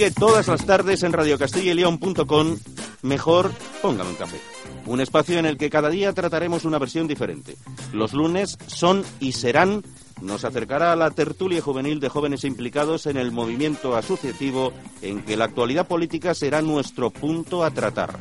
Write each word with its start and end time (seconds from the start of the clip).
Sigue 0.00 0.12
todas 0.12 0.48
las 0.48 0.64
tardes 0.64 1.02
en 1.02 1.12
Radio 1.12 1.38
Castilla 1.38 1.72
y 1.72 1.74
León.com. 1.74 2.56
Mejor 3.02 3.52
póngame 3.82 4.08
un 4.08 4.16
café. 4.16 4.40
Un 4.86 5.02
espacio 5.02 5.38
en 5.38 5.44
el 5.44 5.58
que 5.58 5.68
cada 5.68 5.90
día 5.90 6.14
trataremos 6.14 6.64
una 6.64 6.78
versión 6.78 7.06
diferente. 7.06 7.54
Los 7.92 8.14
lunes 8.14 8.56
son 8.66 9.04
y 9.20 9.32
serán 9.32 9.84
nos 10.22 10.46
acercará 10.46 10.92
a 10.92 10.96
la 10.96 11.10
tertulia 11.10 11.60
juvenil 11.60 12.00
de 12.00 12.08
jóvenes 12.08 12.44
implicados 12.44 13.04
en 13.04 13.18
el 13.18 13.30
movimiento 13.30 13.94
asociativo 13.94 14.72
en 15.02 15.22
que 15.22 15.36
la 15.36 15.44
actualidad 15.44 15.86
política 15.86 16.32
será 16.32 16.62
nuestro 16.62 17.10
punto 17.10 17.62
a 17.62 17.70
tratar. 17.70 18.18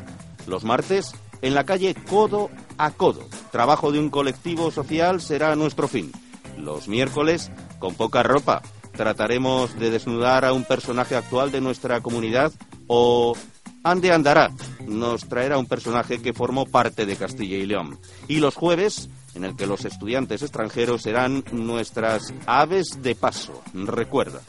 Los 0.47 0.65
martes, 0.65 1.15
en 1.41 1.53
la 1.53 1.63
calle 1.63 1.95
codo 2.09 2.49
a 2.77 2.91
codo. 2.91 3.25
Trabajo 3.53 3.93
de 3.93 3.99
un 3.99 4.09
colectivo 4.09 4.69
social 4.69 5.21
será 5.21 5.55
nuestro 5.55 5.87
fin. 5.87 6.11
Los 6.57 6.89
miércoles, 6.89 7.49
con 7.79 7.95
poca 7.95 8.21
ropa, 8.21 8.63
trataremos 8.99 9.79
de 9.79 9.91
desnudar 9.91 10.43
a 10.43 10.51
un 10.51 10.65
personaje 10.65 11.15
actual 11.15 11.53
de 11.53 11.61
nuestra 11.61 12.01
comunidad 12.01 12.51
o 12.87 13.33
Ande 13.81 14.11
Andará 14.11 14.51
nos 14.85 15.23
traerá 15.29 15.57
un 15.57 15.67
personaje 15.67 16.21
que 16.21 16.33
formó 16.33 16.65
parte 16.65 17.05
de 17.05 17.15
Castilla 17.15 17.55
y 17.55 17.65
León. 17.65 17.97
Y 18.27 18.41
los 18.41 18.55
jueves, 18.55 19.07
en 19.35 19.45
el 19.45 19.55
que 19.55 19.67
los 19.67 19.85
estudiantes 19.85 20.41
extranjeros 20.41 21.03
serán 21.03 21.45
nuestras 21.53 22.33
aves 22.45 23.01
de 23.01 23.15
paso. 23.15 23.63
Recuerda, 23.73 24.41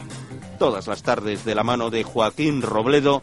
todas 0.58 0.88
las 0.88 1.04
tardes 1.04 1.44
de 1.44 1.54
la 1.54 1.62
mano 1.62 1.90
de 1.90 2.02
Joaquín 2.02 2.60
Robledo, 2.60 3.22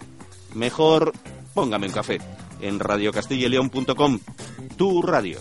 mejor 0.53 1.11
póngame 1.53 1.87
un 1.87 1.93
café 1.93 2.21
en 2.61 2.79
radiocastilleleón.com, 2.79 4.19
tu 4.77 5.01
radio. 5.01 5.39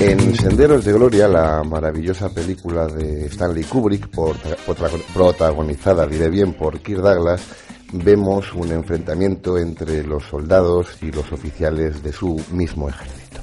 En 0.00 0.36
Senderos 0.36 0.84
de 0.84 0.92
Gloria, 0.92 1.26
la 1.26 1.64
maravillosa 1.64 2.28
película 2.28 2.86
de 2.86 3.26
Stanley 3.26 3.64
Kubrick, 3.64 4.08
protagonizada, 5.12 6.06
diré 6.06 6.28
bien, 6.28 6.52
por 6.54 6.78
Kirk 6.78 7.00
Douglas, 7.00 7.42
vemos 7.92 8.52
un 8.54 8.70
enfrentamiento 8.70 9.58
entre 9.58 10.04
los 10.04 10.22
soldados 10.24 11.02
y 11.02 11.10
los 11.10 11.32
oficiales 11.32 12.00
de 12.00 12.12
su 12.12 12.40
mismo 12.52 12.88
ejército. 12.88 13.40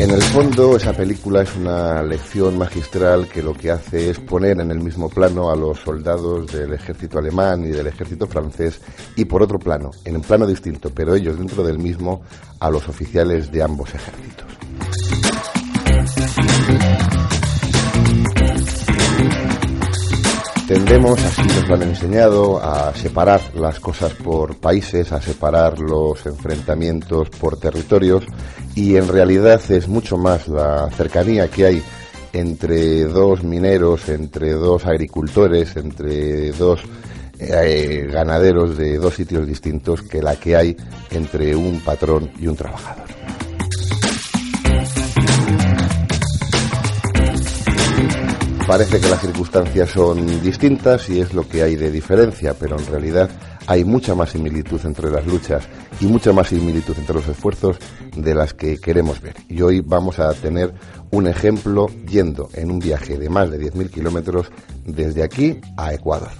En 0.00 0.10
el 0.10 0.22
fondo, 0.22 0.78
esa 0.78 0.94
película 0.94 1.42
es 1.42 1.54
una 1.56 2.02
lección 2.02 2.56
magistral 2.56 3.28
que 3.28 3.42
lo 3.42 3.52
que 3.52 3.70
hace 3.70 4.08
es 4.08 4.18
poner 4.18 4.58
en 4.58 4.70
el 4.70 4.80
mismo 4.80 5.10
plano 5.10 5.50
a 5.50 5.56
los 5.56 5.78
soldados 5.80 6.50
del 6.50 6.72
ejército 6.72 7.18
alemán 7.18 7.66
y 7.66 7.68
del 7.68 7.86
ejército 7.86 8.26
francés 8.26 8.80
y 9.14 9.26
por 9.26 9.42
otro 9.42 9.58
plano, 9.58 9.90
en 10.06 10.16
un 10.16 10.22
plano 10.22 10.46
distinto, 10.46 10.90
pero 10.94 11.14
ellos 11.14 11.36
dentro 11.36 11.62
del 11.62 11.78
mismo, 11.78 12.22
a 12.60 12.70
los 12.70 12.88
oficiales 12.88 13.52
de 13.52 13.62
ambos 13.62 13.94
ejércitos. 13.94 14.46
Tendemos, 20.66 21.22
así 21.22 21.42
nos 21.42 21.68
lo 21.68 21.74
han 21.74 21.82
enseñado, 21.82 22.62
a 22.62 22.94
separar 22.94 23.40
las 23.54 23.78
cosas 23.80 24.14
por 24.14 24.56
países, 24.56 25.12
a 25.12 25.20
separar 25.20 25.78
los 25.78 26.24
enfrentamientos 26.24 27.28
por 27.28 27.58
territorios 27.58 28.24
y 28.80 28.96
en 28.96 29.08
realidad 29.08 29.60
es 29.70 29.88
mucho 29.88 30.16
más 30.16 30.48
la 30.48 30.88
cercanía 30.96 31.48
que 31.48 31.66
hay 31.66 31.82
entre 32.32 33.04
dos 33.04 33.44
mineros, 33.44 34.08
entre 34.08 34.52
dos 34.52 34.86
agricultores, 34.86 35.76
entre 35.76 36.50
dos 36.52 36.80
eh, 37.38 38.08
ganaderos 38.10 38.78
de 38.78 38.96
dos 38.96 39.16
sitios 39.16 39.46
distintos 39.46 40.00
que 40.00 40.22
la 40.22 40.36
que 40.36 40.56
hay 40.56 40.76
entre 41.10 41.54
un 41.54 41.80
patrón 41.80 42.30
y 42.40 42.46
un 42.46 42.56
trabajador. 42.56 43.04
Parece 48.66 48.98
que 48.98 49.08
las 49.10 49.20
circunstancias 49.20 49.90
son 49.90 50.40
distintas 50.40 51.06
y 51.10 51.20
es 51.20 51.34
lo 51.34 51.46
que 51.46 51.62
hay 51.62 51.76
de 51.76 51.90
diferencia, 51.90 52.54
pero 52.54 52.78
en 52.78 52.86
realidad 52.86 53.28
hay 53.70 53.84
mucha 53.84 54.16
más 54.16 54.30
similitud 54.30 54.80
entre 54.82 55.12
las 55.12 55.24
luchas 55.24 55.68
y 56.00 56.06
mucha 56.06 56.32
más 56.32 56.48
similitud 56.48 56.98
entre 56.98 57.14
los 57.14 57.28
esfuerzos 57.28 57.76
de 58.16 58.34
las 58.34 58.52
que 58.52 58.80
queremos 58.80 59.20
ver. 59.20 59.36
Y 59.48 59.62
hoy 59.62 59.80
vamos 59.80 60.18
a 60.18 60.34
tener 60.34 60.74
un 61.12 61.28
ejemplo 61.28 61.86
yendo 62.04 62.48
en 62.54 62.72
un 62.72 62.80
viaje 62.80 63.16
de 63.16 63.30
más 63.30 63.48
de 63.48 63.60
10.000 63.60 63.90
kilómetros 63.90 64.50
desde 64.84 65.22
aquí 65.22 65.60
a 65.76 65.94
Ecuador 65.94 66.30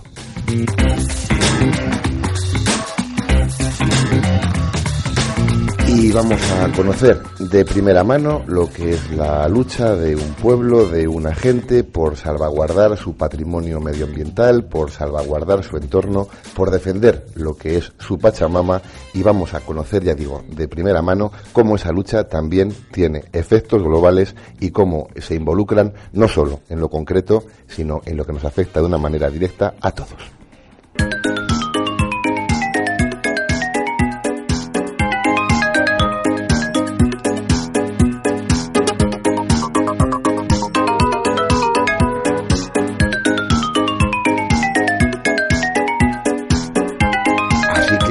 y 5.93 6.13
vamos 6.13 6.41
a 6.53 6.71
conocer 6.73 7.21
de 7.39 7.65
primera 7.65 8.05
mano 8.05 8.45
lo 8.47 8.71
que 8.71 8.91
es 8.91 9.11
la 9.11 9.49
lucha 9.49 9.97
de 9.97 10.15
un 10.15 10.35
pueblo, 10.35 10.89
de 10.89 11.09
una 11.09 11.35
gente 11.35 11.83
por 11.83 12.17
salvaguardar 12.17 12.97
su 12.97 13.17
patrimonio 13.17 13.81
medioambiental, 13.81 14.65
por 14.67 14.93
salvaguardar 14.93 15.65
su 15.65 15.77
entorno, 15.77 16.29
por 16.55 16.71
defender 16.71 17.27
lo 17.35 17.57
que 17.57 17.77
es 17.79 17.93
su 17.99 18.19
Pachamama 18.19 18.81
y 19.15 19.23
vamos 19.25 19.53
a 19.55 19.61
conocer, 19.61 20.05
ya 20.05 20.15
digo, 20.15 20.45
de 20.49 20.69
primera 20.69 21.03
mano 21.03 21.33
cómo 21.53 21.75
esa 21.75 21.91
lucha 21.91 22.29
también 22.29 22.73
tiene 22.93 23.25
efectos 23.33 23.83
globales 23.83 24.37
y 24.61 24.71
cómo 24.71 25.09
se 25.17 25.35
involucran 25.35 25.93
no 26.13 26.29
solo 26.29 26.61
en 26.69 26.79
lo 26.79 26.89
concreto, 26.89 27.45
sino 27.67 28.01
en 28.05 28.17
lo 28.17 28.25
que 28.25 28.33
nos 28.33 28.45
afecta 28.45 28.81
de 28.81 28.87
una 28.87 28.99
manera 28.99 29.29
directa 29.29 29.75
a 29.81 29.91
todos. 29.91 30.40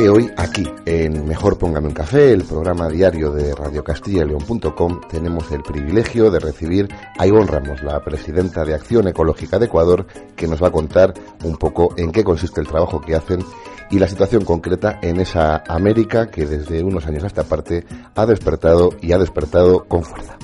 Hoy 0.09 0.31
aquí, 0.37 0.63
en 0.85 1.27
Mejor 1.27 1.57
Póngame 1.57 1.87
un 1.87 1.93
Café, 1.93 2.31
el 2.31 2.43
programa 2.43 2.87
diario 2.87 3.31
de 3.31 3.53
Radio 3.53 3.83
Castilla 3.83 4.23
y 4.23 4.27
León.com, 4.27 5.01
tenemos 5.09 5.51
el 5.51 5.61
privilegio 5.61 6.31
de 6.31 6.39
recibir 6.39 6.87
a 7.17 7.27
Ivonne 7.27 7.47
Ramos, 7.47 7.83
la 7.83 7.99
presidenta 8.01 8.63
de 8.63 8.73
Acción 8.73 9.07
Ecológica 9.07 9.59
de 9.59 9.65
Ecuador, 9.65 10.05
que 10.35 10.47
nos 10.47 10.61
va 10.61 10.67
a 10.67 10.71
contar 10.71 11.13
un 11.43 11.57
poco 11.57 11.93
en 11.97 12.11
qué 12.11 12.23
consiste 12.23 12.61
el 12.61 12.67
trabajo 12.67 13.01
que 13.01 13.15
hacen 13.15 13.43
y 13.91 13.99
la 13.99 14.07
situación 14.07 14.45
concreta 14.45 14.99
en 15.01 15.19
esa 15.19 15.63
América 15.67 16.29
que 16.29 16.45
desde 16.45 16.83
unos 16.83 17.05
años 17.05 17.23
a 17.23 17.27
esta 17.27 17.43
parte 17.43 17.85
ha 18.15 18.25
despertado 18.25 18.89
y 19.01 19.11
ha 19.11 19.17
despertado 19.17 19.85
con 19.85 20.03
fuerza. 20.03 20.37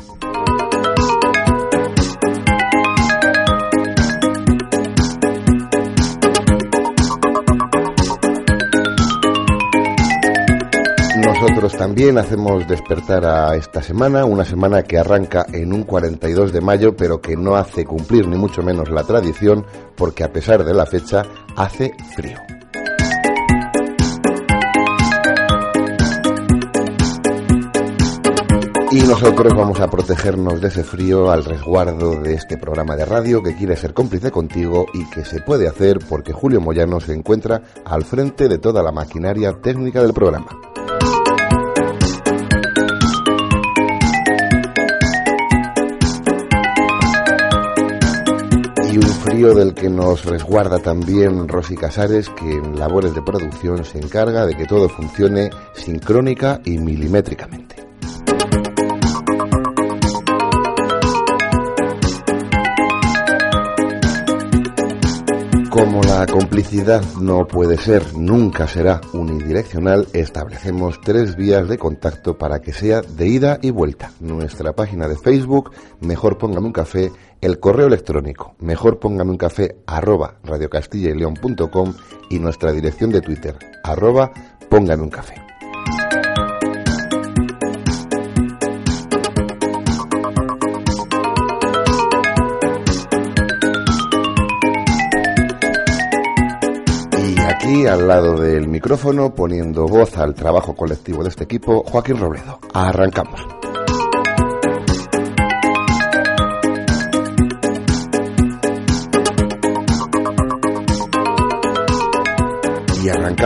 Nosotros 11.47 11.77
también 11.77 12.17
hacemos 12.17 12.67
despertar 12.67 13.23
a 13.23 13.55
esta 13.55 13.79
semana, 13.83 14.25
una 14.25 14.43
semana 14.43 14.81
que 14.81 14.97
arranca 14.97 15.45
en 15.53 15.73
un 15.73 15.83
42 15.83 16.51
de 16.51 16.59
mayo, 16.59 16.95
pero 16.95 17.21
que 17.21 17.37
no 17.37 17.55
hace 17.55 17.85
cumplir 17.85 18.27
ni 18.27 18.35
mucho 18.35 18.63
menos 18.63 18.89
la 18.89 19.03
tradición, 19.03 19.63
porque 19.95 20.23
a 20.23 20.33
pesar 20.33 20.63
de 20.63 20.73
la 20.73 20.87
fecha, 20.87 21.21
hace 21.55 21.93
frío. 22.15 22.39
Y 28.89 29.01
nosotros 29.01 29.53
vamos 29.55 29.79
a 29.79 29.87
protegernos 29.87 30.59
de 30.59 30.69
ese 30.69 30.83
frío 30.83 31.29
al 31.29 31.45
resguardo 31.45 32.19
de 32.21 32.33
este 32.33 32.57
programa 32.57 32.95
de 32.95 33.05
radio 33.05 33.43
que 33.43 33.55
quiere 33.55 33.75
ser 33.75 33.93
cómplice 33.93 34.31
contigo 34.31 34.87
y 34.95 35.07
que 35.11 35.23
se 35.23 35.41
puede 35.41 35.67
hacer 35.67 35.99
porque 36.09 36.33
Julio 36.33 36.59
Moyano 36.59 36.99
se 36.99 37.13
encuentra 37.13 37.61
al 37.85 38.03
frente 38.03 38.49
de 38.49 38.57
toda 38.57 38.81
la 38.81 38.91
maquinaria 38.91 39.53
técnica 39.61 40.01
del 40.01 40.13
programa. 40.13 40.47
Del 49.35 49.73
que 49.73 49.89
nos 49.89 50.23
resguarda 50.23 50.79
también 50.79 51.49
Rosy 51.49 51.75
Casares, 51.75 52.29
que 52.29 52.53
en 52.53 52.79
labores 52.79 53.13
de 53.13 53.21
producción 53.21 53.83
se 53.83 53.97
encarga 53.97 54.45
de 54.45 54.55
que 54.55 54.65
todo 54.65 54.87
funcione 54.87 55.49
sincrónica 55.73 56.61
y 56.63 56.77
milimétricamente. 56.77 57.85
como 65.75 66.01
la 66.03 66.25
complicidad 66.25 67.03
no 67.19 67.45
puede 67.45 67.77
ser, 67.77 68.15
nunca 68.15 68.65
será 68.65 69.01
unidireccional, 69.11 70.07
establecemos 70.13 71.01
tres 71.01 71.35
vías 71.35 71.67
de 71.67 71.77
contacto 71.77 72.37
para 72.37 72.61
que 72.61 72.71
sea 72.71 73.01
de 73.01 73.27
ida 73.27 73.59
y 73.61 73.71
vuelta. 73.71 74.11
Nuestra 74.21 74.71
página 74.71 75.09
de 75.09 75.17
Facebook, 75.17 75.71
mejor 75.99 76.37
póngame 76.37 76.67
un 76.67 76.71
café, 76.71 77.11
el 77.41 77.59
correo 77.59 77.87
electrónico, 77.87 78.55
mejor 78.59 78.99
póngame 78.99 79.31
un 79.31 79.37
café, 79.37 79.77
arroba 79.85 80.35
radiocastilla 80.43 81.09
y 82.29 82.39
nuestra 82.39 82.71
dirección 82.71 83.11
de 83.11 83.21
Twitter, 83.21 83.57
arroba 83.83 84.31
póngame 84.69 85.03
un 85.03 85.09
café. 85.09 85.45
Y 97.67 97.87
al 97.87 98.07
lado 98.07 98.39
del 98.39 98.67
micrófono, 98.67 99.33
poniendo 99.33 99.87
voz 99.87 100.17
al 100.17 100.35
trabajo 100.35 100.75
colectivo 100.75 101.23
de 101.23 101.29
este 101.29 101.45
equipo, 101.45 101.83
Joaquín 101.83 102.17
Robledo. 102.17 102.59
Arrancamos. 102.73 103.64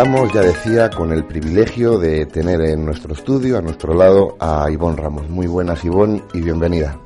Ya 0.01 0.41
decía, 0.41 0.89
con 0.89 1.11
el 1.11 1.25
privilegio 1.25 1.97
de 1.97 2.25
tener 2.25 2.61
en 2.61 2.85
nuestro 2.85 3.13
estudio, 3.13 3.57
a 3.57 3.61
nuestro 3.61 3.93
lado, 3.93 4.37
a 4.39 4.71
Ivonne 4.71 4.95
Ramos. 4.95 5.29
Muy 5.29 5.45
buenas, 5.45 5.83
Ivonne, 5.83 6.23
y 6.33 6.39
bienvenida. 6.39 6.97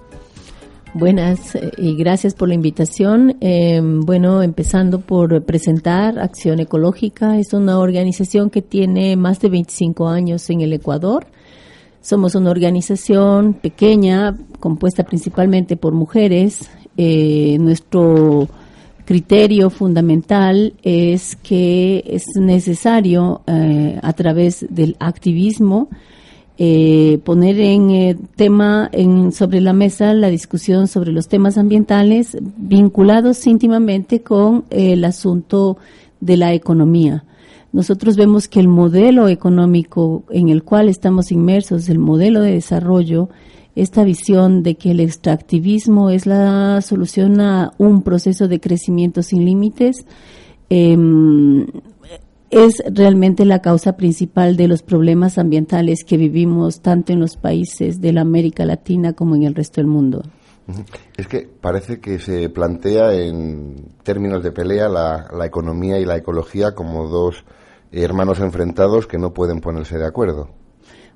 Buenas 0.94 1.56
eh, 1.56 1.72
y 1.80 1.96
gracias 1.96 2.36
por 2.36 2.50
la 2.50 2.54
invitación. 2.54 3.36
Eh, 3.42 3.82
bueno, 3.82 4.44
empezando 4.44 5.00
por 5.00 5.44
presentar 5.44 6.20
Acción 6.20 6.60
Ecológica. 6.60 7.40
Es 7.40 7.54
una 7.54 7.80
organización 7.80 8.52
que 8.52 8.62
tiene 8.62 9.16
más 9.16 9.40
de 9.40 9.50
25 9.50 10.08
años 10.08 10.48
en 10.52 10.62
el 10.62 10.72
Ecuador. 10.72 11.26
Somos 12.00 12.36
una 12.36 12.52
organización 12.52 13.56
pequeña, 13.56 14.38
compuesta 14.60 15.04
principalmente 15.04 15.78
por 15.78 15.94
mujeres. 15.94 16.70
Eh, 16.96 17.58
nuestro 17.60 18.48
criterio 19.06 19.70
fundamental 19.70 20.74
es 20.84 21.36
que 21.36 22.04
es 22.08 22.26
necesario, 22.36 23.42
a 23.46 24.14
través 24.14 24.66
del 24.70 24.96
activismo, 25.00 25.90
eh, 26.60 27.20
poner 27.24 27.60
en 27.60 27.90
eh, 27.90 28.16
tema 28.36 28.88
en, 28.92 29.32
sobre 29.32 29.60
la 29.60 29.74
mesa 29.74 30.14
la 30.14 30.30
discusión 30.30 30.88
sobre 30.88 31.12
los 31.12 31.28
temas 31.28 31.58
ambientales 31.58 32.38
vinculados 32.40 33.48
íntimamente 33.48 34.22
con 34.22 34.64
el 34.70 35.04
asunto 35.04 35.78
de 36.22 36.38
la 36.38 36.54
economía. 36.54 37.24
Nosotros 37.72 38.18
vemos 38.18 38.48
que 38.48 38.60
el 38.60 38.68
modelo 38.68 39.30
económico 39.30 40.26
en 40.30 40.50
el 40.50 40.62
cual 40.62 40.90
estamos 40.90 41.32
inmersos, 41.32 41.90
el 41.90 41.98
modelo 41.98 42.40
de 42.42 42.52
desarrollo, 42.52 43.30
esta 43.76 44.04
visión 44.04 44.64
de 44.64 44.76
que 44.76 44.92
el 44.92 45.00
extractivismo 45.00 46.10
es 46.10 46.26
la 46.26 46.82
solución 46.82 47.42
a 47.42 47.72
un 47.78 48.04
proceso 48.04 48.48
de 48.48 48.60
crecimiento 48.60 49.24
sin 49.24 49.46
límites, 49.46 50.06
eh, 50.70 50.98
es 52.54 52.84
realmente 52.92 53.46
la 53.46 53.62
causa 53.62 53.98
principal 53.98 54.56
de 54.58 54.68
los 54.68 54.84
problemas 54.84 55.38
ambientales 55.38 56.04
que 56.04 56.18
vivimos 56.18 56.82
tanto 56.82 57.12
en 57.12 57.20
los 57.20 57.36
países 57.36 58.00
de 58.00 58.14
la 58.14 58.22
América 58.22 58.64
Latina 58.66 59.14
como 59.14 59.36
en 59.36 59.44
el 59.44 59.56
resto 59.56 59.82
del 59.82 59.88
mundo. 59.88 60.22
Es 61.18 61.28
que 61.28 61.50
parece 61.60 62.00
que 62.00 62.20
se 62.20 62.50
plantea 62.50 63.14
en 63.14 63.96
términos 64.04 64.44
de 64.44 64.52
pelea 64.52 64.88
la, 64.88 65.46
economía 65.46 66.00
y 66.00 66.06
la 66.06 66.16
ecología 66.16 66.74
como 66.74 67.08
dos 67.08 67.44
hermanos 67.92 68.40
enfrentados 68.40 69.08
que 69.08 69.18
no 69.18 69.34
pueden 69.34 69.60
ponerse 69.60 69.98
de 69.98 70.06
acuerdo. 70.06 70.50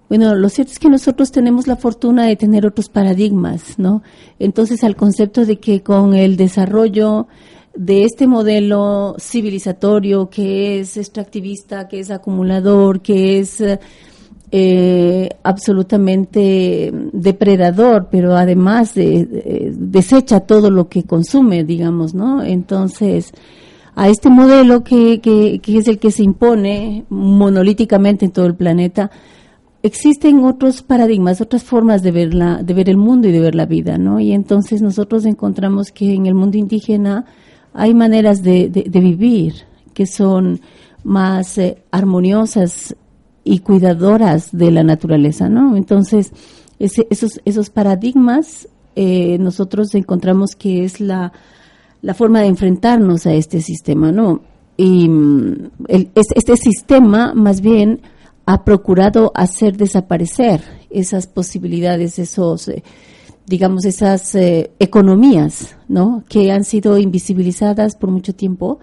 Bueno, 0.09 0.35
lo 0.35 0.49
cierto 0.49 0.71
es 0.71 0.79
que 0.79 0.89
nosotros 0.89 1.31
tenemos 1.31 1.67
la 1.67 1.75
fortuna 1.75 2.25
de 2.25 2.35
tener 2.37 2.65
otros 2.65 2.87
paradigmas, 2.87 3.77
¿no? 3.77 4.03
Entonces, 4.39 4.83
al 4.83 4.95
concepto 4.95 5.45
de 5.45 5.59
que 5.59 5.83
con 5.83 6.13
el 6.13 6.37
desarrollo 6.37 7.27
de 7.75 8.03
este 8.03 8.25
modelo 8.25 9.15
civilizatorio 9.19 10.29
que 10.29 10.79
es 10.79 10.97
extractivista, 10.97 11.87
que 11.87 11.99
es 11.99 12.09
acumulador, 12.09 13.01
que 13.01 13.39
es 13.39 13.61
eh, 14.51 15.29
absolutamente 15.43 16.91
depredador, 17.11 18.07
pero 18.09 18.35
además 18.35 18.93
desecha 18.95 20.39
todo 20.39 20.71
lo 20.71 20.87
que 20.87 21.03
consume, 21.03 21.65
digamos, 21.65 22.13
¿no? 22.13 22.41
Entonces, 22.41 23.33
a 23.93 24.07
este 24.07 24.29
modelo 24.29 24.83
que, 24.83 25.19
que, 25.19 25.59
que 25.59 25.77
es 25.77 25.87
el 25.87 25.99
que 25.99 26.11
se 26.11 26.23
impone 26.23 27.05
monolíticamente 27.09 28.25
en 28.25 28.31
todo 28.31 28.45
el 28.45 28.55
planeta, 28.55 29.11
existen 29.83 30.43
otros 30.43 30.81
paradigmas, 30.81 31.41
otras 31.41 31.63
formas 31.63 32.03
de 32.03 32.11
ver, 32.11 32.33
la, 32.33 32.61
de 32.63 32.73
ver 32.73 32.89
el 32.89 32.97
mundo 32.97 33.27
y 33.27 33.31
de 33.31 33.39
ver 33.39 33.55
la 33.55 33.65
vida, 33.65 33.97
¿no? 33.97 34.19
Y 34.19 34.33
entonces 34.33 34.81
nosotros 34.81 35.25
encontramos 35.25 35.91
que 35.91 36.13
en 36.13 36.25
el 36.25 36.33
mundo 36.33 36.57
indígena 36.57 37.25
hay 37.73 37.93
maneras 37.93 38.43
de, 38.43 38.69
vivir 38.91 39.53
que 39.93 40.05
son 40.05 40.61
más 41.03 41.57
eh, 41.57 41.83
armoniosas 41.91 42.95
y 43.43 43.59
cuidadoras 43.59 44.49
de 44.51 44.71
la 44.71 44.83
naturaleza, 44.83 45.47
¿no? 45.47 45.77
Entonces, 45.77 46.31
esos, 46.79 47.39
esos 47.45 47.69
paradigmas 47.69 48.67
eh, 48.99 49.37
nosotros 49.39 49.93
encontramos 49.93 50.55
que 50.55 50.83
es 50.83 50.99
la, 50.99 51.31
forma 52.15 52.41
de 52.41 52.47
enfrentarnos 52.47 53.27
a 53.27 53.33
este 53.33 53.61
sistema, 53.61 54.11
¿no? 54.11 54.41
Y 54.75 55.07
mm, 55.07 55.69
este 55.87 56.57
sistema 56.57 57.33
más 57.35 57.61
bien 57.61 58.01
ha 58.47 58.63
procurado 58.63 59.31
hacer 59.35 59.77
desaparecer 59.77 60.61
esas 60.89 61.27
posibilidades, 61.27 62.17
esos... 62.17 62.67
Eh, 62.69 62.83
digamos, 63.49 63.85
esas 63.85 64.35
eh, 64.35 64.71
economías, 64.77 65.77
¿no? 65.87 66.25
Que 66.27 66.51
han 66.51 66.65
sido 66.65 66.97
invisibilizadas 66.97 67.95
por 67.95 68.11
mucho 68.11 68.35
tiempo, 68.35 68.79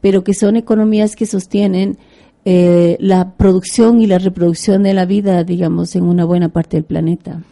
pero 0.00 0.24
que 0.24 0.34
son 0.34 0.56
economías 0.56 1.14
que 1.14 1.24
sostienen 1.24 1.98
eh, 2.44 2.96
la 3.00 3.34
producción 3.36 4.00
y 4.00 4.06
la 4.06 4.18
reproducción 4.18 4.82
de 4.82 4.94
la 4.94 5.04
vida, 5.04 5.44
digamos, 5.44 5.94
en 5.94 6.04
una 6.04 6.24
buena 6.24 6.48
parte 6.48 6.78
del 6.78 6.84
planeta. 6.84 7.42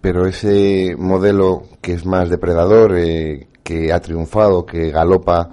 Pero 0.00 0.26
ese 0.26 0.94
modelo 0.98 1.62
que 1.80 1.94
es 1.94 2.04
más 2.04 2.28
depredador, 2.28 2.96
eh, 2.98 3.48
que 3.62 3.92
ha 3.92 4.00
triunfado, 4.00 4.66
que 4.66 4.90
galopa 4.90 5.50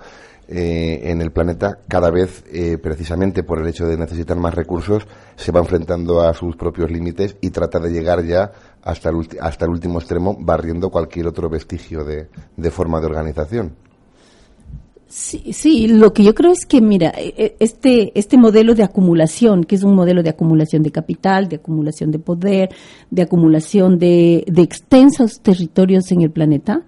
en 0.50 1.22
el 1.22 1.32
planeta, 1.32 1.80
cada 1.88 2.10
vez, 2.10 2.44
precisamente 2.82 3.44
por 3.44 3.60
el 3.60 3.68
hecho 3.68 3.86
de 3.86 3.98
necesitar 3.98 4.38
más 4.38 4.56
recursos, 4.56 5.06
se 5.36 5.52
va 5.52 5.60
enfrentando 5.60 6.22
a 6.22 6.34
sus 6.34 6.56
propios 6.56 6.90
límites 6.90 7.36
y 7.42 7.50
trata 7.50 7.80
de 7.80 7.92
llegar 7.92 8.24
ya 8.24 8.52
hasta 8.82 9.10
el, 9.10 9.28
hasta 9.42 9.66
el 9.66 9.72
último 9.72 10.00
extremo, 10.00 10.38
barriendo 10.40 10.90
cualquier 10.90 11.28
otro 11.28 11.50
vestigio 11.50 12.06
de, 12.06 12.28
de 12.56 12.72
forma 12.72 13.00
de 13.02 13.06
organización. 13.08 13.76
Sí, 15.10 15.54
sí, 15.54 15.88
lo 15.88 16.12
que 16.12 16.24
yo 16.24 16.36
creo 16.36 16.52
es 16.52 16.66
que, 16.66 16.82
mira, 16.82 17.14
e, 17.18 17.34
e, 17.38 17.56
este, 17.60 18.12
este 18.14 18.38
modelo 18.38 18.76
de 18.76 18.84
acumulación, 18.84 19.64
que 19.64 19.76
es 19.76 19.84
un 19.84 19.96
modelo 19.96 20.22
de 20.22 20.30
acumulación 20.30 20.84
de 20.84 20.92
capital, 20.92 21.48
de 21.48 21.56
acumulación 21.56 22.12
de 22.12 22.20
poder, 22.20 22.70
de 23.10 23.22
acumulación 23.22 23.98
de, 23.98 24.44
de 24.48 24.62
extensos 24.62 25.40
territorios 25.40 26.12
en 26.12 26.24
el 26.24 26.32
planeta, 26.32 26.84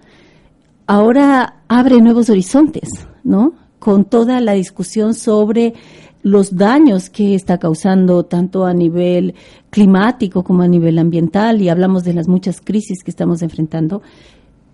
ahora 0.89 1.62
abre 1.67 2.01
nuevos 2.01 2.31
horizontes, 2.31 2.89
¿no? 3.24 3.53
Con 3.77 4.05
toda 4.05 4.41
la 4.41 4.53
discusión 4.53 5.13
sobre 5.13 5.75
los 6.24 6.55
daños 6.55 7.12
que 7.12 7.36
está 7.36 7.60
causando 7.60 8.25
tanto 8.25 8.65
a 8.65 8.74
nivel 8.74 9.36
climático 9.69 10.43
como 10.43 10.63
a 10.63 10.67
nivel 10.67 10.98
ambiental 10.98 11.62
y 11.62 11.69
hablamos 11.69 12.03
de 12.03 12.15
las 12.15 12.27
muchas 12.27 12.60
crisis 12.60 13.03
que 13.03 13.12
estamos 13.12 13.43
enfrentando, 13.43 14.01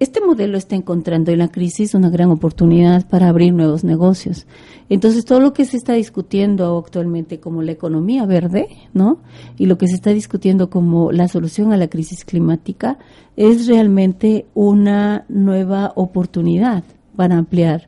este 0.06 0.22
modelo 0.22 0.56
está 0.56 0.76
encontrando 0.76 1.32
en 1.32 1.40
la 1.40 1.48
crisis 1.48 1.96
una 1.96 2.12
gran 2.12 2.30
oportunidad 2.30 3.08
para 3.08 3.28
abrir 3.28 3.54
nuevos 3.54 3.84
negocios. 3.84 4.46
Entonces, 4.88 5.26
todo 5.26 5.40
lo 5.40 5.52
que 5.52 5.66
se 5.66 5.78
está 5.78 5.94
discutiendo 5.94 6.78
actualmente 6.78 7.40
como 7.40 7.64
la 7.64 7.72
economía 7.72 8.24
verde, 8.28 8.68
¿no? 8.94 9.18
Y 9.58 9.66
lo 9.66 9.80
que 9.80 9.88
se 9.88 9.96
está 9.96 10.12
discutiendo 10.12 10.70
como 10.70 11.12
la 11.12 11.28
solución 11.28 11.74
a 11.74 11.78
la 11.78 11.88
crisis 11.88 12.24
climática 12.24 13.00
es 13.36 13.66
realmente 13.66 14.46
una 14.54 15.26
nueva 15.28 15.92
oportunidad 15.96 16.84
para 17.16 17.38
ampliar 17.38 17.88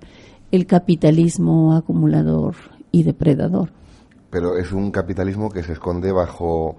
el 0.51 0.65
capitalismo 0.65 1.75
acumulador 1.75 2.55
y 2.91 3.03
depredador. 3.03 3.69
Pero 4.31 4.57
es 4.57 4.71
un 4.71 4.89
capitalismo 4.89 5.51
que 5.51 5.61
se 5.61 5.73
esconde 5.73 6.11
bajo 6.11 6.77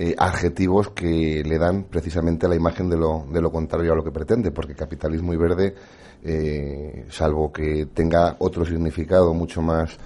eh, 0.00 0.14
adjetivos 0.16 0.90
que 0.90 1.42
le 1.44 1.58
dan 1.58 1.82
precisamente 1.82 2.46
la 2.46 2.54
imagen 2.54 2.88
de 2.88 2.96
lo, 2.96 3.26
de 3.32 3.40
lo 3.40 3.50
contrario 3.50 3.92
a 3.92 3.96
lo 3.96 4.04
que 4.04 4.12
pretende, 4.12 4.52
porque 4.52 4.76
capitalismo 4.76 5.34
y 5.34 5.36
verde, 5.36 5.74
eh, 6.22 7.04
salvo 7.10 7.52
que 7.52 7.86
tenga 7.92 8.36
otro 8.38 8.64
significado 8.64 9.34
mucho 9.34 9.60
más 9.60 9.98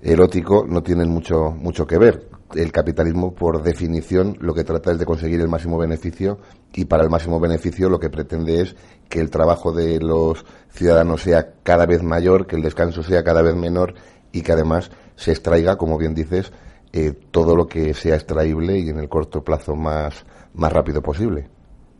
erótico, 0.00 0.64
no 0.68 0.84
tienen 0.84 1.10
mucho, 1.10 1.50
mucho 1.50 1.84
que 1.84 1.98
ver. 1.98 2.28
el 2.54 2.70
capitalismo, 2.70 3.34
por 3.34 3.60
definición, 3.60 4.36
lo 4.40 4.54
que 4.54 4.62
trata 4.62 4.92
es 4.92 5.00
de 5.00 5.04
conseguir 5.04 5.40
el 5.40 5.48
máximo 5.48 5.78
beneficio 5.78 6.38
y 6.72 6.84
para 6.84 7.02
el 7.02 7.10
máximo 7.10 7.40
beneficio 7.40 7.88
lo 7.88 7.98
que 7.98 8.08
pretende 8.08 8.60
es 8.60 8.76
que 9.08 9.18
el 9.18 9.30
trabajo 9.30 9.72
de 9.72 9.98
los 9.98 10.44
ciudadanos 10.68 11.22
sea 11.22 11.54
cada 11.64 11.86
vez 11.86 12.04
mayor, 12.04 12.46
que 12.46 12.54
el 12.54 12.62
descanso 12.62 13.02
sea 13.02 13.24
cada 13.24 13.42
vez 13.42 13.56
menor 13.56 13.94
y 14.30 14.42
que 14.42 14.52
además 14.52 14.92
se 15.16 15.32
extraiga, 15.32 15.76
como 15.76 15.98
bien 15.98 16.14
dices, 16.14 16.52
eh, 16.92 17.12
todo 17.30 17.54
lo 17.54 17.66
que 17.66 17.94
sea 17.94 18.16
extraíble 18.16 18.78
y 18.78 18.88
en 18.88 18.98
el 18.98 19.08
corto 19.08 19.42
plazo 19.42 19.76
más, 19.76 20.24
más 20.54 20.72
rápido 20.72 21.02
posible. 21.02 21.48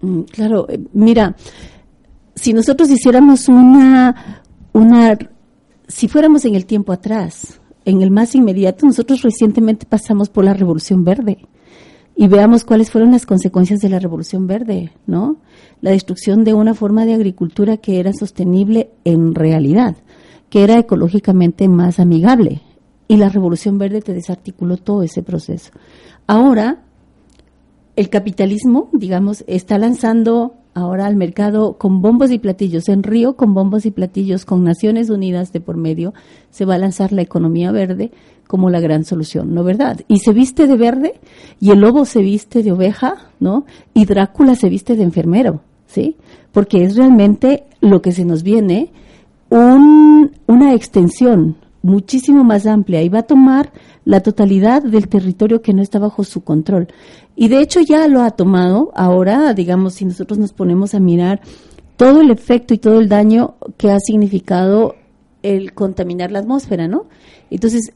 Mm, 0.00 0.22
claro, 0.22 0.66
eh, 0.68 0.80
mira, 0.92 1.36
si 2.34 2.52
nosotros 2.52 2.90
hiciéramos 2.90 3.48
una, 3.48 4.42
una, 4.72 5.18
si 5.86 6.08
fuéramos 6.08 6.44
en 6.44 6.54
el 6.54 6.66
tiempo 6.66 6.92
atrás, 6.92 7.60
en 7.84 8.02
el 8.02 8.10
más 8.10 8.34
inmediato, 8.34 8.86
nosotros 8.86 9.22
recientemente 9.22 9.86
pasamos 9.86 10.28
por 10.28 10.44
la 10.44 10.54
Revolución 10.54 11.04
Verde 11.04 11.38
y 12.16 12.28
veamos 12.28 12.64
cuáles 12.64 12.90
fueron 12.90 13.12
las 13.12 13.26
consecuencias 13.26 13.80
de 13.80 13.88
la 13.88 13.98
Revolución 13.98 14.46
Verde, 14.46 14.92
¿no? 15.06 15.38
La 15.80 15.90
destrucción 15.92 16.44
de 16.44 16.52
una 16.52 16.74
forma 16.74 17.06
de 17.06 17.14
agricultura 17.14 17.78
que 17.78 17.98
era 17.98 18.12
sostenible 18.12 18.90
en 19.04 19.34
realidad, 19.34 19.96
que 20.50 20.62
era 20.62 20.78
ecológicamente 20.78 21.68
más 21.68 21.98
amigable. 21.98 22.60
Y 23.10 23.16
la 23.16 23.28
Revolución 23.28 23.76
Verde 23.76 24.02
te 24.02 24.14
desarticuló 24.14 24.76
todo 24.76 25.02
ese 25.02 25.24
proceso. 25.24 25.72
Ahora, 26.28 26.84
el 27.96 28.08
capitalismo, 28.08 28.88
digamos, 28.92 29.42
está 29.48 29.78
lanzando 29.78 30.54
ahora 30.74 31.06
al 31.06 31.16
mercado 31.16 31.72
con 31.76 32.02
bombos 32.02 32.30
y 32.30 32.38
platillos. 32.38 32.88
En 32.88 33.02
Río, 33.02 33.34
con 33.34 33.52
bombos 33.52 33.84
y 33.84 33.90
platillos, 33.90 34.44
con 34.44 34.62
Naciones 34.62 35.10
Unidas 35.10 35.52
de 35.52 35.60
por 35.60 35.76
medio, 35.76 36.14
se 36.52 36.64
va 36.64 36.76
a 36.76 36.78
lanzar 36.78 37.10
la 37.10 37.22
economía 37.22 37.72
verde 37.72 38.12
como 38.46 38.70
la 38.70 38.78
gran 38.78 39.04
solución, 39.04 39.54
¿no 39.54 39.64
verdad? 39.64 39.98
Y 40.06 40.20
se 40.20 40.32
viste 40.32 40.68
de 40.68 40.76
verde 40.76 41.14
y 41.58 41.72
el 41.72 41.80
lobo 41.80 42.04
se 42.04 42.22
viste 42.22 42.62
de 42.62 42.70
oveja, 42.70 43.32
¿no? 43.40 43.64
Y 43.92 44.04
Drácula 44.04 44.54
se 44.54 44.68
viste 44.68 44.94
de 44.94 45.02
enfermero, 45.02 45.62
¿sí? 45.88 46.14
Porque 46.52 46.84
es 46.84 46.94
realmente 46.94 47.64
lo 47.80 48.02
que 48.02 48.12
se 48.12 48.24
nos 48.24 48.44
viene 48.44 48.92
un, 49.48 50.30
una 50.46 50.74
extensión 50.74 51.56
muchísimo 51.82 52.44
más 52.44 52.66
amplia 52.66 53.02
y 53.02 53.08
va 53.08 53.20
a 53.20 53.24
tomar 53.24 53.72
la 54.04 54.20
totalidad 54.20 54.82
del 54.82 55.08
territorio 55.08 55.62
que 55.62 55.72
no 55.72 55.82
está 55.82 55.98
bajo 55.98 56.24
su 56.24 56.42
control. 56.42 56.88
Y 57.36 57.48
de 57.48 57.60
hecho 57.60 57.80
ya 57.80 58.06
lo 58.08 58.22
ha 58.22 58.30
tomado. 58.32 58.90
Ahora, 58.94 59.54
digamos, 59.54 59.94
si 59.94 60.04
nosotros 60.04 60.38
nos 60.38 60.52
ponemos 60.52 60.94
a 60.94 61.00
mirar 61.00 61.40
todo 61.96 62.20
el 62.20 62.30
efecto 62.30 62.74
y 62.74 62.78
todo 62.78 63.00
el 63.00 63.08
daño 63.08 63.54
que 63.76 63.90
ha 63.90 63.98
significado 64.00 64.94
el 65.42 65.72
contaminar 65.74 66.32
la 66.32 66.40
atmósfera, 66.40 66.88
¿no? 66.88 67.06
Entonces, 67.50 67.92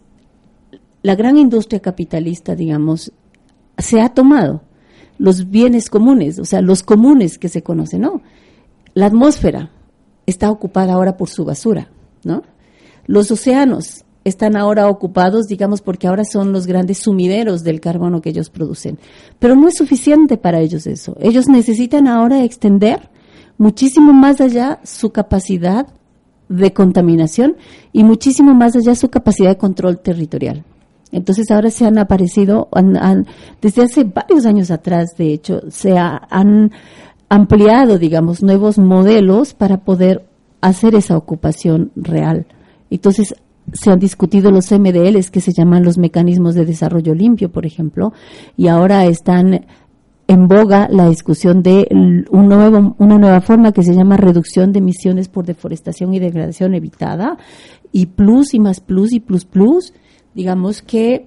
la 1.03 1.15
gran 1.15 1.37
industria 1.37 1.81
capitalista, 1.81 2.55
digamos, 2.55 3.13
se 3.77 4.01
ha 4.01 4.09
tomado 4.09 4.63
los 5.19 5.51
bienes 5.51 5.91
comunes, 5.91 6.39
o 6.39 6.45
sea, 6.45 6.61
los 6.61 6.83
comunes 6.83 7.39
que 7.39 7.49
se 7.49 7.63
conocen, 7.63 8.03
¿no? 8.03 8.23
La 8.95 9.07
atmósfera 9.07 9.71
está 10.27 10.51
ocupada 10.51 10.95
ahora 10.95 11.17
por 11.17 11.29
su 11.29 11.45
basura, 11.45 11.91
¿no? 12.25 12.43
Los 13.07 13.31
océanos 13.31 14.05
están 14.25 14.57
ahora 14.57 14.89
ocupados, 14.89 15.47
digamos, 15.47 15.83
porque 15.83 16.07
ahora 16.07 16.25
son 16.25 16.53
los 16.53 16.67
grandes 16.67 16.99
sumideros 16.99 17.63
del 17.63 17.81
carbono 17.81 18.23
que 18.23 18.31
ellos 18.31 18.51
producen. 18.51 18.99
Pero 19.39 19.55
no 19.55 19.69
es 19.69 19.77
suficiente 19.77 20.39
para 20.39 20.61
ellos 20.61 20.87
eso. 20.87 21.17
Ellos 21.21 21.47
necesitan 21.47 22.09
ahora 22.09 22.43
extender 22.43 23.11
muchísimo 23.59 24.13
más 24.13 24.41
allá 24.41 24.81
su 24.83 25.11
capacidad 25.11 25.87
de 26.49 26.73
contaminación 26.73 27.57
y 27.93 28.05
muchísimo 28.05 28.55
más 28.55 28.77
allá 28.77 28.95
su 28.95 29.09
capacidad 29.11 29.51
de 29.51 29.59
control 29.59 30.01
territorial. 30.01 30.65
Entonces 31.13 31.51
ahora 31.51 31.71
se 31.71 31.87
han 31.87 31.99
aparecido, 31.99 32.69
desde 33.61 33.83
hace 33.83 34.05
varios 34.05 34.47
años 34.47 34.71
atrás, 34.71 35.17
de 35.17 35.33
hecho, 35.33 35.61
se 35.71 35.97
han 35.97 36.73
ampliado, 37.29 37.99
digamos, 37.99 38.43
nuevos 38.43 38.79
modelos 38.79 39.55
para 39.55 39.85
poder 39.85 40.27
hacer 40.61 40.95
esa 40.97 41.17
ocupación 41.17 41.93
real. 41.95 42.47
Entonces, 42.95 43.35
se 43.73 43.91
han 43.91 43.99
discutido 43.99 44.51
los 44.51 44.71
MDLs, 44.71 45.31
que 45.31 45.41
se 45.41 45.53
llaman 45.53 45.85
los 45.85 45.99
mecanismos 45.99 46.55
de 46.55 46.65
desarrollo 46.65 47.15
limpio, 47.15 47.51
por 47.51 47.67
ejemplo, 47.67 48.13
y 48.57 48.69
ahora 48.69 49.07
están 49.07 49.67
en 50.27 50.49
boga 50.49 50.89
la 50.91 51.09
discusión 51.09 51.63
de 51.63 51.87
un 51.91 52.49
nuevo, 52.49 52.95
una 52.99 53.19
nueva 53.19 53.41
forma 53.41 53.73
que 53.73 53.83
se 53.83 53.95
llama 53.95 54.17
reducción 54.17 54.73
de 54.73 54.79
emisiones 54.79 55.29
por 55.29 55.45
deforestación 55.45 56.15
y 56.15 56.19
degradación 56.19 56.75
evitada, 56.75 57.37
y 57.93 58.07
plus 58.07 58.55
y 58.55 58.61
más 58.61 58.81
plus 58.81 59.13
y 59.13 59.21
plus 59.21 59.45
plus, 59.45 59.93
digamos 60.35 60.83
que 60.83 61.27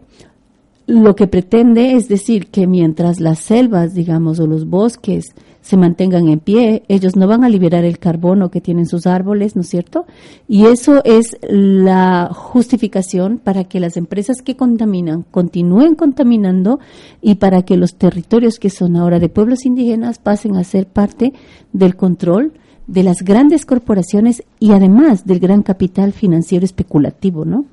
lo 0.88 1.16
que 1.16 1.28
pretende 1.28 1.96
es 1.96 2.08
decir 2.08 2.48
que 2.48 2.66
mientras 2.66 3.20
las 3.20 3.40
selvas, 3.40 3.94
digamos, 3.94 4.40
o 4.40 4.48
los 4.48 4.68
bosques 4.68 5.36
se 5.68 5.76
mantengan 5.76 6.30
en 6.30 6.40
pie, 6.40 6.84
ellos 6.88 7.18
no 7.18 7.28
van 7.28 7.44
a 7.44 7.50
liberar 7.50 7.84
el 7.84 8.00
carbono 8.00 8.50
que 8.50 8.62
tienen 8.62 8.86
sus 8.86 9.06
árboles, 9.06 9.58
¿no 9.58 9.64
es 9.64 9.68
cierto? 9.68 10.06
Y 10.48 10.66
eso 10.68 11.02
es 11.04 11.38
la 11.42 12.30
justificación 12.34 13.38
para 13.38 13.66
que 13.66 13.82
las 13.82 13.98
empresas 13.98 14.42
que 14.42 14.56
contaminan 14.56 15.24
continúen 15.30 15.96
contaminando 15.96 16.80
y 17.22 17.36
para 17.36 17.64
que 17.64 17.76
los 17.76 17.96
territorios 17.96 18.60
que 18.60 18.70
son 18.70 18.96
ahora 18.96 19.20
de 19.20 19.28
pueblos 19.28 19.66
indígenas 19.66 20.20
pasen 20.20 20.56
a 20.56 20.64
ser 20.64 20.88
parte 20.88 21.34
del 21.74 21.98
control 21.98 22.54
de 22.88 23.04
las 23.04 23.24
grandes 23.24 23.66
corporaciones 23.66 24.44
y 24.60 24.72
además 24.72 25.26
del 25.26 25.40
gran 25.40 25.64
capital 25.64 26.14
financiero 26.14 26.64
especulativo, 26.64 27.44
¿no? 27.44 27.66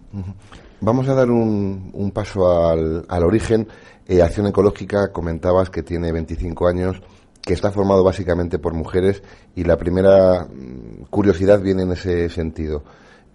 Vamos 0.81 1.09
a 1.09 1.15
dar 1.15 1.31
un, 1.31 2.11
paso 2.13 2.69
al, 2.69 3.23
origen. 3.23 3.69
Eh, 4.09 4.21
Acción 4.21 4.49
Ecológica, 4.49 5.13
comentabas 5.13 5.71
que 5.71 5.85
tiene 5.85 6.11
25 6.11 6.67
años 6.67 7.01
que 7.45 7.53
está 7.53 7.71
formado 7.71 8.03
básicamente 8.03 8.59
por 8.59 8.75
mujeres 8.75 9.23
y 9.55 9.65
la 9.65 9.77
primera 9.77 10.45
mm, 10.45 11.05
curiosidad 11.11 11.61
viene 11.61 11.83
en 11.83 11.93
ese 11.93 12.29
sentido. 12.31 12.83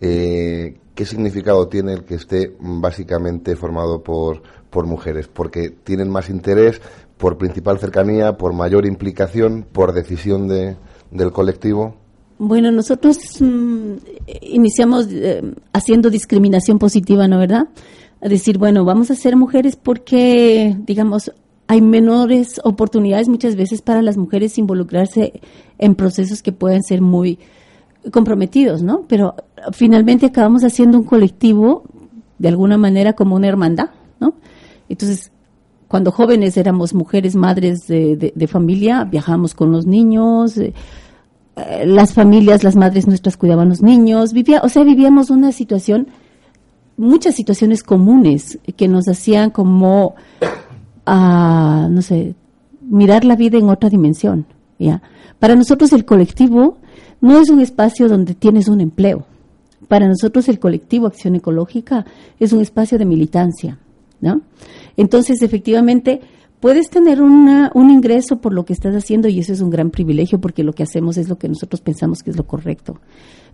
Eh, 0.02 0.78
¿Qué 0.96 1.06
significado 1.06 1.68
tiene 1.68 1.94
el 1.94 2.04
que 2.04 2.16
esté 2.16 2.56
básicamente 2.60 3.56
formado 3.56 4.04
por, 4.04 4.42
por 4.70 4.86
mujeres? 4.86 5.28
Porque 5.28 5.70
tienen 5.70 6.10
más 6.10 6.30
interés, 6.30 6.82
por 7.18 7.38
principal 7.38 7.80
cercanía, 7.80 8.38
por 8.38 8.54
mayor 8.54 8.86
implicación, 8.86 9.66
por 9.72 9.94
decisión 9.94 10.48
de, 10.48 10.76
del 11.12 11.32
colectivo. 11.32 11.96
Bueno, 12.38 12.72
nosotros 12.72 13.18
mm, 13.42 13.94
iniciamos 14.42 15.08
eh, 15.12 15.42
haciendo 15.74 16.10
discriminación 16.10 16.80
positiva, 16.80 17.28
¿no 17.28 17.38
verdad? 17.38 17.68
A 18.22 18.28
decir, 18.28 18.58
bueno, 18.58 18.84
vamos 18.84 19.12
a 19.12 19.16
ser 19.16 19.36
mujeres 19.36 19.76
porque, 19.76 20.76
digamos, 20.80 21.32
hay 21.70 21.82
menores 21.82 22.60
oportunidades 22.64 23.30
muchas 23.30 23.56
veces 23.56 23.84
para 23.84 24.02
las 24.02 24.18
mujeres 24.18 24.58
involucrarse 24.58 25.40
en 25.78 25.94
procesos 25.94 26.42
que 26.42 26.52
pueden 26.52 26.82
ser 26.82 27.00
muy 27.00 27.38
comprometidos, 28.12 28.82
¿no? 28.82 29.06
Pero 29.08 29.36
finalmente 29.72 30.26
acabamos 30.26 30.64
haciendo 30.64 30.98
un 30.98 31.04
colectivo 31.04 31.84
de 32.40 32.48
alguna 32.48 32.80
manera 32.80 33.14
como 33.14 33.36
una 33.36 33.50
hermandad, 33.50 33.92
¿no? 34.20 34.34
Entonces, 34.90 35.32
cuando 35.88 36.12
jóvenes 36.12 36.58
éramos 36.58 36.96
mujeres 36.96 37.36
madres 37.36 37.86
de, 37.86 38.48
familia, 38.48 39.04
viajábamos 39.04 39.54
con 39.54 39.72
los 39.72 39.86
niños, 39.86 40.58
eh, 40.58 40.74
las 41.86 42.16
familias, 42.16 42.64
las 42.64 42.78
madres 42.78 43.06
nuestras 43.06 43.38
cuidaban 43.38 43.70
los 43.70 43.84
niños, 43.84 44.34
vivía, 44.34 44.62
o 44.64 44.70
sea, 44.70 44.84
vivíamos 44.84 45.30
una 45.30 45.52
situación, 45.52 46.08
muchas 46.98 47.36
situaciones 47.36 47.84
comunes 47.84 48.58
que 48.76 48.88
nos 48.88 49.08
hacían 49.08 49.52
como 49.52 50.16
a, 51.10 51.88
no 51.90 52.02
sé, 52.02 52.36
mirar 52.82 53.26
la 53.26 53.36
vida 53.36 53.58
en 53.58 53.70
otra 53.70 53.90
dimensión. 53.90 54.46
¿ya? 54.78 55.02
Para 55.40 55.56
nosotros 55.56 55.92
el 55.94 56.06
colectivo 56.06 56.78
no 57.22 57.40
es 57.42 57.50
un 57.50 57.60
espacio 57.60 58.08
donde 58.08 58.36
tienes 58.36 58.68
un 58.68 58.82
empleo. 58.82 59.26
Para 59.88 60.08
nosotros 60.08 60.48
el 60.50 60.60
colectivo 60.60 61.08
Acción 61.08 61.36
Ecológica 61.36 62.06
es 62.40 62.54
un 62.54 62.62
espacio 62.62 62.98
de 62.98 63.06
militancia. 63.06 63.80
¿no? 64.22 64.42
Entonces, 64.98 65.42
efectivamente, 65.42 66.22
puedes 66.60 66.90
tener 66.90 67.22
una, 67.22 67.72
un 67.74 67.90
ingreso 67.90 68.38
por 68.40 68.54
lo 68.54 68.66
que 68.66 68.74
estás 68.74 68.94
haciendo 68.96 69.28
y 69.28 69.40
eso 69.40 69.54
es 69.54 69.62
un 69.62 69.70
gran 69.70 69.90
privilegio 69.90 70.40
porque 70.40 70.64
lo 70.64 70.74
que 70.74 70.84
hacemos 70.84 71.18
es 71.18 71.30
lo 71.30 71.38
que 71.38 71.50
nosotros 71.50 71.82
pensamos 71.82 72.22
que 72.22 72.30
es 72.30 72.38
lo 72.38 72.46
correcto. 72.46 73.00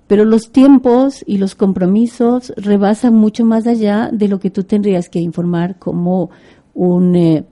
Pero 0.08 0.24
los 0.24 0.52
tiempos 0.52 1.24
y 1.26 1.38
los 1.38 1.56
compromisos 1.56 2.54
rebasan 2.58 3.16
mucho 3.16 3.44
más 3.44 3.66
allá 3.66 4.10
de 4.12 4.28
lo 4.28 4.40
que 4.40 4.52
tú 4.52 4.64
tendrías 4.64 5.10
que 5.10 5.20
informar 5.20 5.80
como 5.80 6.30
un, 6.76 7.16
eh, 7.16 7.44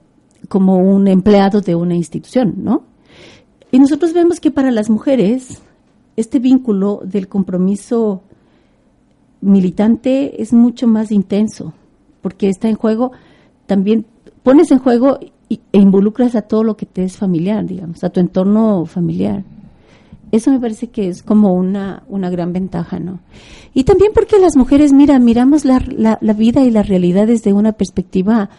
como 0.48 0.76
un 0.76 1.08
empleado 1.08 1.60
de 1.60 1.74
una 1.74 1.96
institución, 1.96 2.54
¿no? 2.58 2.84
Y 3.72 3.80
nosotros 3.80 4.12
vemos 4.12 4.38
que 4.38 4.52
para 4.52 4.70
las 4.70 4.88
mujeres 4.88 5.60
este 6.16 6.38
vínculo 6.38 7.00
del 7.04 7.26
compromiso 7.26 8.22
militante 9.40 10.40
es 10.40 10.52
mucho 10.52 10.86
más 10.86 11.10
intenso, 11.10 11.72
porque 12.22 12.48
está 12.48 12.68
en 12.68 12.76
juego, 12.76 13.10
también 13.66 14.06
pones 14.42 14.70
en 14.70 14.78
juego 14.78 15.18
e 15.50 15.58
involucras 15.72 16.36
a 16.36 16.42
todo 16.42 16.62
lo 16.62 16.76
que 16.76 16.86
te 16.86 17.04
es 17.04 17.16
familiar, 17.16 17.66
digamos, 17.66 18.04
a 18.04 18.10
tu 18.10 18.20
entorno 18.20 18.86
familiar. 18.86 19.42
Eso 20.30 20.50
me 20.50 20.58
parece 20.58 20.88
que 20.88 21.08
es 21.08 21.22
como 21.22 21.52
una, 21.54 22.02
una 22.08 22.30
gran 22.30 22.52
ventaja, 22.52 22.98
¿no? 22.98 23.20
Y 23.72 23.84
también 23.84 24.12
porque 24.14 24.38
las 24.38 24.56
mujeres, 24.56 24.92
mira, 24.92 25.18
miramos 25.18 25.64
la, 25.64 25.82
la, 25.86 26.18
la 26.20 26.32
vida 26.32 26.62
y 26.62 26.70
la 26.70 26.82
realidad 26.82 27.26
desde 27.26 27.52
una 27.52 27.72
perspectiva 27.72 28.50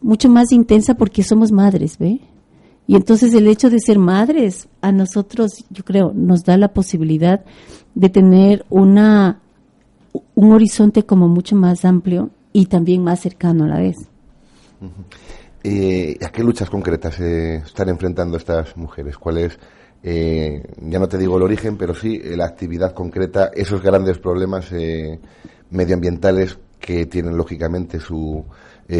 mucho 0.00 0.28
más 0.28 0.52
intensa 0.52 0.94
porque 0.94 1.22
somos 1.22 1.52
madres, 1.52 1.98
¿ve? 1.98 2.20
Y 2.86 2.94
entonces 2.94 3.34
el 3.34 3.48
hecho 3.48 3.68
de 3.68 3.80
ser 3.80 3.98
madres 3.98 4.68
a 4.80 4.92
nosotros, 4.92 5.64
yo 5.70 5.84
creo, 5.84 6.12
nos 6.14 6.44
da 6.44 6.56
la 6.56 6.68
posibilidad 6.68 7.44
de 7.94 8.08
tener 8.08 8.64
una 8.70 9.40
un 10.34 10.52
horizonte 10.52 11.04
como 11.04 11.28
mucho 11.28 11.56
más 11.56 11.84
amplio 11.84 12.30
y 12.52 12.66
también 12.66 13.02
más 13.02 13.20
cercano 13.20 13.64
a 13.64 13.68
la 13.68 13.78
vez. 13.78 13.96
Eh, 15.62 16.16
¿A 16.24 16.30
qué 16.30 16.42
luchas 16.42 16.70
concretas 16.70 17.16
se 17.16 17.56
están 17.56 17.88
enfrentando 17.88 18.36
estas 18.36 18.76
mujeres? 18.76 19.18
¿Cuál 19.18 19.38
es, 19.38 19.58
eh, 20.02 20.62
ya 20.80 20.98
no 20.98 21.08
te 21.08 21.18
digo 21.18 21.36
el 21.36 21.42
origen, 21.42 21.76
pero 21.76 21.94
sí 21.94 22.18
la 22.18 22.46
actividad 22.46 22.94
concreta, 22.94 23.50
esos 23.54 23.82
grandes 23.82 24.18
problemas 24.18 24.70
eh, 24.72 25.18
medioambientales 25.70 26.58
que 26.78 27.06
tienen 27.06 27.36
lógicamente 27.36 27.98
su 27.98 28.44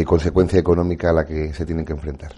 consecuencia 0.05 0.59
económica 0.59 1.09
a 1.09 1.13
la 1.13 1.25
que 1.25 1.53
se 1.53 1.65
tienen 1.65 1.85
que 1.85 1.93
enfrentar? 1.93 2.33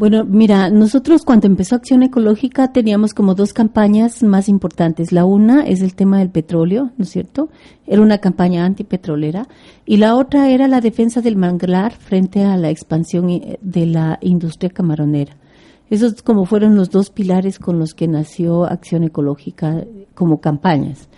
Bueno, 0.00 0.24
mira, 0.24 0.70
nosotros 0.70 1.26
cuando 1.26 1.46
empezó 1.46 1.74
Acción 1.74 2.02
Ecológica 2.02 2.72
teníamos 2.72 3.12
como 3.12 3.34
dos 3.34 3.52
campañas 3.52 4.22
más 4.22 4.48
importantes. 4.48 5.12
La 5.12 5.26
una 5.26 5.66
es 5.66 5.82
el 5.82 5.94
tema 5.94 6.20
del 6.20 6.30
petróleo, 6.30 6.92
¿no 6.96 7.02
es 7.02 7.10
cierto? 7.10 7.50
Era 7.86 8.00
una 8.00 8.16
campaña 8.16 8.64
antipetrolera. 8.64 9.46
Y 9.84 9.98
la 9.98 10.16
otra 10.16 10.48
era 10.48 10.68
la 10.68 10.80
defensa 10.80 11.20
del 11.20 11.36
manglar 11.36 11.92
frente 11.92 12.44
a 12.44 12.56
la 12.56 12.70
expansión 12.70 13.28
eh, 13.28 13.58
de 13.60 13.84
la 13.84 14.18
industria 14.22 14.70
camaronera. 14.70 15.36
Esos 15.90 16.22
como 16.22 16.46
fueron 16.46 16.76
los 16.76 16.88
dos 16.88 17.10
pilares 17.10 17.58
con 17.58 17.78
los 17.78 17.92
que 17.92 18.08
nació 18.08 18.64
Acción 18.64 19.04
Ecológica 19.04 19.84
como 20.14 20.40
campañas. 20.40 21.10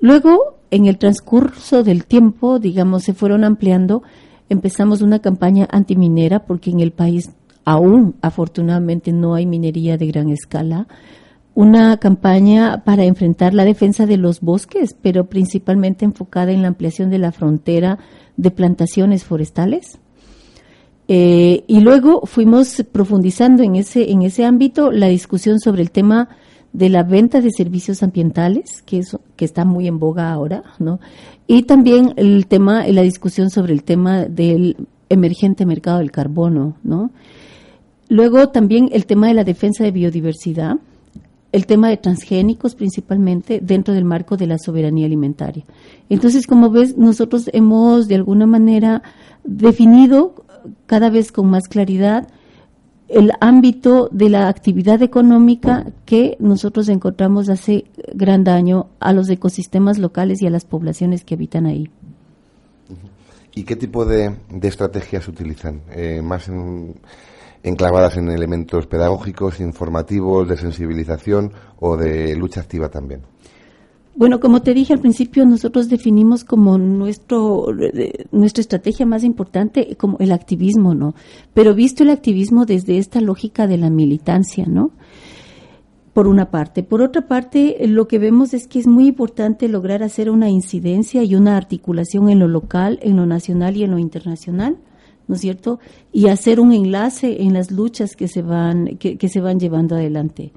Luego, 0.00 0.56
en 0.70 0.86
el 0.86 0.96
transcurso 0.96 1.82
del 1.82 2.06
tiempo, 2.06 2.58
digamos, 2.58 3.02
se 3.02 3.12
fueron 3.12 3.44
ampliando. 3.44 4.02
Empezamos 4.48 5.02
una 5.02 5.20
campaña 5.20 5.66
antiminera 5.70 6.44
porque 6.46 6.70
en 6.70 6.80
el 6.80 6.92
país 6.92 7.30
aún 7.64 8.14
afortunadamente 8.20 9.12
no 9.12 9.34
hay 9.34 9.46
minería 9.46 9.96
de 9.96 10.06
gran 10.06 10.30
escala, 10.30 10.86
una 11.54 11.96
campaña 11.98 12.82
para 12.84 13.04
enfrentar 13.04 13.54
la 13.54 13.64
defensa 13.64 14.06
de 14.06 14.16
los 14.16 14.40
bosques, 14.40 14.96
pero 15.00 15.26
principalmente 15.26 16.04
enfocada 16.04 16.52
en 16.52 16.62
la 16.62 16.68
ampliación 16.68 17.10
de 17.10 17.18
la 17.18 17.32
frontera 17.32 17.98
de 18.36 18.50
plantaciones 18.50 19.24
forestales. 19.24 19.98
Eh, 21.06 21.64
y 21.66 21.80
luego 21.80 22.22
fuimos 22.24 22.82
profundizando 22.90 23.62
en 23.62 23.76
ese, 23.76 24.10
en 24.10 24.22
ese 24.22 24.44
ámbito 24.44 24.90
la 24.90 25.06
discusión 25.06 25.60
sobre 25.60 25.82
el 25.82 25.90
tema 25.90 26.28
de 26.74 26.88
la 26.88 27.04
venta 27.04 27.40
de 27.40 27.52
servicios 27.52 28.02
ambientales, 28.02 28.82
que, 28.84 28.98
es, 28.98 29.16
que 29.36 29.44
está 29.44 29.64
muy 29.64 29.86
en 29.86 30.00
boga 30.00 30.32
ahora, 30.32 30.64
¿no? 30.80 30.98
Y 31.46 31.62
también 31.62 32.12
el 32.16 32.46
tema, 32.48 32.86
la 32.88 33.02
discusión 33.02 33.48
sobre 33.48 33.72
el 33.72 33.84
tema 33.84 34.24
del 34.24 34.76
emergente 35.08 35.66
mercado 35.66 35.98
del 35.98 36.10
carbono, 36.10 36.74
¿no? 36.82 37.12
Luego 38.08 38.48
también 38.48 38.90
el 38.92 39.06
tema 39.06 39.28
de 39.28 39.34
la 39.34 39.44
defensa 39.44 39.84
de 39.84 39.92
biodiversidad, 39.92 40.76
el 41.52 41.66
tema 41.66 41.88
de 41.88 41.96
transgénicos 41.96 42.74
principalmente 42.74 43.60
dentro 43.62 43.94
del 43.94 44.04
marco 44.04 44.36
de 44.36 44.48
la 44.48 44.58
soberanía 44.58 45.06
alimentaria. 45.06 45.64
Entonces, 46.08 46.44
como 46.44 46.70
ves, 46.70 46.96
nosotros 46.96 47.48
hemos 47.52 48.08
de 48.08 48.16
alguna 48.16 48.46
manera 48.46 49.02
definido 49.44 50.34
cada 50.86 51.08
vez 51.08 51.30
con 51.30 51.48
más 51.48 51.68
claridad 51.68 52.26
el 53.08 53.32
ámbito 53.40 54.08
de 54.10 54.28
la 54.28 54.48
actividad 54.48 55.02
económica 55.02 55.86
que 56.04 56.36
nosotros 56.40 56.88
encontramos 56.88 57.48
hace 57.48 57.84
gran 58.14 58.44
daño 58.44 58.88
a 59.00 59.12
los 59.12 59.28
ecosistemas 59.28 59.98
locales 59.98 60.40
y 60.42 60.46
a 60.46 60.50
las 60.50 60.64
poblaciones 60.64 61.24
que 61.24 61.34
habitan 61.34 61.66
ahí. 61.66 61.90
¿Y 63.54 63.64
qué 63.64 63.76
tipo 63.76 64.04
de, 64.04 64.34
estrategias 64.62 65.28
utilizan? 65.28 65.82
Eh, 65.92 66.20
¿Más 66.22 66.48
en 66.48 66.96
enclavadas 67.62 68.16
en 68.16 68.28
elementos 68.28 68.86
pedagógicos, 68.86 69.58
informativos, 69.60 70.48
de 70.48 70.56
sensibilización 70.56 71.52
o 71.80 71.96
de 71.96 72.36
lucha 72.36 72.60
activa 72.60 72.88
también? 72.90 73.22
Bueno, 74.16 74.38
como 74.38 74.62
te 74.62 74.74
dije 74.74 74.92
al 74.92 75.00
principio, 75.00 75.44
nosotros 75.44 75.88
definimos 75.88 76.44
como 76.44 76.78
nuestro 76.78 77.66
nuestra 78.30 78.60
estrategia 78.60 79.06
más 79.06 79.24
importante 79.24 79.96
como 79.96 80.18
el 80.20 80.30
activismo, 80.30 80.94
¿no? 80.94 81.14
Pero 81.52 81.74
visto 81.74 82.04
el 82.04 82.10
activismo 82.10 82.64
desde 82.64 82.98
esta 82.98 83.20
lógica 83.20 83.66
de 83.66 83.76
la 83.76 83.90
militancia, 83.90 84.66
¿no? 84.66 84.92
Por 86.12 86.28
una 86.28 86.52
parte. 86.52 86.84
Por 86.84 87.02
otra 87.02 87.26
parte, 87.26 87.76
lo 87.88 88.06
que 88.06 88.20
vemos 88.20 88.54
es 88.54 88.68
que 88.68 88.78
es 88.78 88.86
muy 88.86 89.08
importante 89.08 89.68
lograr 89.68 90.04
hacer 90.04 90.30
una 90.30 90.48
incidencia 90.48 91.24
y 91.24 91.34
una 91.34 91.56
articulación 91.56 92.28
en 92.28 92.38
lo 92.38 92.46
local, 92.46 93.00
en 93.02 93.16
lo 93.16 93.26
nacional 93.26 93.76
y 93.76 93.82
en 93.82 93.90
lo 93.90 93.98
internacional 93.98 94.78
¿no 95.26 95.34
es 95.34 95.40
cierto? 95.40 95.80
Y 96.12 96.28
hacer 96.28 96.60
un 96.60 96.72
enlace 96.72 97.42
en 97.42 97.54
las 97.54 97.70
luchas 97.70 98.16
que 98.16 98.28
se 98.28 98.42
van, 98.42 98.96
que, 98.98 99.28
se 99.28 99.40
van 99.40 99.58
llevando 99.58 99.94
adelante. 99.94 100.52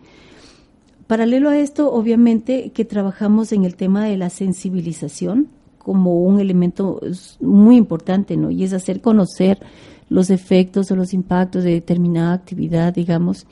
Paralelo 1.07 1.49
a 1.49 1.57
esto, 1.57 1.91
obviamente, 1.91 2.71
que 2.71 2.85
trabajamos 2.85 3.53
en 3.53 3.63
el 3.63 3.75
tema 3.75 4.05
de 4.05 4.17
la 4.17 4.29
sensibilización 4.29 5.47
como 5.77 6.21
un 6.21 6.41
elemento 6.41 6.99
muy 7.39 7.77
importante, 7.77 8.35
¿no? 8.35 8.51
Y 8.51 8.65
es 8.65 8.73
hacer 8.73 8.99
conocer 8.99 9.57
los 10.09 10.29
efectos 10.29 10.91
o 10.91 10.97
los 10.97 11.13
impactos 11.13 11.63
de 11.63 11.71
determinada 11.71 12.33
actividad, 12.33 12.93
digamos. 12.93 13.47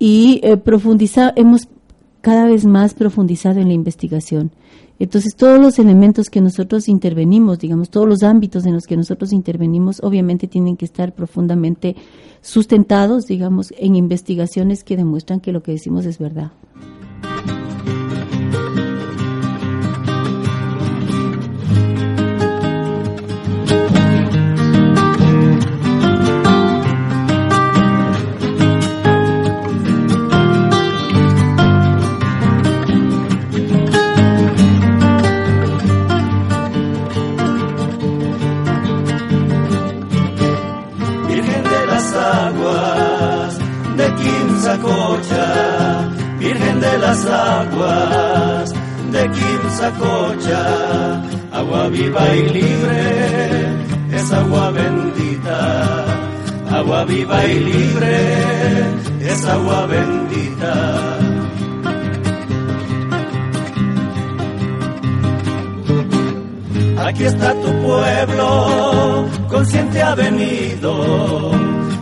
Y 0.00 0.40
eh, 0.42 0.56
profundizar, 0.56 1.32
hemos 1.36 1.68
cada 2.28 2.44
vez 2.44 2.66
más 2.66 2.92
profundizado 2.92 3.58
en 3.58 3.68
la 3.68 3.72
investigación. 3.72 4.50
Entonces, 4.98 5.34
todos 5.34 5.58
los 5.58 5.78
elementos 5.78 6.28
que 6.28 6.42
nosotros 6.42 6.86
intervenimos, 6.86 7.58
digamos, 7.58 7.88
todos 7.88 8.06
los 8.06 8.22
ámbitos 8.22 8.66
en 8.66 8.74
los 8.74 8.84
que 8.84 8.98
nosotros 8.98 9.32
intervenimos, 9.32 10.02
obviamente 10.02 10.46
tienen 10.46 10.76
que 10.76 10.84
estar 10.84 11.14
profundamente 11.14 11.96
sustentados, 12.42 13.24
digamos, 13.24 13.72
en 13.78 13.96
investigaciones 13.96 14.84
que 14.84 14.98
demuestran 14.98 15.40
que 15.40 15.52
lo 15.52 15.62
que 15.62 15.72
decimos 15.72 16.04
es 16.04 16.18
verdad. 16.18 16.52
Las 47.24 47.26
aguas 47.26 48.72
de 49.12 49.30
Quimsacocha, 49.30 51.22
agua 51.52 51.88
viva 51.88 52.34
y 52.34 52.48
libre, 52.50 53.66
es 54.12 54.32
agua 54.32 54.70
bendita, 54.70 56.04
agua 56.70 57.04
viva 57.04 57.44
y 57.44 57.60
libre, 57.60 58.18
es 59.20 59.44
agua 59.46 59.86
bendita. 59.86 61.18
Aquí 67.06 67.24
está 67.24 67.54
tu 67.54 67.72
pueblo, 67.82 69.26
consciente 69.48 70.02
ha 70.02 70.14
venido. 70.14 71.52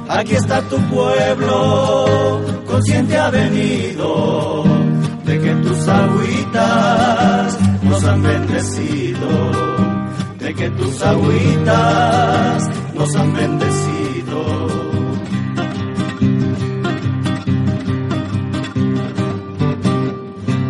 Aquí 0.08 0.34
está 0.34 0.60
tu 0.62 0.76
pueblo, 0.88 2.40
consciente 2.66 3.18
ha 3.18 3.30
venido 3.30 4.85
de 5.36 5.42
que 5.42 5.54
tus 5.56 5.88
agüitas 5.88 7.58
nos 7.82 8.04
han 8.04 8.22
bendecido, 8.22 9.28
de 10.38 10.54
que 10.54 10.70
tus 10.70 11.02
agüitas 11.02 12.70
nos 12.94 13.16
han 13.16 13.32
bendecido. 13.34 14.66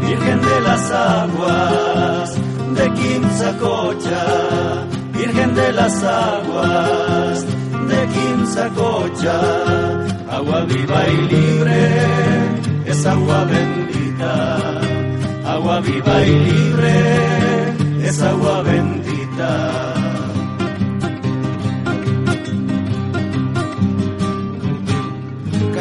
Virgen 0.00 0.40
de 0.40 0.60
las 0.62 0.90
aguas 0.90 2.34
de 2.76 2.92
Quimsacocha, 2.94 4.24
Virgen 5.12 5.54
de 5.54 5.72
las 5.74 6.02
aguas 6.02 7.46
de 7.88 8.08
Quimsacocha, 8.14 9.40
agua 10.28 10.64
viva 10.64 11.06
y 11.08 11.16
libre, 11.34 12.45
es 12.96 13.06
agua 13.06 13.44
bendita 13.44 14.86
agua 15.46 15.80
viva 15.80 16.22
y 16.22 16.38
libre, 16.50 18.08
es 18.08 18.22
agua 18.22 18.62
bendita. 18.62 19.94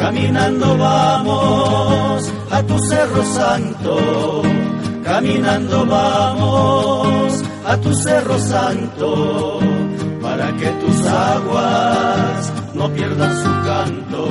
Caminando 0.00 0.78
vamos 0.78 2.32
a 2.50 2.62
tu 2.62 2.78
cerro 2.78 3.22
santo, 3.24 4.42
caminando 5.04 5.86
vamos 5.86 7.42
a 7.66 7.76
tu 7.78 7.94
cerro 7.94 8.38
santo 8.38 9.60
para 10.22 10.52
que 10.56 10.68
tus 10.82 11.06
aguas 11.06 12.52
no 12.74 12.88
pierdan 12.90 13.34
su 13.42 13.52
canto, 13.68 14.28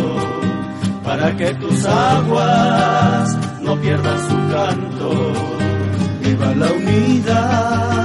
para 1.18 1.38
que 1.38 1.54
tus 1.54 1.86
aguas 1.86 3.38
no 3.62 3.80
pierdan 3.80 4.20
su 4.28 4.36
canto. 4.54 5.34
Viva 6.22 6.54
la 6.56 6.68
unidad. 6.74 7.96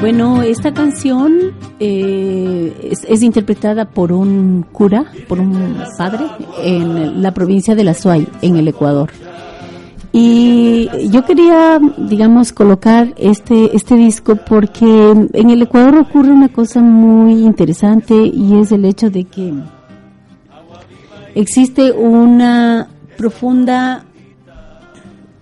Bueno, 0.00 0.42
esta 0.42 0.74
canción 0.74 1.59
eh, 1.80 2.92
es, 3.08 3.22
interpretada 3.22 3.86
por 3.86 4.12
un 4.12 4.66
cura, 4.70 5.06
por 5.26 5.40
un 5.40 5.78
padre, 5.96 6.26
en 6.62 7.22
la 7.22 7.32
provincia 7.32 7.74
de 7.74 7.84
La 7.84 7.94
Suay, 7.94 8.28
en 8.42 8.56
el 8.56 8.68
Ecuador. 8.68 9.10
Y 10.12 10.90
yo 11.08 11.24
quería, 11.24 11.80
digamos, 11.96 12.52
colocar 12.52 13.14
este, 13.16 13.74
este 13.74 13.94
disco 13.96 14.36
porque 14.36 14.84
en 15.32 15.50
el 15.50 15.62
Ecuador 15.62 15.96
ocurre 15.96 16.30
una 16.30 16.48
cosa 16.48 16.80
muy 16.80 17.44
interesante 17.44 18.14
y 18.14 18.60
es 18.60 18.72
el 18.72 18.84
hecho 18.84 19.08
de 19.08 19.24
que 19.24 19.54
existe 21.34 21.92
una 21.92 22.88
profunda, 23.16 24.04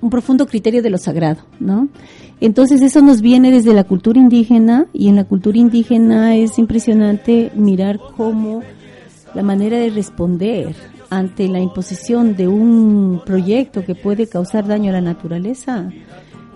un 0.01 0.11
profundo 0.11 0.47
criterio 0.47 0.83
de 0.83 0.91
lo 0.91 0.99
sagrado, 0.99 1.41
¿no? 1.59 1.89
Entonces 2.41 2.83
eso 2.83 3.03
nos 3.03 3.21
viene 3.21 3.51
desde 3.51 3.75
la 3.75 3.85
cultura 3.85 4.21
indígena 4.21 4.87
y 4.93 5.09
en 5.09 5.17
la 5.17 5.25
cultura 5.25 5.59
indígena 5.59 6.37
es 6.37 6.59
impresionante 6.59 7.51
mirar 7.55 7.99
cómo 8.17 8.63
la 9.35 9.43
manera 9.43 9.79
de 9.79 9.91
responder 9.91 10.75
ante 11.11 11.49
la 11.49 11.59
imposición 11.59 12.37
de 12.37 12.49
un 12.49 13.23
proyecto 13.25 13.85
que 13.85 13.95
puede 13.95 14.29
causar 14.29 14.67
daño 14.67 14.91
a 14.91 14.93
la 14.93 15.01
naturaleza 15.01 15.91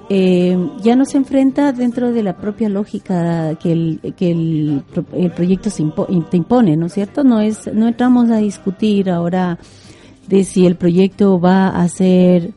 eh, 0.09 0.59
ya 0.83 0.95
no 0.95 1.07
se 1.07 1.17
enfrenta 1.17 1.73
dentro 1.73 2.13
de 2.13 2.23
la 2.23 2.37
propia 2.37 2.69
lógica 2.69 3.55
que 3.55 3.73
el, 3.73 4.15
que 4.15 4.31
el, 4.31 4.83
proyecto 5.35 5.71
se 5.71 5.85
te 6.31 6.37
impone, 6.37 6.77
¿no 6.77 6.87
es 6.87 6.93
cierto? 6.93 7.25
No 7.25 7.41
es 7.41 7.73
no 7.73 7.89
entramos 7.89 8.31
a 8.31 8.37
discutir 8.37 9.09
ahora 9.09 9.59
de 10.29 10.45
si 10.45 10.67
el 10.67 10.77
proyecto 10.77 11.41
va 11.41 11.69
a 11.69 11.89
ser 11.89 12.53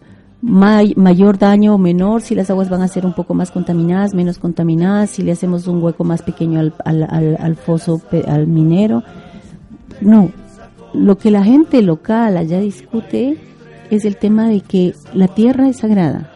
mayor 0.46 1.40
daño 1.40 1.74
o 1.74 1.78
menor, 1.80 2.22
si 2.22 2.36
las 2.36 2.52
aguas 2.52 2.70
van 2.70 2.84
a 2.84 2.88
ser 2.88 3.06
un 3.06 3.14
poco 3.14 3.34
más 3.34 3.50
contaminadas, 3.50 4.14
menos 4.14 4.38
contaminadas, 4.38 5.10
si 5.10 5.24
le 5.24 5.32
hacemos 5.32 5.66
un 5.68 5.82
hueco 5.82 6.04
más 6.04 6.22
pequeño 6.22 6.60
al, 6.60 6.74
al, 6.86 7.38
al, 7.40 7.56
foso, 7.56 8.00
al 8.28 8.46
minero. 8.46 9.04
No, 10.02 10.30
lo 10.94 11.18
que 11.18 11.32
la 11.32 11.44
gente 11.44 11.82
local 11.82 12.38
allá 12.38 12.60
discute 12.60 13.40
es 13.90 14.06
el 14.06 14.18
tema 14.18 14.48
de 14.48 14.62
que 14.62 14.94
la 15.14 15.28
tierra 15.28 15.68
es 15.68 15.78
sagrada, 15.78 16.32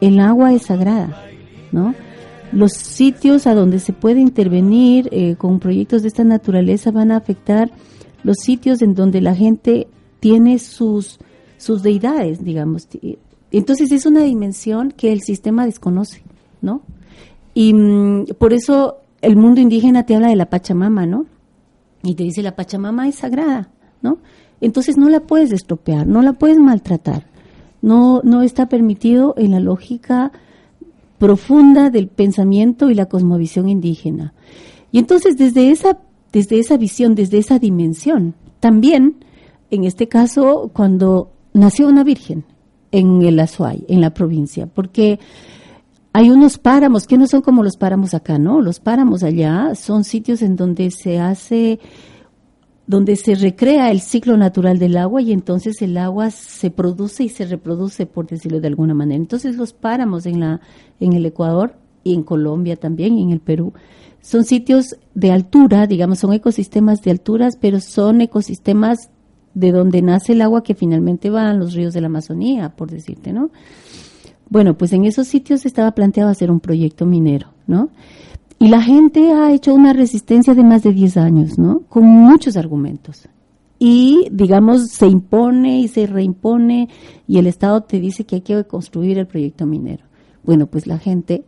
el 0.00 0.20
agua 0.20 0.52
es 0.52 0.62
sagrada, 0.66 1.20
¿no? 1.72 1.94
Los 2.52 2.72
sitios 2.72 3.46
a 3.46 3.54
donde 3.54 3.80
se 3.80 3.92
puede 3.92 4.20
intervenir 4.20 5.08
eh, 5.12 5.34
con 5.36 5.58
proyectos 5.58 6.02
de 6.02 6.08
esta 6.08 6.24
naturaleza 6.24 6.90
van 6.90 7.10
a 7.10 7.16
afectar 7.16 7.70
los 8.22 8.36
sitios 8.38 8.82
en 8.82 8.94
donde 8.94 9.20
la 9.20 9.34
gente 9.34 9.88
tiene 10.20 10.58
sus, 10.58 11.18
sus 11.58 11.82
deidades, 11.82 12.44
digamos, 12.44 12.88
entonces 13.58 13.90
es 13.92 14.06
una 14.06 14.22
dimensión 14.22 14.92
que 14.92 15.12
el 15.12 15.22
sistema 15.22 15.66
desconoce, 15.66 16.22
¿no? 16.62 16.82
Y 17.54 17.74
mm, 17.74 18.26
por 18.38 18.52
eso 18.52 18.98
el 19.22 19.36
mundo 19.36 19.60
indígena 19.60 20.04
te 20.04 20.14
habla 20.14 20.28
de 20.28 20.36
la 20.36 20.50
Pachamama, 20.50 21.06
¿no? 21.06 21.26
Y 22.02 22.14
te 22.14 22.22
dice 22.22 22.42
la 22.42 22.56
Pachamama 22.56 23.08
es 23.08 23.16
sagrada, 23.16 23.68
¿no? 24.02 24.18
Entonces 24.60 24.96
no 24.96 25.08
la 25.08 25.20
puedes 25.20 25.52
estropear, 25.52 26.06
no 26.06 26.22
la 26.22 26.34
puedes 26.34 26.58
maltratar. 26.58 27.26
No, 27.82 28.20
no 28.24 28.42
está 28.42 28.68
permitido 28.68 29.34
en 29.38 29.52
la 29.52 29.60
lógica 29.60 30.32
profunda 31.18 31.90
del 31.90 32.08
pensamiento 32.08 32.90
y 32.90 32.94
la 32.94 33.06
cosmovisión 33.06 33.68
indígena. 33.68 34.34
Y 34.92 34.98
entonces 34.98 35.36
desde 35.36 35.70
esa, 35.70 35.98
desde 36.32 36.58
esa 36.58 36.76
visión, 36.76 37.14
desde 37.14 37.38
esa 37.38 37.58
dimensión, 37.58 38.34
también, 38.58 39.16
en 39.70 39.84
este 39.84 40.08
caso, 40.08 40.70
cuando 40.74 41.30
nació 41.54 41.88
una 41.88 42.04
virgen, 42.04 42.44
en 42.92 43.22
el 43.22 43.38
Azuay, 43.38 43.84
en 43.88 44.00
la 44.00 44.10
provincia, 44.10 44.66
porque 44.66 45.18
hay 46.12 46.30
unos 46.30 46.58
páramos 46.58 47.06
que 47.06 47.18
no 47.18 47.26
son 47.26 47.40
como 47.40 47.62
los 47.62 47.76
páramos 47.76 48.14
acá, 48.14 48.38
¿no? 48.38 48.60
Los 48.60 48.80
páramos 48.80 49.22
allá 49.22 49.74
son 49.74 50.04
sitios 50.04 50.42
en 50.42 50.56
donde 50.56 50.90
se 50.90 51.20
hace, 51.20 51.78
donde 52.86 53.14
se 53.14 53.36
recrea 53.36 53.92
el 53.92 54.00
ciclo 54.00 54.36
natural 54.36 54.78
del 54.78 54.96
agua 54.96 55.22
y 55.22 55.32
entonces 55.32 55.80
el 55.82 55.96
agua 55.96 56.30
se 56.30 56.70
produce 56.70 57.24
y 57.24 57.28
se 57.28 57.46
reproduce, 57.46 58.06
por 58.06 58.26
decirlo 58.26 58.60
de 58.60 58.66
alguna 58.66 58.94
manera. 58.94 59.16
Entonces 59.16 59.56
los 59.56 59.72
páramos 59.72 60.26
en 60.26 60.40
la, 60.40 60.60
en 60.98 61.12
el 61.12 61.24
Ecuador 61.26 61.76
y 62.02 62.14
en 62.14 62.24
Colombia 62.24 62.76
también 62.76 63.16
y 63.16 63.22
en 63.22 63.30
el 63.30 63.40
Perú 63.40 63.72
son 64.22 64.44
sitios 64.44 64.96
de 65.14 65.30
altura, 65.30 65.86
digamos, 65.86 66.18
son 66.18 66.32
ecosistemas 66.32 67.02
de 67.02 67.10
alturas, 67.10 67.56
pero 67.58 67.80
son 67.80 68.20
ecosistemas 68.20 69.09
de 69.54 69.72
donde 69.72 70.02
nace 70.02 70.32
el 70.32 70.42
agua 70.42 70.62
que 70.62 70.74
finalmente 70.74 71.30
va 71.30 71.50
a 71.50 71.54
los 71.54 71.74
ríos 71.74 71.92
de 71.94 72.00
la 72.00 72.06
Amazonía, 72.06 72.70
por 72.70 72.90
decirte, 72.90 73.32
¿no? 73.32 73.50
Bueno, 74.48 74.76
pues 74.76 74.92
en 74.92 75.04
esos 75.04 75.28
sitios 75.28 75.64
estaba 75.64 75.92
planteado 75.92 76.30
hacer 76.30 76.50
un 76.50 76.60
proyecto 76.60 77.06
minero, 77.06 77.48
¿no? 77.66 77.90
Y 78.58 78.68
la 78.68 78.82
gente 78.82 79.32
ha 79.32 79.52
hecho 79.52 79.74
una 79.74 79.92
resistencia 79.92 80.54
de 80.54 80.64
más 80.64 80.82
de 80.82 80.92
10 80.92 81.16
años, 81.16 81.58
¿no? 81.58 81.80
Con 81.88 82.04
muchos 82.04 82.56
argumentos. 82.56 83.28
Y, 83.78 84.28
digamos, 84.30 84.88
se 84.88 85.06
impone 85.06 85.80
y 85.80 85.88
se 85.88 86.06
reimpone 86.06 86.88
y 87.26 87.38
el 87.38 87.46
Estado 87.46 87.82
te 87.82 87.98
dice 87.98 88.24
que 88.24 88.36
hay 88.36 88.40
que 88.42 88.64
construir 88.64 89.18
el 89.18 89.26
proyecto 89.26 89.64
minero. 89.64 90.04
Bueno, 90.42 90.66
pues 90.66 90.86
la 90.86 90.98
gente, 90.98 91.44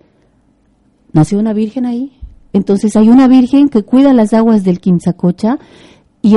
nació 1.13 1.39
una 1.39 1.53
virgen 1.53 1.85
ahí. 1.85 2.13
Entonces 2.55 2.97
hay 2.97 3.09
una 3.09 3.29
virgen 3.29 3.69
que 3.69 3.83
cuida 3.83 4.15
las 4.15 4.33
aguas 4.33 4.65
del 4.65 4.81
Quimsacocha 4.81 5.59
y 6.23 6.37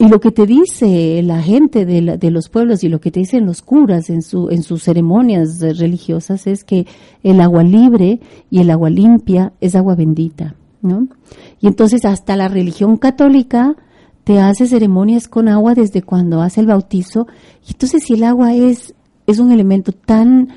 y 0.00 0.08
lo 0.08 0.18
que 0.18 0.30
te 0.30 0.46
dice 0.46 1.22
la 1.22 1.42
gente 1.42 1.84
de, 1.84 2.16
de, 2.16 2.30
los 2.30 2.48
pueblos 2.48 2.82
y 2.82 2.88
lo 2.88 3.02
que 3.02 3.10
te 3.10 3.20
dicen 3.20 3.44
los 3.44 3.60
curas 3.60 4.08
en, 4.08 4.22
su, 4.22 4.48
en 4.48 4.62
sus 4.62 4.82
ceremonias 4.82 5.60
religiosas 5.60 6.46
es 6.46 6.64
que 6.64 6.86
el 7.22 7.38
agua 7.38 7.64
libre 7.64 8.18
y 8.48 8.60
el 8.60 8.70
agua 8.70 8.88
limpia 8.88 9.52
es 9.60 9.74
agua 9.74 9.96
bendita, 9.96 10.54
¿no? 10.80 11.06
Y 11.60 11.66
entonces 11.66 12.06
hasta 12.06 12.34
la 12.34 12.48
religión 12.48 12.96
católica 12.96 13.76
te 14.24 14.40
hace 14.40 14.66
ceremonias 14.66 15.28
con 15.28 15.48
agua 15.48 15.74
desde 15.74 16.00
cuando 16.00 16.40
hace 16.40 16.62
el 16.62 16.66
bautizo. 16.68 17.26
Y 17.68 17.72
entonces 17.72 18.02
si 18.02 18.14
el 18.14 18.24
agua 18.24 18.54
es, 18.54 18.94
es 19.26 19.38
un 19.38 19.52
elemento 19.52 19.92
tan, 19.92 20.48